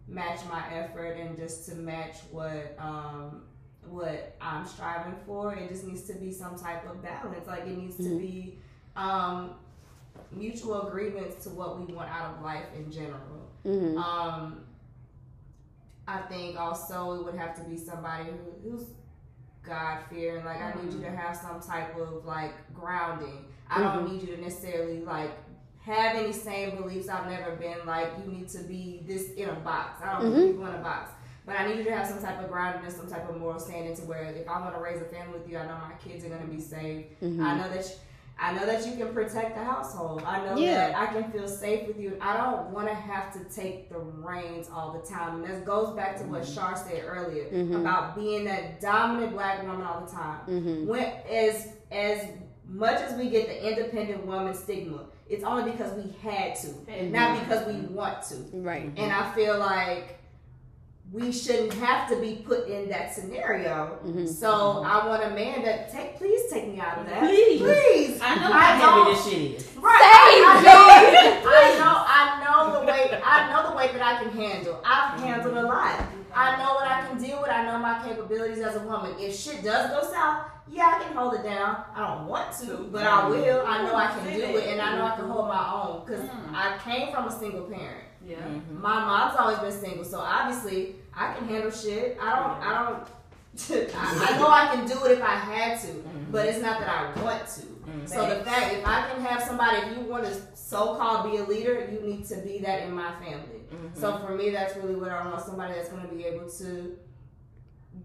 [0.07, 3.41] match my effort and just to match what um
[3.89, 5.55] what I'm striving for.
[5.55, 7.47] It just needs to be some type of balance.
[7.47, 8.19] Like it needs to Mhm.
[8.19, 8.59] be
[8.95, 9.55] um
[10.31, 13.41] mutual agreements to what we want out of life in general.
[13.63, 14.65] hmm Um,
[16.07, 18.85] I think also it would have to be somebody who, who's
[19.69, 20.43] God fearing.
[20.43, 23.45] Like I need you to have some type of like grounding.
[23.69, 25.31] I don't need you to necessarily like
[25.81, 27.07] have any same beliefs.
[27.07, 30.01] I've never been like you need to be this in a box.
[30.03, 30.35] I don't Mhm.
[30.35, 31.11] put people in a box.
[31.45, 33.95] But I need you to have some type of groundedness, some type of moral standing
[33.95, 36.25] to where if I want to raise a family with you, I know my kids
[36.25, 37.05] are gonna be safe.
[37.23, 37.43] Mm-hmm.
[37.43, 37.97] I know that.
[38.39, 40.23] You, I know that you can protect the household.
[40.25, 40.89] I know Yeah.
[40.91, 42.17] that I can feel safe with you.
[42.21, 45.43] I don't want to have to take the reins all the time.
[45.43, 47.81] And that goes back to what Char said earlier Mhm.
[47.81, 50.39] about being that dominant black woman all the time.
[50.47, 50.87] Mhm.
[50.87, 52.23] When as as
[52.67, 57.39] much as we get the independent woman stigma, it's only because we had to, not
[57.39, 58.35] because we want to.
[58.53, 58.91] Right.
[58.95, 60.18] And I feel like
[61.11, 63.97] we shouldn't have to be put in that scenario.
[64.05, 64.27] Mhm.
[64.27, 67.21] So I want a man that take please take me out of that.
[67.21, 67.59] Please.
[67.61, 68.19] Please.
[68.21, 69.75] I know I how don't- heavy this shit is.
[69.77, 69.99] Right.
[70.01, 74.23] I, I know, I know I know the way I know the way that I
[74.23, 74.79] can handle.
[74.85, 75.99] I've handled a lot.
[76.35, 77.49] I know what I can deal with.
[77.49, 79.13] I know my capabilities as a woman.
[79.19, 81.83] If shit does go south, yeah, I can hold it down.
[81.95, 83.63] I don't want to, but I will.
[83.65, 86.23] I know I can do it, and I know I can hold my own because
[86.53, 88.05] I came from a single parent.
[88.29, 88.37] Yeah.
[88.37, 88.81] Mm-hmm.
[88.81, 92.17] My mom's always been single, so obviously I can handle shit.
[92.21, 92.61] I don't.
[92.61, 93.07] I don't.
[93.95, 96.31] I, I know I can do it if I had to, mm-hmm.
[96.31, 97.61] but it's not that I want to.
[97.61, 98.05] Mm-hmm.
[98.05, 101.43] So the fact, if I can have somebody, if you want to so-called be a
[101.43, 103.61] leader, you need to be that in my family.
[103.73, 103.99] Mm-hmm.
[103.99, 105.43] So for me, that's really what I want.
[105.43, 106.97] Somebody that's going to be able to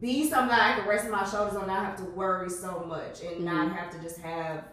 [0.01, 3.45] be somebody I can rest my shoulders on, not have to worry so much, and
[3.45, 4.65] not have to just have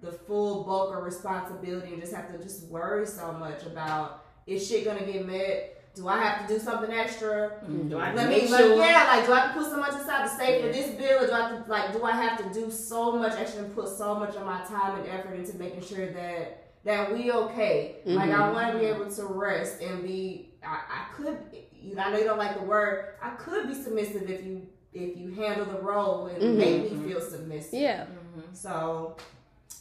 [0.00, 4.66] the full bulk of responsibility, and just have to just worry so much about is
[4.66, 5.72] shit gonna get met?
[5.94, 7.52] Do I have to do something extra?
[7.64, 7.88] Mm-hmm.
[7.88, 8.76] Do I Let make me, sure?
[8.76, 10.90] like, yeah, like, do I have to put so much aside to save for this
[10.90, 13.64] bill, or do I have to, like, do I have to do so much extra
[13.64, 17.32] and put so much of my time and effort into making sure that that we
[17.32, 17.96] okay?
[18.04, 18.54] Like, I mm-hmm.
[18.54, 20.52] want to be able to rest and be.
[20.62, 21.38] I, I could,
[21.72, 23.14] you know, I know you don't like the word.
[23.22, 26.58] I could be submissive if you if you handle the role and mm-hmm.
[26.58, 27.80] make me feel submissive.
[27.80, 28.04] Yeah.
[28.52, 29.16] So.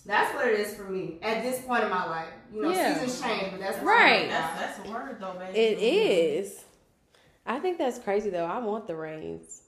[0.05, 2.27] That's what it is for me at this point in my life.
[2.53, 2.93] You know, Yeah.
[2.99, 4.29] seasons change, but that's Right.
[4.29, 5.57] That's that's a word though, baby.
[5.57, 6.63] It is.
[7.45, 8.45] I think that's crazy though.
[8.45, 9.61] I want the reins.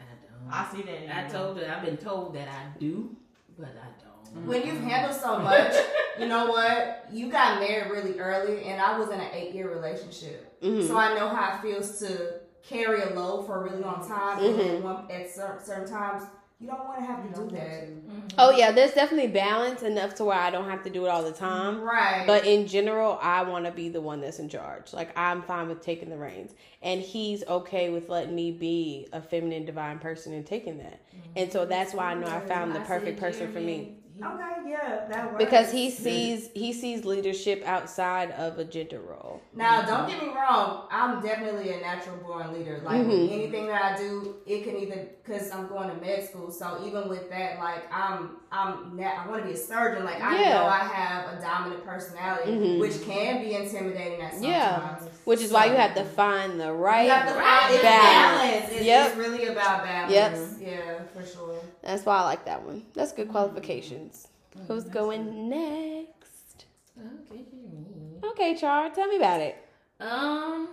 [0.00, 0.52] I don't.
[0.52, 1.02] I see that.
[1.04, 1.32] in I you.
[1.32, 3.16] told her I've been told that I do,
[3.58, 4.46] but I don't.
[4.46, 5.74] when you've handled so much,
[6.18, 7.06] you know what?
[7.10, 10.60] You got married really early, and I was in an eight year relationship.
[10.62, 10.86] Mhm.
[10.86, 14.42] So I know how it feels to carry a load for a really long time.
[14.44, 16.22] And then one, at certain, certain times,
[16.62, 17.88] you don't want to have to do that.
[17.88, 18.20] Mm-hmm.
[18.38, 21.24] Oh yeah, there's definitely balance enough to where I don't have to do it all
[21.24, 21.80] the time.
[21.80, 22.24] Right.
[22.26, 24.92] But in general, I want to be the one that's in charge.
[24.92, 29.20] Like I'm fine with taking the reins, and he's okay with letting me be a
[29.20, 31.00] feminine, divine person and taking that.
[31.08, 31.32] Mm-hmm.
[31.36, 34.22] And so that's why I know I found the perfect person for me Jeremy, he-
[34.22, 35.44] okay, yeah, that works.
[35.44, 39.40] because he sees he sees leadership outside of a gender role.
[39.54, 40.86] Now, don't get me wrong.
[40.90, 42.80] I'm definitely a natural born leader.
[42.84, 43.32] Like Mhm.
[43.32, 46.50] anything that I do, it can either because I'm going to med school.
[46.50, 50.04] So even with that, like I'm, I'm, na- I want to be a surgeon.
[50.04, 50.54] Like I Yeah.
[50.54, 52.80] know I have a dominant personality, Mhm.
[52.80, 54.44] which can be intimidating at sometimes.
[54.44, 54.98] Yeah.
[55.24, 57.82] Which is why you have to find the right You have to find balance.
[57.82, 58.72] balance.
[58.72, 59.06] It's, Yep.
[59.08, 60.12] it's really about balance.
[60.12, 60.38] Yep.
[60.62, 61.58] Yeah, for sure.
[61.82, 62.84] That's why I like that one.
[62.94, 64.28] That's good qualifications.
[64.68, 66.66] Who's going next?
[66.98, 68.20] Okay, Jeremy.
[68.22, 69.56] Okay, Char, tell me about it.
[69.98, 70.68] Um,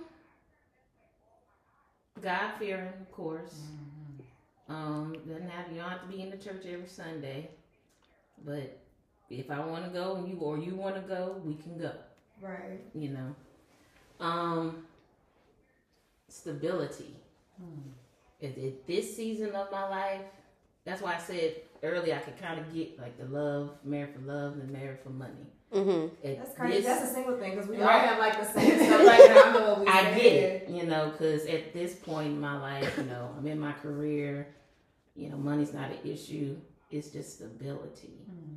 [2.22, 3.56] God fearing, of course.
[4.68, 7.50] Um, doesn't have you don't have to be in the church every Sunday,
[8.46, 8.78] but
[9.30, 11.92] if I want to go and you or you want to go, we can go.
[12.40, 12.80] Right.
[12.94, 13.36] You know,
[14.20, 14.86] um,
[16.28, 17.16] stability.
[18.42, 20.22] At, at this season of my life,
[20.86, 24.22] that's why I said earlier I could kind of get like the love, married for
[24.22, 25.34] love, and married for money.
[25.74, 26.16] Mm-hmm.
[26.24, 26.78] That's crazy.
[26.78, 28.02] this- That's a single thing because we all Right.
[28.08, 29.44] have like the same stuff right now.
[29.44, 32.60] I know what we I get it, you know, because at this point in my
[32.60, 34.48] life, you know, I'm in my career,
[35.16, 36.56] you know, money's not an issue.
[36.90, 38.14] It's just stability.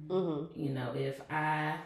[0.08, 0.58] Mm-hmm.
[0.58, 1.76] You know, if I,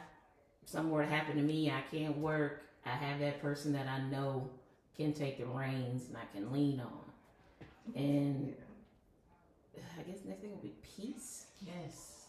[0.65, 4.01] something were to happen to me, I can't work, I have that person that I
[4.11, 4.49] know
[4.97, 7.06] can take the reins and I can lean on.
[7.95, 8.55] And
[9.99, 11.47] I guess next thing will be peace.
[11.61, 12.27] Yes.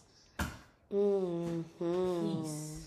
[0.92, 2.42] Mm-hmm.
[2.42, 2.86] Peace.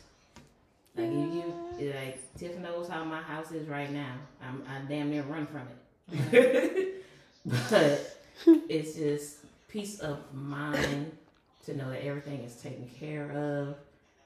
[0.96, 1.34] Like if
[1.82, 4.16] you like Tiff knows how my house is right now.
[4.42, 5.68] I'm I damn near run from
[6.12, 7.06] it.
[7.46, 8.18] but
[8.70, 9.38] it's just
[9.68, 11.12] peace of mind
[11.66, 13.76] to know that everything is taken care of,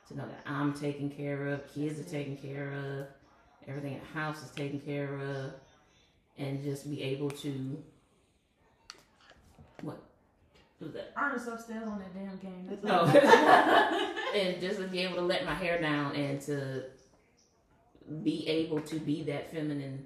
[0.07, 3.07] to know that I'm taken care of, kids are taken care of,
[3.67, 5.51] everything in the house is taken care of,
[6.37, 7.77] and just be able to
[9.81, 10.01] what?
[10.79, 11.13] Who's that?
[11.17, 12.67] Ernest upstairs on that damn game.
[12.69, 13.05] That's No.
[14.35, 16.83] and just to be able to let my hair down and to
[18.23, 20.05] be able to be that feminine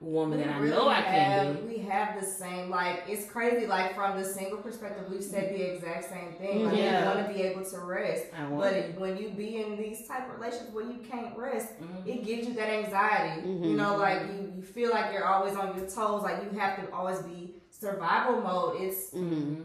[0.00, 1.76] woman We that I really know I can have, be.
[1.76, 3.66] We have the same, like, it's crazy.
[3.66, 6.64] Like, from the single perspective, we've said the exact same thing.
[6.64, 7.00] Like, Yeah.
[7.00, 8.24] you want to be able to rest.
[8.36, 9.00] I want But to.
[9.00, 12.06] when you be in these type of relationships where you can't rest, Mhm.
[12.06, 13.46] it gives you that anxiety.
[13.48, 16.22] You know, like, you, you feel like you're always on your toes.
[16.22, 18.80] Like, you have to always be survival mode.
[18.82, 19.64] It's, Mhm.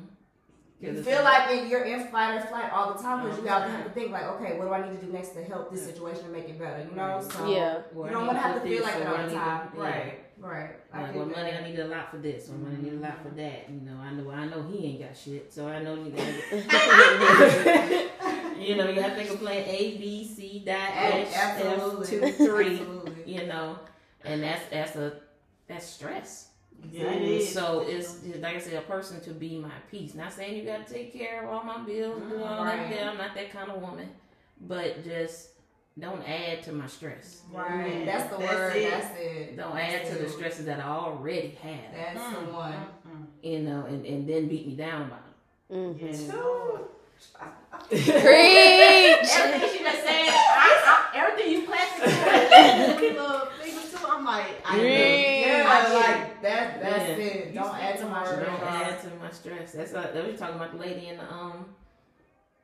[0.80, 3.48] you 'Cause feel like in- you're in fight or flight all the time because you
[3.50, 5.12] All have the to have to think, like, okay, what do I need to do
[5.12, 6.84] next to help this situation and make it better?
[6.90, 7.20] You know?
[7.22, 7.78] So, Yeah.
[7.96, 9.24] Or I You don't need want to have to feel like or that all the
[9.24, 9.70] need to- time.
[9.76, 9.82] yeah.
[9.84, 10.20] Right.
[10.38, 10.70] Right.
[10.94, 11.64] Like, get well, money, that.
[11.64, 13.70] I need a lot for this, or money, I need a lot for that.
[13.70, 16.28] You know, I know, I know he ain't got shit, so I know you got.
[18.60, 21.62] you know, you have to think of playing A, B, C, dot, Ab- H, F,
[21.64, 22.08] Absolutely.
[22.08, 22.80] two, three.
[22.80, 23.24] Absolutely.
[23.34, 23.80] You know,
[24.26, 25.14] and that's that's a
[25.68, 26.50] that's stress.
[26.92, 27.52] Yeah, it is.
[27.54, 30.14] So it's, it's like I said, a person to be my peace.
[30.14, 33.08] Not saying you got to take care of all my bills, do all that.
[33.08, 34.10] I'm not that kind of woman,
[34.62, 35.50] but just
[36.00, 37.42] don't add to my stress.
[37.52, 38.00] Right.
[38.00, 38.76] Yeah, That's the that's word.
[38.76, 38.90] it.
[38.92, 39.58] That's it.
[39.58, 41.94] Don't That's add to the stresses that I already have.
[41.94, 42.74] That's Mm, the one.
[43.08, 45.20] mm, You know, and, and then beat me down about
[45.72, 45.96] mm.
[45.96, 46.02] Mhm.
[46.02, 46.30] Yes.
[46.30, 46.32] it.
[47.90, 49.30] Preach.
[49.38, 53.55] Everything she just said, I, I, everything you classified, little figures too.
[54.28, 54.92] I'm like, I Preach.
[55.46, 56.82] Yeah, I get like that.
[56.82, 57.26] That's Yeah.
[57.26, 57.54] it.
[57.54, 58.46] Don't speak add to my the word.
[58.46, 58.74] Don't stress.
[58.74, 59.72] add to my stress.
[59.74, 61.66] That's like that was talking about the lady in the um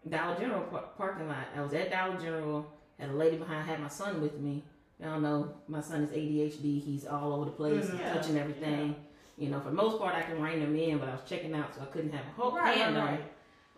[0.09, 1.45] Dollar General par- parking lot.
[1.55, 2.65] I was at Dollar General,
[2.99, 4.63] had a lady behind, had my son with me.
[4.99, 6.79] Y'all know my son is ADHD.
[6.83, 7.99] He's all over the place, Mhm.
[7.99, 8.13] Yeah.
[8.13, 8.95] touching everything.
[9.37, 11.53] You know, for the most part, I can rein him in, but I was checking
[11.53, 13.07] out, so I couldn't have a whole Right, hand right, on.
[13.09, 13.31] right.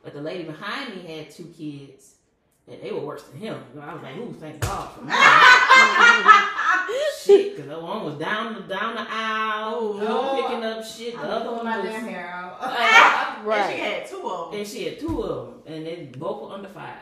[0.03, 2.15] But the lady behind me had two kids,
[2.68, 3.61] and they were worse than him.
[3.81, 5.11] I was like, "Ooh, thank God for me."
[7.25, 10.41] shit, because the one was down the down the aisle, Oh.
[10.41, 11.13] picking up shit.
[11.15, 12.59] The I'm other one my was damn hair out.
[13.45, 14.59] And she had two of them.
[14.59, 16.95] and she had two of them, and they both were under five.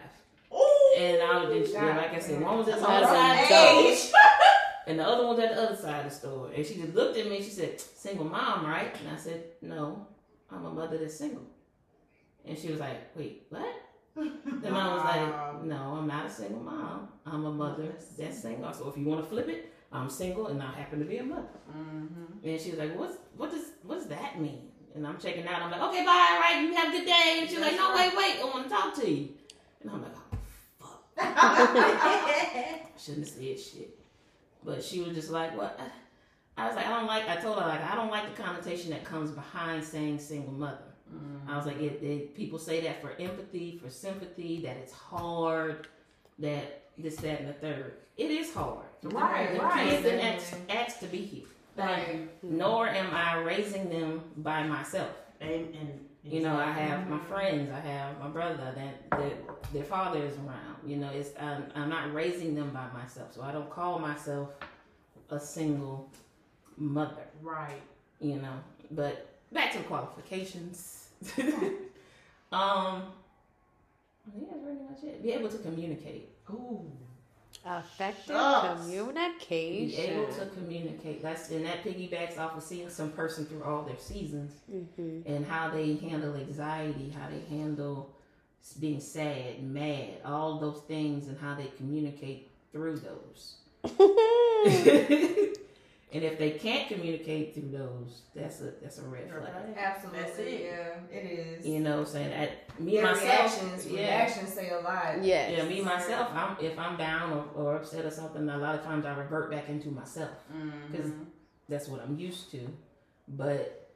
[0.53, 0.95] Ooh.
[0.97, 3.89] And I was just, God like I said, one was at the other side of
[3.89, 4.19] the store,
[4.87, 6.49] and the other one's at the other side of the store.
[6.55, 9.43] And she just looked at me and she said, "Single mom, right?" And I said,
[9.61, 10.07] "No,
[10.51, 11.43] I'm a mother that's single."
[12.45, 13.73] And she was like, "Wait, what?"
[14.15, 17.07] The mom was like, "No, I'm not a single mom.
[17.25, 18.73] I'm a mother that's single.
[18.73, 21.23] So if you want to flip it, I'm single and I happen to be a
[21.23, 22.47] mother." Mm-hmm.
[22.47, 25.61] And she was like, "What's what does what does that mean?" And I'm checking out.
[25.61, 26.27] I'm like, "Okay, bye.
[26.31, 28.39] All right, you have a good day." And she's like, "No, wait, wait.
[28.41, 29.29] I want to talk to you."
[29.81, 30.15] And I'm like,
[30.81, 33.99] "Oh, I shouldn't have said shit."
[34.63, 35.79] But she was just like, "What?"
[36.57, 38.91] I was like, "I don't like." I told her like, "I don't like the connotation
[38.91, 40.91] that comes behind saying single mother."
[41.47, 45.87] I was like, it, it, people say that for empathy, for sympathy, that it's hard,
[46.39, 47.93] that this, that, and the third.
[48.17, 48.85] It is hard.
[49.03, 49.89] Right, the right.
[49.89, 51.45] kids didn't ask, ask to be here.
[51.77, 52.27] Right.
[52.43, 55.09] Nor am I raising them by myself.
[55.39, 59.33] And, and You know, I have my friends, I have my brother that, that
[59.73, 60.75] their father is around.
[60.85, 64.49] You know, it's I'm, I'm not raising them by myself, so I don't call myself
[65.29, 66.09] a single
[66.77, 67.23] mother.
[67.41, 67.81] right.
[68.19, 68.53] You know,
[68.91, 71.07] but back to the qualifications.
[71.39, 71.49] um,
[72.51, 75.23] I think that's pretty much it.
[75.23, 76.29] Be able to communicate.
[76.51, 76.85] Ooh.
[77.65, 78.85] Effective Shucks.
[78.87, 80.03] Be communication.
[80.13, 81.21] able to communicate.
[81.21, 85.23] That's and that piggybacks off of seeing some person through all their seasons Mhm.
[85.27, 88.15] and how they handle anxiety, how they handle
[88.79, 93.55] being sad, mad, all those things, and how they communicate through those.
[96.13, 99.75] and if they can't communicate through those, that's a that's a red flag.
[99.77, 100.21] Absolutely.
[100.21, 100.61] That's it.
[100.63, 101.65] Yeah, it is.
[101.67, 105.23] You know, saying that me Their myself, reactions, yeah, reactions say a lot.
[105.23, 105.53] yes.
[105.57, 106.29] yeah, me myself.
[106.33, 109.49] I'm if I'm down or, or upset or something, a lot of times I revert
[109.51, 110.31] back into myself.
[110.91, 111.23] because Mm-hmm.
[111.69, 112.59] that's what I'm used to.
[113.29, 113.89] But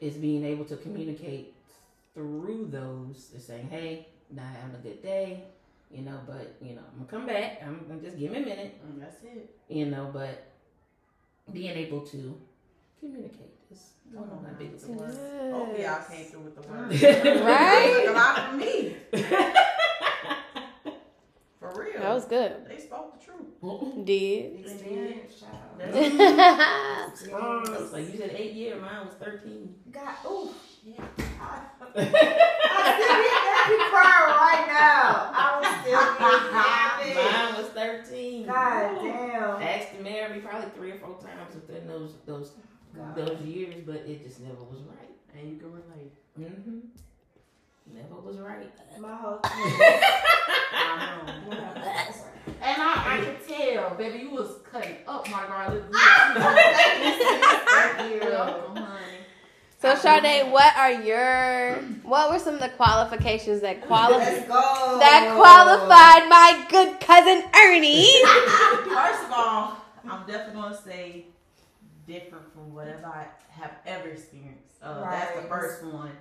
[0.00, 1.54] it's being able to communicate
[2.14, 5.44] through those, is saying, "Hey, not having a good day,"
[5.90, 6.18] you know.
[6.26, 7.62] But you know, I'm gonna come back.
[7.64, 9.54] I'm gonna just give me a minute, Mm, that's it.
[9.68, 10.10] you know.
[10.12, 10.49] But
[11.52, 12.40] being able to
[12.98, 15.00] communicate is one of my biggest things.
[15.52, 16.90] Hopefully y'all came through with the word.
[17.44, 18.06] Right?
[18.08, 18.96] A lot for me.
[22.10, 22.40] For real.
[22.40, 22.68] That was good.
[22.68, 24.04] They spoke the truth.
[24.06, 24.60] Did.
[24.60, 25.78] Experience, child.
[25.78, 29.74] That's- I was like, you said eight year, mine was thirteen.
[29.90, 30.50] God, ooh.
[30.84, 31.04] Yeah.
[31.40, 31.60] I,
[31.96, 32.02] I
[32.96, 35.30] still get me crying right now.
[35.34, 36.04] I was still
[37.14, 38.46] getting Mine was thirteen.
[38.46, 39.62] God damn.
[39.62, 42.52] Asked to marry me probably three or four times within those those
[42.96, 43.14] God.
[43.16, 45.10] those years, but it just never was right.
[45.38, 46.12] And you can relate.
[46.38, 46.78] Mm-hmm.
[47.94, 48.70] Never was right.
[49.00, 51.34] My whole I know.
[52.62, 55.82] And I, I could tell, baby, you was cutting up my garlic.
[55.92, 56.36] Thank
[58.12, 58.20] you.
[58.28, 59.18] Welcome, honey.
[59.80, 66.28] So, Sade, what are your what were some of the qualifications that qualified that qualified
[66.28, 68.04] my good cousin Ernie?
[68.94, 69.76] First of all,
[70.08, 71.24] I'm definitely gonna say
[72.06, 74.74] different from whatever I have ever experienced.
[74.82, 76.12] Uh, That's the first one.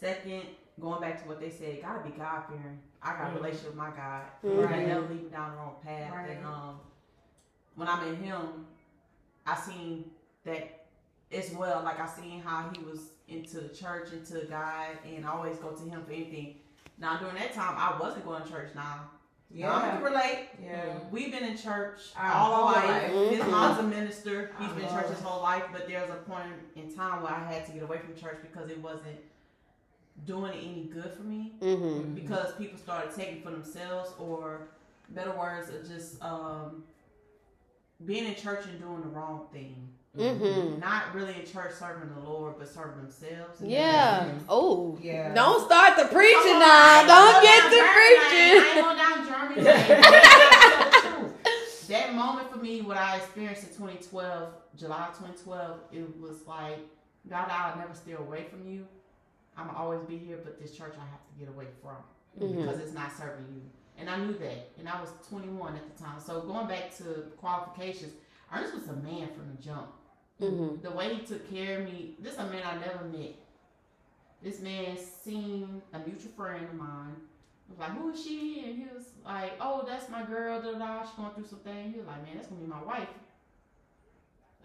[0.00, 0.42] Second,
[0.80, 2.78] going back to what they said, gotta be God fearing.
[3.02, 3.34] I got a Mhm.
[3.36, 4.22] relationship with my God.
[4.42, 4.86] Right.
[4.86, 6.12] Never lead me down the wrong path.
[6.12, 6.30] Right.
[6.30, 6.80] And um,
[7.74, 8.66] when I met him,
[9.46, 10.10] I seen
[10.44, 10.86] that
[11.32, 11.82] as well.
[11.82, 15.70] Like I seen how he was into the church, into God, and I always go
[15.70, 16.56] to him for anything.
[16.98, 18.70] Now during that time, I wasn't going to church.
[18.74, 19.10] Now,
[19.50, 19.72] yeah.
[19.74, 19.92] I Yeah.
[19.94, 20.48] can relate.
[20.62, 20.98] Yeah.
[21.10, 23.12] We've been in church Our all our life.
[23.12, 23.30] life.
[23.30, 24.52] His mom's a minister.
[24.58, 26.46] He's Our been in church his whole life, but there was a point
[26.76, 29.18] in time where I had to get away from church because it wasn't
[30.24, 31.52] doing any good for me.
[31.60, 32.14] Mm-hmm.
[32.14, 34.68] Because people started taking for themselves, or
[35.10, 36.84] better words, of just um,
[38.04, 39.88] being in church and doing the wrong thing.
[40.16, 40.78] Mm-hmm.
[40.78, 43.62] Not really in church serving the Lord, but serving themselves.
[43.62, 44.30] Yeah.
[44.46, 44.98] Oh.
[45.00, 45.32] Yeah.
[45.32, 47.06] Don't start the preaching now.
[47.06, 48.20] Don't get to down Germany lane.
[48.20, 48.66] I preaching.
[48.66, 50.02] ain't going down Germany lane.
[50.02, 51.88] That's the truth.
[51.88, 56.78] That moment for me, what I experienced in 2012, July 2012, it was like,
[57.28, 58.86] God, I'll never steer away from you.
[59.56, 61.96] I'm gonna always be here, but this church I have to get away from
[62.40, 62.56] Mhm.
[62.56, 63.62] because it's not serving you.
[63.98, 66.18] And I knew that, and I was 21 at the time.
[66.18, 68.14] So going back to qualifications,
[68.54, 69.88] Ernest was a man from the jump
[70.40, 70.80] Mm-hmm.
[70.82, 73.34] the way he took care of me, this is a man I never met.
[74.42, 77.14] This man seen a mutual friend of mine.
[77.68, 78.64] I was like, who is she?
[78.66, 81.02] And he was like, oh, that's my girl, da da.
[81.04, 81.92] She's going through some things.
[81.94, 83.08] He was like, man, that's gonna be my wife.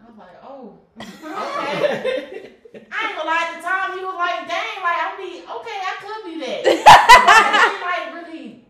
[0.02, 2.52] I was like, oh, okay.
[2.92, 5.78] I ain't gonna lie, at the time he was like, dang, like I'll be okay,
[5.82, 6.62] I could be that.
[7.28, 8.64] Like, he like really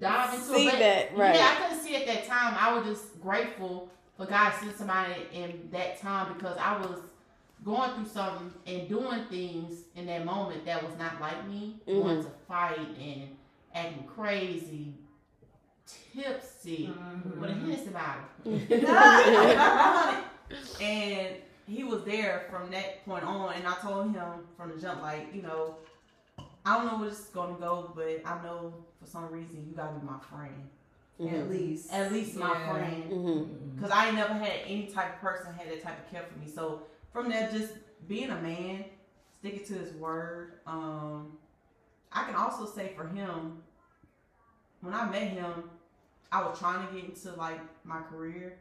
[0.00, 0.70] dive into See it.
[0.72, 1.34] But that, right.
[1.34, 2.54] Yeah, I couldn't see at that time.
[2.58, 7.00] I was just grateful for God sent somebody in that time because I was
[7.64, 11.76] going through something and doing things in that moment that was not like me.
[11.88, 12.02] Mhm.
[12.02, 13.36] Wanting to fight and
[13.74, 14.94] acting crazy,
[16.14, 17.36] tipsy, Mhm.
[17.38, 18.24] with a Hennessy bottle.
[18.46, 18.84] Mm-hmm.
[20.82, 21.28] and
[21.66, 24.22] he was there from that point on, and I told him
[24.56, 25.76] from the jump, like, you know,
[26.64, 29.74] I don't know where this is gonna go, but I know for some reason you
[29.76, 30.68] gotta be my friend,
[31.20, 31.92] At least.
[31.92, 32.72] at least my Yeah.
[32.72, 33.74] friend, Mm-hmm.
[33.76, 36.38] because I ain't never had any type of person had that type of care for
[36.38, 36.48] me.
[36.48, 36.82] So
[37.12, 37.72] from that, just
[38.08, 38.84] being a man,
[39.38, 40.60] sticking to his word.
[40.66, 41.38] Um,
[42.12, 43.62] I can also say for him,
[44.80, 45.70] when I met him,
[46.32, 48.58] I was trying to get into like my career,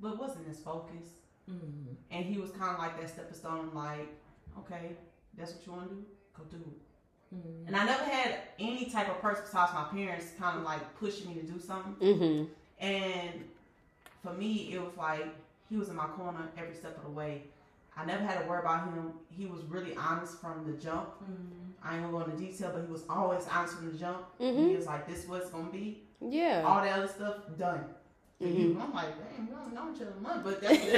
[0.00, 1.06] but wasn't his focus.
[1.50, 1.96] Mhm.
[2.10, 4.08] And he was kind of like that stepping stone, like,
[4.58, 4.96] okay,
[5.36, 6.04] that's what you want to do,
[6.36, 7.34] go do it.
[7.36, 7.66] Mhm.
[7.68, 11.28] And I never had any type of person besides my parents kind of like pushing
[11.28, 11.94] me to do something.
[11.94, 12.52] Mm-hmm.
[12.84, 13.44] And
[14.22, 15.26] for me, it was like
[15.68, 17.44] he was in my corner every step of the way.
[17.96, 19.12] I never had to worry about him.
[19.30, 21.10] He was really honest from the jump.
[21.82, 24.26] I ain't gonna go into detail, but he was always honest from the jump.
[24.38, 24.68] Mhm.
[24.70, 26.62] He was like, "This what's gonna be." Yeah.
[26.66, 27.84] All that other stuff done.
[28.40, 28.58] Mhm.
[28.58, 28.80] you.
[28.82, 30.88] I'm like, "Dang, we don't know each other much," but that's what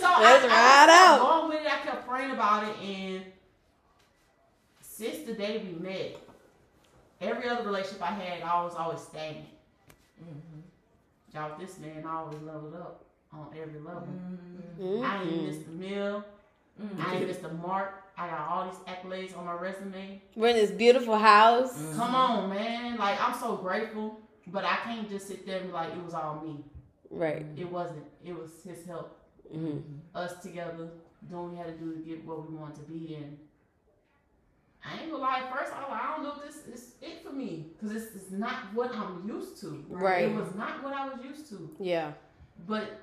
[0.00, 1.48] So Let's I, ride I out.
[1.48, 1.66] with it.
[1.66, 3.24] I kept praying about it, and
[4.80, 6.16] since the day we met,
[7.20, 9.48] every other relationship I had, I was always stagnant.
[10.22, 10.62] Mhm.
[11.34, 14.08] Y'all, this man I always leveled up on every level.
[14.78, 15.04] Mhm.
[15.04, 16.24] I ain't missed the meal.
[16.80, 17.04] Mhm.
[17.06, 17.94] I ain't missed the mark.
[18.16, 20.20] I got all these accolades on my resume.
[20.36, 21.74] We're in this beautiful house.
[21.96, 22.98] Come on, man.
[22.98, 24.20] Like, I'm so grateful.
[24.48, 26.64] But I can't just sit there and be like, it was all me.
[27.10, 27.46] Right.
[27.56, 28.04] It wasn't.
[28.24, 29.18] It was his help.
[29.54, 29.78] Mm-hmm.
[30.14, 30.88] Us together,
[31.28, 33.14] doing what we had to do to get where we wanted to be.
[33.14, 33.36] And
[34.84, 37.22] I ain't gonna lie, first, I was like, I don't know if this is it
[37.22, 37.66] for me.
[37.78, 39.84] Because it's, it's not what I'm used to.
[39.88, 40.24] Right.
[40.24, 41.70] It was not what I was used to.
[41.78, 42.12] Yeah.
[42.66, 42.98] But,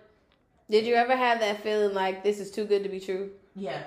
[0.70, 3.32] Did you ever have that feeling like this is too good to be true?
[3.56, 3.84] yeah,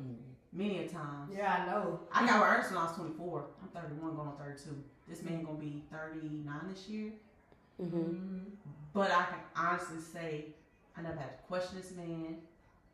[0.00, 0.16] Mhm.
[0.52, 1.30] many a times.
[1.36, 2.00] Yeah, I know.
[2.12, 3.44] I got with Ernest when I was 24.
[3.62, 4.82] I'm 31 going on 32.
[5.10, 7.10] This man gonna be 39 this year.
[7.82, 8.38] Mm-hmm.
[8.94, 10.44] But I can honestly say
[10.96, 12.36] I never had to question this man.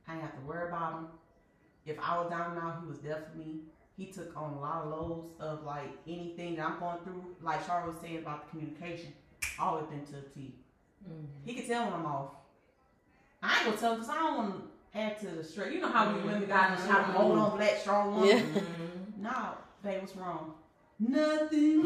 [0.09, 1.07] I didn't have to worry about him.
[1.85, 3.61] If I was down and out, he was there for me.
[3.99, 7.37] He took on a lot of loads of like anything that I'm going through.
[7.43, 9.13] Like Charlotte was saying about the communication,
[9.59, 10.55] always been to a T.
[11.07, 11.27] Mhm.
[11.45, 12.31] He could tell when I'm off.
[13.43, 14.55] I ain't gonna tell him because I don't want
[14.93, 15.73] to add to the stress.
[15.73, 18.29] You know how we women got to shout, hold on, black strong woman.
[18.29, 18.61] Yeah.
[18.61, 19.19] Mhm.
[19.19, 19.53] Nah,
[19.83, 20.55] babe, what's wrong?
[20.99, 21.83] Nothing.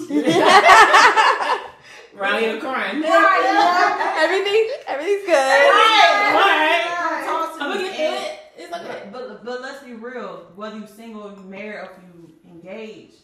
[2.14, 3.02] Round here crying.
[3.04, 5.32] Everything, everything's good.
[5.32, 6.86] Right.
[7.00, 7.24] Alright.
[7.26, 7.96] Talk to I'm gonna me.
[7.96, 8.38] get it.
[8.56, 9.08] It's okay.
[9.12, 10.46] But, but but let's be real.
[10.54, 13.14] Whether you're single, or you married, or if you engaged,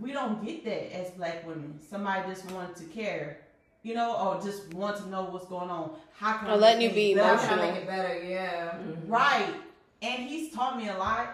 [0.00, 1.78] we don't get that as black women.
[1.88, 3.38] Somebody just wanted to care,
[3.82, 5.90] you know, or just want to know what's going on.
[6.16, 7.48] How can Or I letting you be things How better?
[7.48, 7.74] can I Emotional.
[7.74, 8.22] make it better?
[8.22, 8.78] Yeah.
[8.78, 9.08] Mhm.
[9.08, 9.54] Right.
[10.02, 11.28] And he's taught me a lot.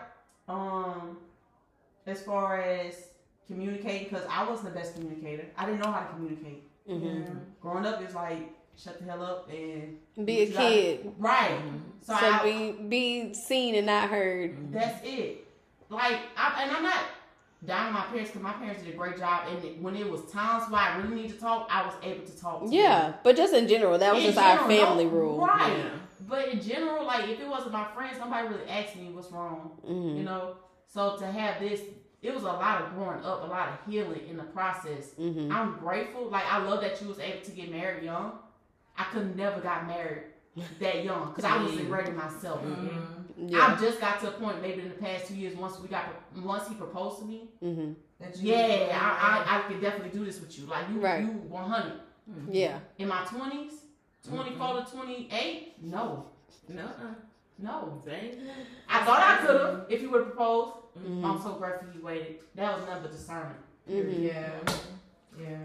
[0.48, 1.18] Um,
[2.06, 3.09] as far as
[3.50, 5.46] communicating, because I wasn't the best communicator.
[5.56, 6.62] I didn't know how to communicate.
[6.88, 7.34] Mm-hmm.
[7.60, 8.38] Growing up, it's like
[8.76, 11.12] shut the hell up and Be a You gotta- kid.
[11.18, 11.58] right.
[12.00, 14.72] So, So I, be be seen and not heard.
[14.72, 15.46] That's it.
[15.90, 17.00] Like, I, and I'm not
[17.66, 19.42] down on my parents because my parents did a great job.
[19.50, 22.24] And it- when it was times where I really need to talk, I was able
[22.24, 22.64] to talk.
[22.64, 23.14] To Yeah, them.
[23.24, 25.38] but just in general, that was In just our family no- rule.
[25.46, 25.76] Right.
[25.76, 25.90] Yeah.
[26.28, 29.72] But in general, like if it wasn't my friends, nobody really asked me what's wrong.
[29.86, 30.16] Mhm.
[30.18, 30.54] You know.
[30.86, 31.80] So to have this,
[32.22, 35.10] it was a lot of growing up, a lot of healing in the process.
[35.18, 35.50] Mhm.
[35.50, 36.28] I'm grateful.
[36.28, 38.32] Like I love that you was able to get married young.
[38.96, 40.24] I could never got married
[40.80, 42.60] that young because I wasn't ready myself.
[43.36, 43.66] Yeah.
[43.74, 46.04] I just got to a point maybe in the past two years once we got
[46.36, 47.48] once he proposed to me.
[47.62, 47.94] Mhm.
[48.18, 50.66] That you- Yeah, I, I I could definitely do this with you.
[50.66, 51.22] Like you Right.
[51.22, 51.92] you 100
[52.50, 52.78] Yeah.
[52.98, 53.72] in my 20s,
[54.28, 55.82] 24 to 28.
[55.82, 56.26] No,
[56.68, 57.14] No, uh,
[57.58, 57.98] no.
[58.04, 58.32] same.
[58.88, 60.72] I thought I could have if you would have proposed.
[60.98, 61.24] Mhm.
[61.24, 62.38] I'm so grateful you waited.
[62.54, 63.56] That was nothing but discernment.
[63.88, 64.22] Mhm.
[64.22, 64.52] Yeah.
[65.38, 65.56] Yeah.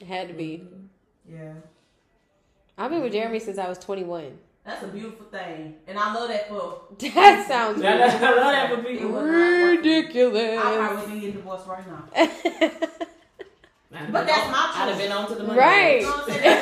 [0.00, 0.66] It had to be.
[1.28, 1.52] Yeah.
[2.76, 4.38] I've been with Jeremy since I was 21.
[4.64, 6.80] That's a beautiful thing, and I love that for.
[7.14, 9.10] That sounds I love that for It people.
[9.12, 9.24] was
[9.78, 10.58] ridiculous.
[10.58, 12.04] I probably be getting divorced right now.
[14.10, 15.58] But that's on- my I'd have been on to the money.
[15.58, 16.00] Right.
[16.00, 16.60] You know what I'm saying?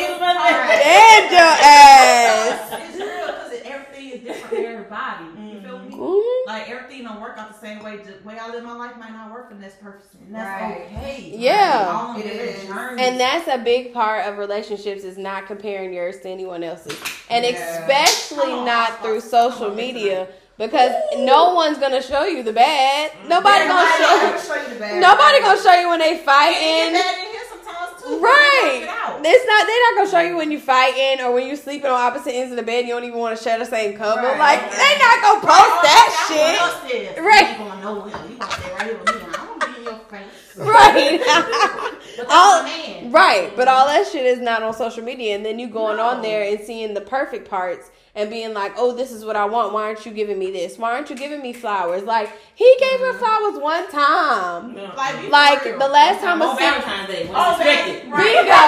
[0.00, 2.72] Stand your ass.
[2.72, 5.24] It's real because everything is different for everybody.
[5.52, 5.90] You feel me?
[5.90, 6.39] Mhm.
[6.52, 7.98] Like everything don't work out the same way.
[7.98, 10.88] The way I live my life might not work for this person, and that's Right.
[10.96, 11.32] okay.
[11.36, 11.86] Yeah.
[11.96, 12.66] All on It different is.
[12.66, 13.06] journeys.
[13.06, 16.98] And that's a big part of relationships is not comparing yours to anyone else's.
[17.30, 17.50] And Yeah.
[17.50, 19.02] especially on, not Oscar.
[19.04, 20.26] through social on, media
[20.58, 23.12] because no one's gonna show you the bad.
[23.12, 23.28] Mm-hmm.
[23.28, 25.00] Nobody gonna show show you the bad.
[25.00, 26.86] Nobody gonna show you when they And fighting.
[26.94, 28.18] you get in here sometimes too.
[28.20, 28.88] Right.
[29.20, 29.34] Work it out.
[29.34, 29.66] It's not.
[29.66, 32.52] They're not gonna show you when you're fighting or when you're sleeping on opposite ends
[32.52, 32.86] of the bed.
[32.86, 34.22] You don't even want to share the same cover.
[34.22, 34.38] Right.
[34.38, 37.18] Like they're not gonna post oh, that I'm shit.
[37.18, 37.52] Right.
[37.52, 38.28] You going nowhere.
[38.28, 39.22] You gonna stay right here with me.
[39.32, 40.56] I don't be in your face.
[40.60, 41.20] Right.
[42.16, 42.64] But All-
[43.10, 43.52] right.
[43.56, 46.44] But all that shit is not on social media, and then you going on there
[46.44, 49.72] and seeing the perfect parts and being like, "Oh, this is what I want.
[49.72, 50.78] Why aren't you giving me this?
[50.78, 53.18] Why aren't you giving me flowers?" Like he gave her mm-hmm.
[53.18, 54.74] flowers one time.
[54.74, 54.92] No.
[54.96, 57.26] Like, Like the last time on was Valentine's Day.
[57.26, 58.10] When Oh, it's expected.
[58.10, 58.24] Right.
[58.24, 58.66] Bingo!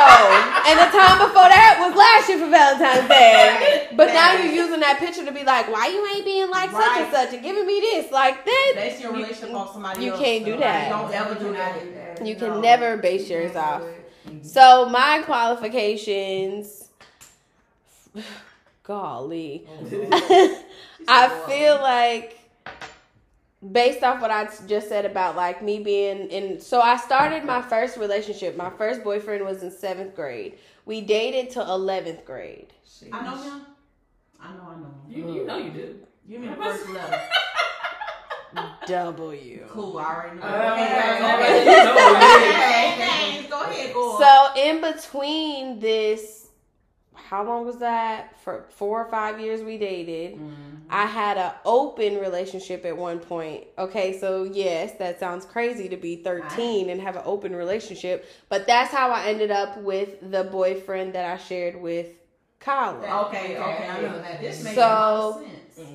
[0.71, 3.89] and the time before that was last year for Valentine's Day.
[3.97, 6.97] But now you're using that picture to be like, why you ain't being like such
[6.99, 8.73] and such and giving me this like that?
[8.77, 10.05] Base your relationship off somebody else.
[10.05, 10.21] you else.
[10.21, 10.89] can't do so that.
[10.89, 11.83] Don't ever do not that.
[11.85, 12.27] do that.
[12.27, 12.61] You can No.
[12.61, 13.83] never base yours off.
[13.83, 14.47] do it.
[14.47, 16.89] So my qualifications,
[18.83, 19.67] golly,
[21.09, 22.39] I feel like
[23.71, 26.61] based off what I just said about like me being in.
[26.61, 28.57] So I started my first relationship.
[28.57, 30.59] My first boyfriend was in seventh grade.
[30.85, 32.73] We dated till eleventh grade.
[33.13, 33.63] I know him.
[34.41, 34.63] I know.
[34.63, 34.87] I know.
[34.87, 34.95] him.
[35.09, 35.99] You, you know you do.
[36.29, 37.21] Give me the first letter.
[38.87, 39.67] W.
[39.71, 39.99] Cool.
[39.99, 40.43] I already know.
[40.43, 40.85] Uh, Okay,
[41.35, 42.17] okay, you know it.
[42.17, 43.33] okay.
[43.39, 43.47] Names.
[43.51, 43.95] Go ahead.
[43.95, 44.21] Go on.
[44.55, 46.42] So in between this,
[47.33, 48.39] how long was that?
[48.43, 50.35] For four or five years we dated.
[50.35, 50.77] Mm-hmm.
[50.91, 53.65] I had an open relationship at one point.
[53.79, 58.67] Okay, so yes, that sounds crazy to be 13 and have an open relationship, but
[58.67, 62.09] that's how I ended up with the boyfriend that I shared with
[62.61, 63.27] Kyla.
[63.29, 64.43] Okay, okay, I know that.
[64.43, 65.89] This makes So- a lot of sense.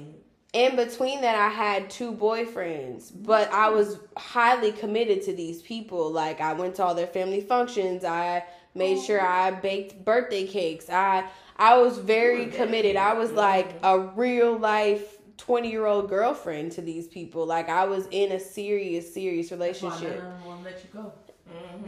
[0.54, 6.10] In between that, I had two boyfriends, but I was highly committed to these people.
[6.10, 8.04] Like, I went to all their family functions.
[8.04, 8.44] I
[8.78, 9.28] made sure oh.
[9.28, 10.90] I baked birthday cakes.
[10.90, 12.96] I I was very committed.
[12.96, 17.46] I was like a real life 20 year old girlfriend to these people.
[17.46, 20.22] Like, I was in a serious, serious relationship.
[20.22, 21.14] none of let you go.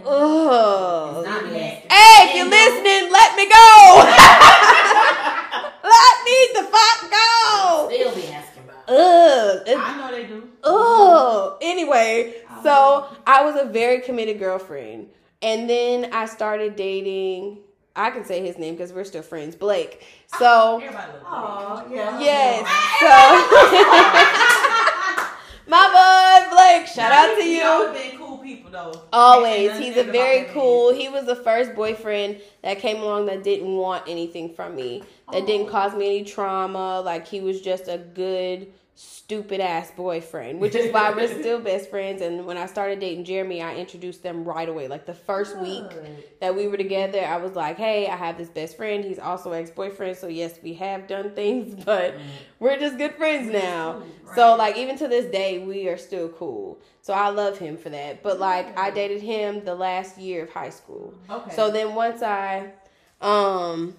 [0.06, 1.26] Ugh.
[1.26, 1.60] Not me.
[1.60, 3.96] Hey, if you're listening, let me go.
[5.84, 7.88] let me the fuck go.
[7.90, 8.88] They'll be asking about.
[8.88, 9.76] it.
[9.76, 9.78] Ugh.
[9.78, 10.50] I know they do.
[10.64, 15.10] Oh, anyway, so I was a very committed girlfriend.
[15.42, 17.60] And then I started dating,
[17.96, 20.06] I can say his name because we're still friends, Blake.
[20.38, 22.20] So, Everybody Oh, yeah.
[22.20, 22.68] yes.
[23.00, 23.08] So,
[25.68, 27.60] my bud, Blake, shout out to you.
[27.62, 28.92] Y'all cool people though.
[29.14, 29.78] Always.
[29.78, 30.92] He's a very cool.
[30.92, 31.00] man.
[31.00, 35.04] He was the first boyfriend that came along that didn't want anything from me.
[35.32, 35.72] That didn't Oh.
[35.72, 37.02] cause me any trauma.
[37.02, 38.68] Like he was just a good
[39.02, 42.22] stupid ass boyfriend, which is why we're still best friends.
[42.22, 44.90] And when I started dating Jeremy, I introduced them right away.
[44.90, 45.86] Like the first week
[46.42, 49.06] that we were together, I was like, "Hey, I have this best friend.
[49.06, 50.18] He's also ex boyfriend.
[50.18, 52.16] So yes, we have done things, but
[52.60, 54.04] we're just good friends now."
[54.36, 56.78] So like even to this day, we are still cool.
[57.02, 58.22] So I love him for that.
[58.22, 61.14] But like I dated him the last year of high school.
[61.30, 61.56] Okay.
[61.56, 62.74] So then once I,
[63.22, 63.94] um,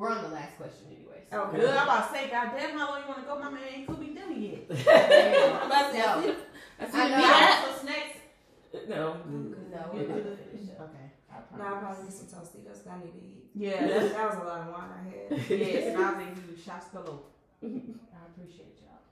[0.00, 1.28] we're on the last question, anyways.
[1.32, 1.58] Oh, okay.
[1.60, 1.76] Good.
[1.76, 3.38] I'm about to say, goddamn, how long you want to go?
[3.38, 4.64] My man ain't could be done yet.
[4.70, 6.34] I'm about to say, I
[6.80, 7.16] I see I the know.
[7.16, 7.28] We meat.
[7.28, 8.16] got some snacks.
[8.88, 9.14] No.
[9.28, 10.78] No, we're not gonna finish it.
[10.80, 11.06] Okay.
[11.30, 11.84] I No, I'll promise.
[11.84, 12.82] probably get some Tostitos.
[12.82, 13.44] 'cause I need to eat.
[13.54, 15.50] Yeah, That, that was a lot of wine I had.
[15.50, 17.20] yes, and I'll give you shots galore.
[17.62, 19.04] I appreciate y'all.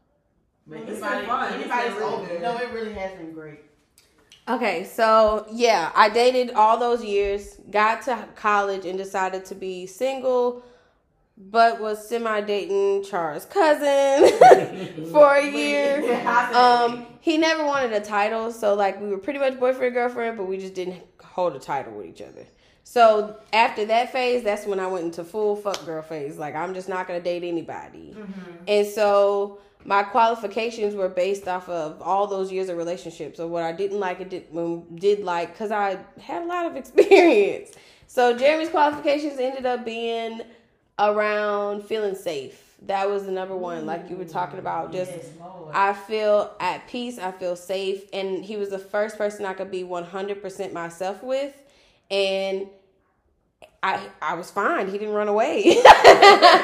[0.67, 1.45] But It's been anybody, fun.
[1.53, 2.43] It's anybody's been really open.
[2.43, 3.61] No, it really has been great.
[4.49, 9.87] Okay, so yeah, I dated all those years, got to college, and decided to be
[9.87, 10.63] single,
[11.41, 14.29] but was semi dating Char's cousin
[15.13, 16.03] for a year.
[16.55, 20.45] Um, he never wanted a title, so like we were pretty much boyfriend girlfriend, but
[20.45, 22.47] we just didn't hold a title with each other.
[22.83, 26.39] So after that phase, that's when I went into full fuck girl phase.
[26.39, 28.17] Like I'm just not gonna date anybody,
[28.67, 33.63] and so my qualifications were based off of all those years of relationships of what
[33.63, 34.47] I didn't like and did,
[34.97, 37.71] did like because I had a lot of experience.
[38.07, 40.41] So Jeremy's qualifications ended up being
[40.99, 42.65] around feeling safe.
[42.83, 44.33] That was the number one, like you were mm.
[44.33, 44.93] talking about.
[44.93, 45.27] Just Yes,
[45.73, 47.19] I feel at peace.
[47.19, 50.73] I feel safe, and he was the first person I could be one hundred percent
[50.73, 51.55] myself with,
[52.11, 52.69] and
[53.83, 54.87] I I was fine.
[54.87, 55.83] He didn't run away.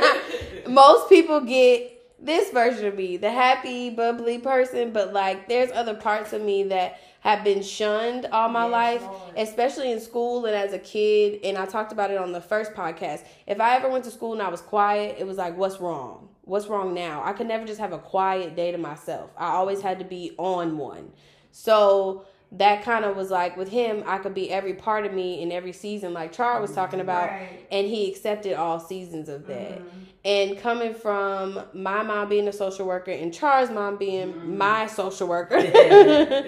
[0.69, 1.91] Most people get
[2.25, 6.65] this version of me, the happy, bubbly person, but like there's other parts of me
[6.65, 9.21] that have been shunned all my Yes, life, Lord.
[9.39, 11.41] especially in school and as a kid.
[11.43, 13.25] And I talked about it on the first podcast.
[13.47, 16.29] If I ever went to school and I was quiet, it was like, what's wrong?
[16.43, 17.23] What's wrong now?
[17.25, 19.31] I could never just have a quiet day to myself.
[19.39, 21.13] I always had to be on one.
[21.51, 22.27] So
[22.59, 25.51] that kind of was like with him, I could be every part of me in
[25.51, 27.67] every season, like Char was talking about, Right.
[27.71, 29.79] and he accepted all seasons of that.
[29.81, 29.99] Mm-hmm.
[30.25, 34.57] And coming from my mom being a social worker and Char's mom being mm-hmm.
[34.57, 35.57] my social worker,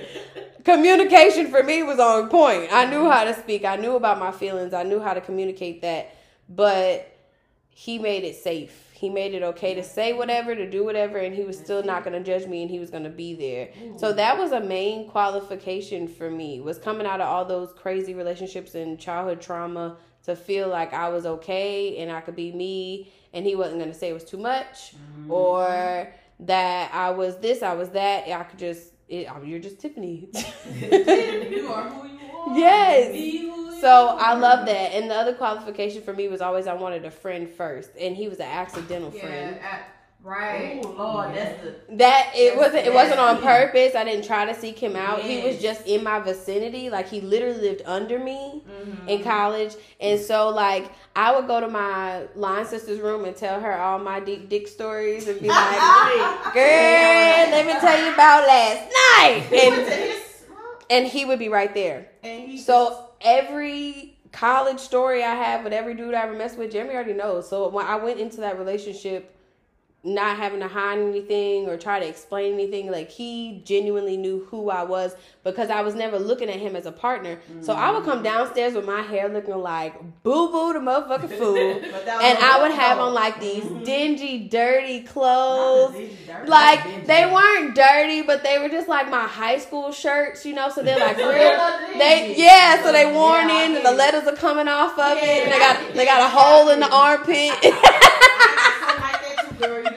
[0.65, 2.73] communication for me was on point.
[2.73, 3.11] I knew mm-hmm.
[3.11, 6.15] how to speak, I knew about my feelings, I knew how to communicate that,
[6.49, 7.13] but
[7.69, 8.86] he made it safe.
[8.97, 12.03] He made it okay to say whatever, to do whatever, and he was still not
[12.03, 13.69] going to judge me and he was going to be there.
[13.99, 14.17] So mm-hmm.
[14.17, 18.75] that was a main qualification for me was coming out of all those crazy relationships
[18.75, 23.45] and childhood trauma to feel like I was okay and I could be me and
[23.45, 25.31] he wasn't going to say it was too much mm-hmm.
[25.31, 28.29] or that I was this, I was that.
[28.29, 30.29] I could just it, oh, you're just Tiffany.
[30.81, 32.57] you are who you are.
[32.59, 33.13] Yes.
[33.13, 34.19] Be who you So are.
[34.21, 34.93] I love that.
[34.95, 38.29] And the other qualification for me was always I wanted a friend first, and he
[38.29, 39.59] was an accidental Yeah, friend.
[39.63, 39.81] I-
[40.27, 40.81] right.
[40.85, 43.95] Oh Lord, that's the That it wasn't it wasn't on purpose.
[43.95, 45.21] I didn't try to seek him out.
[45.23, 46.91] He was just in my vicinity.
[46.91, 49.09] Like he literally lived under me Mm-hmm.
[49.09, 49.75] in college.
[50.01, 53.99] And so like I would go to my line sister's room and tell her all
[53.99, 55.69] my deep dick stories and be like,
[56.55, 59.47] Girl, let me tell you about last night.
[59.53, 60.23] And
[60.91, 62.09] and he would be right there.
[62.23, 66.73] and he So every college story I have with every dude I ever messed with,
[66.73, 67.49] Jeremy already knows.
[67.49, 69.36] So when I went into that relationship,
[70.07, 74.71] not having to hide anything or try to explain anything, like he genuinely knew who
[74.71, 77.39] I was because I was never looking at him as a partner.
[77.61, 81.81] So I would come downstairs with my hair looking like boo boo the motherfucking fool.
[81.91, 83.85] But that was And I would have on like these Mhm.
[83.85, 85.95] dingy, dirty clothes.
[85.95, 86.49] dingy dirty.
[86.49, 87.07] Like Dingy.
[87.07, 90.69] they weren't dirty, but they were just like my high school shirts, you know.
[90.71, 91.99] So they're like real.
[91.99, 95.45] They yeah, so they worn Yeah, in, and the letters are coming off of it,
[95.45, 97.53] and they got they got a hole in the armpit.
[99.59, 99.96] Girl.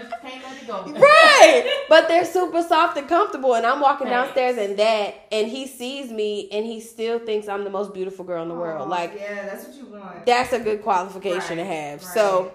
[0.86, 1.70] You just can't let it go.
[1.70, 4.28] right, but they're super soft and comfortable, and I'm walking Thanks.
[4.28, 8.26] downstairs in that, and he sees me, and he still thinks I'm the most beautiful
[8.26, 8.90] girl in the world.
[8.90, 10.26] Like yeah, that's what you want.
[10.26, 12.00] that's a good qualification to have.
[12.00, 12.02] right.
[12.02, 12.52] So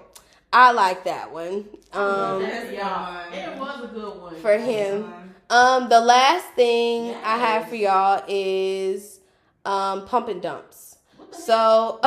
[0.52, 1.66] I like that one.
[1.92, 3.32] Um, That's y'all.
[3.32, 4.36] It was a good one.
[4.36, 5.34] for him.
[5.50, 9.20] Um, the last thing I have for y'all is
[9.64, 10.98] um pump and dumps.
[11.32, 11.98] So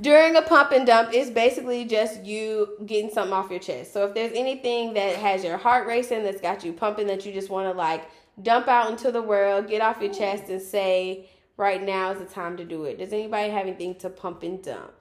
[0.00, 3.92] during a pump and dump, it's basically just you getting something off your chest.
[3.92, 7.32] So if there's anything that has your heart racing, that's got you pumping, that you
[7.32, 8.08] just want to like
[8.42, 12.24] dump out into the world, get off your chest, and say, right now is the
[12.24, 12.98] time to do it.
[12.98, 14.92] Does anybody have anything to pump and dump?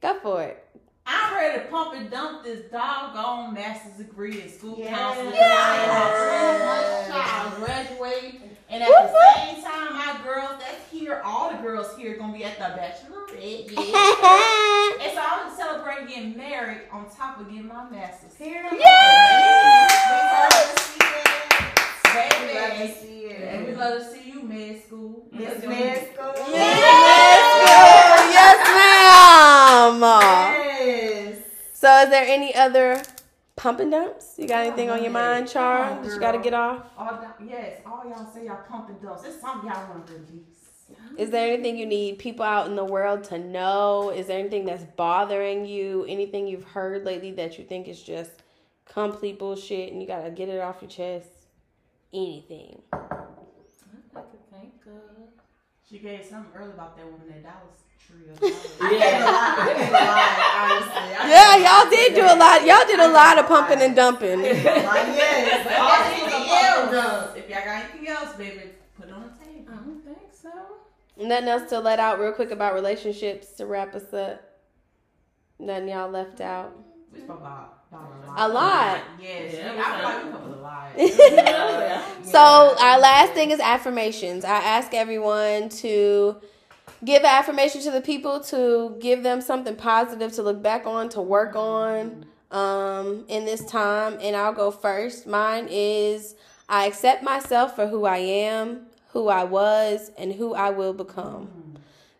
[0.00, 0.66] Go for it.
[1.06, 4.90] I'm ready to pump and dump this doggone master's degree in school Yes.
[4.96, 5.34] counseling.
[5.34, 5.58] Yes.
[5.58, 11.20] I have my child graduate, and at Whoop, the same time, my girls that's here,
[11.24, 13.70] all the girls here, are gonna be at the bachelorette.
[13.70, 13.78] Yeah.
[15.02, 15.52] and so I'm gonna
[16.08, 18.34] getting married on top of getting my master's.
[18.36, 18.76] Here Baby.
[22.46, 23.54] We love to see it.
[23.54, 25.26] And we love to see you, med school.
[25.32, 26.32] Miss It's gonna Med School.
[26.52, 26.98] Yes,
[28.68, 30.00] ma'am.
[30.02, 30.71] Yes.
[31.82, 33.02] So, is there any other
[33.56, 34.34] pump and dumps?
[34.38, 35.82] You got anything on your mind, Char?
[35.82, 36.84] On, That you got to get off?
[36.96, 39.24] All the, yes, all y'all say y'all pump and dumps.
[39.24, 40.86] It's something y'all want to release.
[41.18, 44.10] Is there anything you need people out in the world to know?
[44.10, 46.04] Is there anything that's bothering you?
[46.08, 48.30] Anything you've heard lately that you think is just
[48.84, 51.30] complete bullshit and you gotta get it off your chest?
[52.14, 52.80] Anything.
[52.92, 55.30] I could think of.
[55.90, 58.24] She gave something early about that woman at Dallas Tree.
[58.30, 58.76] or Dallas.
[58.80, 59.56] I can't lie.
[59.58, 61.16] I can't lie, honestly.
[61.16, 62.66] I Yeah, y'all did do a lot.
[62.66, 64.42] Y'all did a lot of pumping and dumping.
[64.42, 65.64] Like, yes.
[65.64, 66.94] But All anything these are else?
[66.94, 67.36] else.
[67.36, 68.62] If y'all got anything else, baby,
[68.98, 69.72] put it on the table.
[69.72, 70.50] I don't think so.
[71.24, 74.42] Nothing else to let out real quick about relationships to wrap us up.
[75.58, 76.72] Nothing y'all left out.
[77.12, 78.50] We spoke about, about a lot.
[78.50, 79.00] A lot.
[79.20, 79.54] Yes.
[79.54, 82.24] Yeah, Yeah, I feel we like a lot.
[82.24, 82.38] So
[82.80, 84.44] our last thing is affirmations.
[84.44, 86.36] I ask everyone to
[87.04, 91.20] give affirmation to the people to give them something positive to look back on, to
[91.20, 94.18] work on um, in this time.
[94.20, 95.26] And I'll go first.
[95.26, 96.36] Mine is
[96.68, 101.50] I accept myself for who I am, who I was, and who I will become.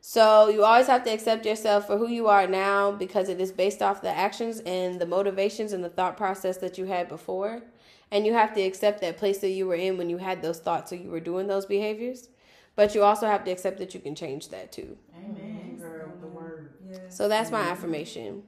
[0.04, 3.52] So you always have to accept yourself for who you are now because it is
[3.52, 7.62] based off the actions and the motivations and the thought process that you had before.
[8.10, 10.58] And you have to accept that place that you were in when you had those
[10.58, 12.28] thoughts or you were doing those behaviors.
[12.74, 14.96] But you also have to accept that you can change that too.
[15.14, 16.70] Amen, girl, the word.
[17.08, 18.42] So that's my affirmation.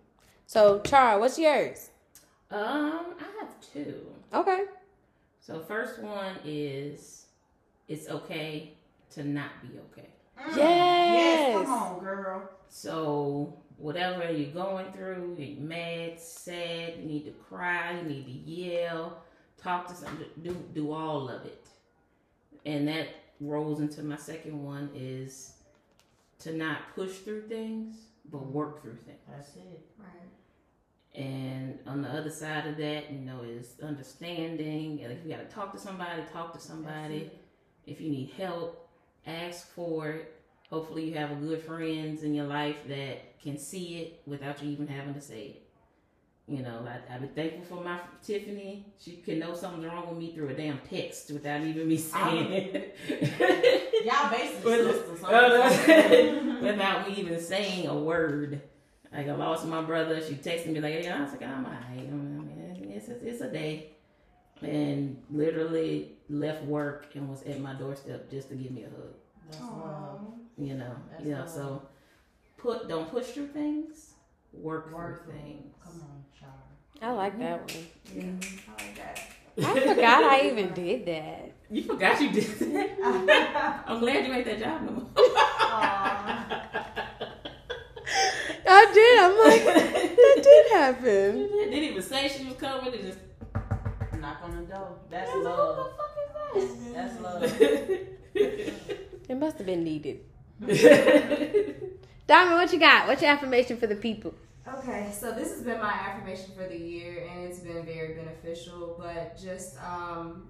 [0.46, 1.90] So Char, what's yours?
[2.50, 4.06] Um, I have two.
[4.32, 4.64] Okay.
[5.40, 7.26] So first one is
[7.88, 8.72] it's okay
[9.10, 10.08] to not be okay.
[10.56, 10.56] Yes,
[11.12, 11.64] Yes.
[11.66, 12.50] come on, girl.
[12.68, 18.50] So whatever you're going through, you're mad, sad, you need to cry, you need to
[18.50, 19.18] yell,
[19.56, 21.66] talk to someone, do do all of it.
[22.66, 23.08] And that
[23.40, 25.54] rolls into my second one is
[26.40, 27.96] to not push through things,
[28.30, 28.52] but mm-hmm.
[28.52, 29.18] work through things.
[29.28, 29.80] That's it.
[29.98, 31.22] Right.
[31.24, 35.00] And on the other side of that, you know, is understanding.
[35.02, 37.30] And if you got to talk to somebody, talk to somebody.
[37.86, 38.88] If you need help,
[39.26, 40.40] ask for it.
[40.70, 44.70] Hopefully, you have a good friends in your life that can see it without you
[44.70, 45.62] even having to say it.
[46.46, 48.84] You know, I, I've been thankful for my Tiffany.
[49.00, 52.52] She can know something's wrong with me through a damn text without even me saying
[52.52, 52.98] it.
[54.04, 55.22] Y'all basically sisters.
[56.62, 58.60] Without me even saying a word.
[59.10, 60.20] Like I lost my brother.
[60.20, 61.82] She texted me like, "Yeah," I was like, "I'm alright.
[61.96, 63.92] I mean, it's a, it's a day,"
[64.60, 69.14] and literally left work and was at my doorstep just to give me a hug.
[69.50, 70.20] That's love.
[70.58, 71.48] You know, That's love.
[71.48, 71.82] So
[72.56, 74.13] put don't push through things.
[74.60, 75.74] Work, Work through through things.
[75.82, 76.52] Come on, child.
[77.02, 78.40] I like that one.
[78.68, 79.18] I like that.
[79.56, 81.52] I forgot I even did that.
[81.70, 83.84] You forgot you did that.
[83.86, 85.08] I'm glad you ain't that job no more.
[88.66, 89.18] I did.
[89.20, 89.64] I'm like,
[90.16, 91.48] that did happen.
[91.48, 92.92] Didn't even say she was coming.
[92.94, 93.18] It just
[94.20, 94.96] Knock on the door.
[95.10, 95.90] That's love.
[96.94, 97.42] That's love.
[98.34, 100.20] It must have been needed.
[102.26, 103.06] Diamond, what you got?
[103.06, 104.34] What's your affirmation for the people?
[104.66, 108.96] Okay, so this has been my affirmation for the year, and it's been very beneficial.
[108.98, 110.48] But just um,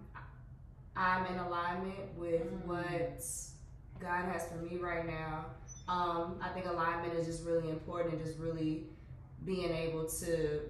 [0.96, 3.24] I'm in alignment with what
[4.00, 5.46] God has for me right now.
[5.88, 8.84] Um, I think alignment is just really important, and just really
[9.44, 10.60] being able to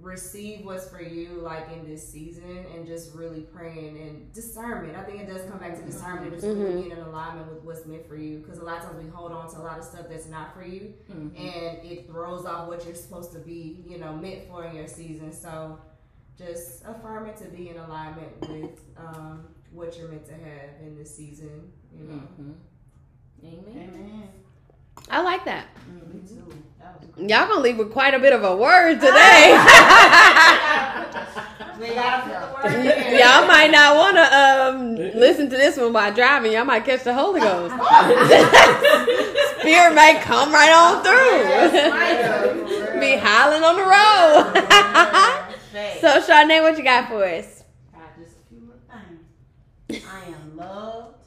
[0.00, 4.96] receive what's for you, like in this season, and just really praying and discernment.
[4.96, 7.62] I think it does come back to discernment, and just really being in alignment with
[7.62, 8.38] what's meant for you.
[8.38, 10.52] Because a lot of times we hold on to a lot of stuff that's not
[10.54, 11.38] for you Mhm.
[11.38, 14.88] and it throws off what you're supposed to be, you know, meant for in your
[14.88, 15.32] season.
[15.32, 15.78] So
[16.36, 20.96] just affirm it to be in alignment with um, what you're meant to have in
[20.96, 22.22] this season, you know.
[22.40, 22.54] Mhm.
[23.44, 23.90] Amen.
[23.94, 24.28] Amen.
[25.10, 25.66] I like that.
[26.12, 26.44] Me too.
[26.78, 27.02] That.
[27.18, 29.58] Y'all gonna leave with quite a bit of a word today.
[31.80, 33.18] We gotta put the word in.
[33.18, 36.52] Y'all might not want to um, listen to this one while driving.
[36.52, 37.74] Y'all might catch the Holy Ghost.
[39.60, 43.00] Spirit may come right on through.
[43.00, 44.52] Be howling on the road.
[46.00, 47.64] So, Charnay, what you got for us?
[47.92, 50.04] Got just a few little things.
[50.08, 51.24] I am loved.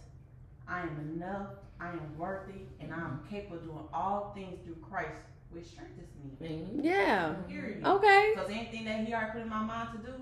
[0.67, 1.49] I am enough.
[1.81, 2.66] I am worthy,
[2.97, 5.11] and I am capable of doing all things through Christ,
[5.51, 6.31] which strengthens me.
[6.47, 6.79] Amen.
[6.83, 7.33] Yeah.
[7.47, 7.85] Period.
[7.85, 8.31] Okay.
[8.35, 10.13] Because anything that He already put in my mind to do,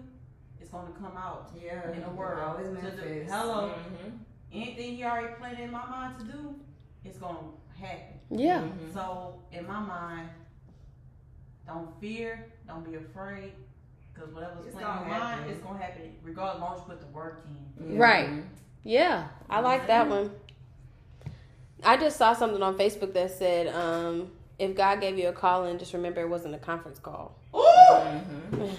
[0.60, 2.41] it's going to come out Yeah, in the world.
[2.41, 3.31] Always To do- manifest.
[3.31, 3.69] Hello.
[3.69, 4.19] Mhm.
[4.52, 6.56] Anything He already planted in my mind to do,
[7.03, 8.19] it's going to happen.
[8.31, 8.61] Yeah.
[8.61, 8.93] Mhm.
[8.93, 10.30] So in my mind,
[11.65, 13.53] don't fear, don't be afraid,
[14.14, 15.52] because whatever's It's planted in gonna your mind, happen.
[15.53, 16.15] it's gonna happen.
[16.23, 17.45] Regardless, as long as you put the work
[17.80, 17.97] in.
[17.97, 18.30] Right.
[18.84, 20.31] Yeah, I like that one.
[21.84, 25.65] I just saw something on Facebook that said, um, if God gave you a call
[25.65, 27.35] and just remember it wasn't a conference call.
[27.53, 28.76] Mhm.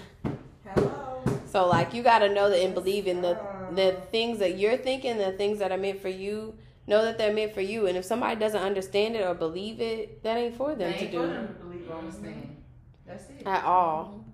[0.64, 1.22] Hello.
[1.46, 3.38] So like you got to know that and believe in the
[3.74, 6.54] the things that you're thinking, the things that are meant for you.
[6.88, 7.86] know that they're meant for you.
[7.88, 11.02] And if somebody doesn't understand it or believe it, that ain't for them They to
[11.04, 12.56] ain't do them to believe or understand.
[13.04, 13.42] That's it.
[13.44, 14.24] at all.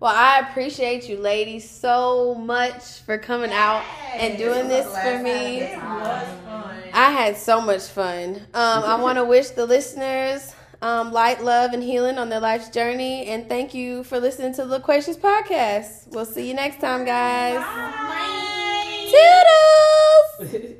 [0.00, 5.58] Well, I appreciate you ladies so much for coming out and doing this for me.
[5.60, 6.82] It was fun.
[6.94, 8.36] I had so much fun.
[8.54, 12.70] Um, I want to wish the listeners um, light, love, and healing on their life's
[12.70, 13.26] journey.
[13.26, 16.08] And thank you for listening to the Loquacious Podcast.
[16.08, 17.58] We'll see you next time, guys.
[17.58, 19.10] Bye.
[20.48, 20.76] Toodles!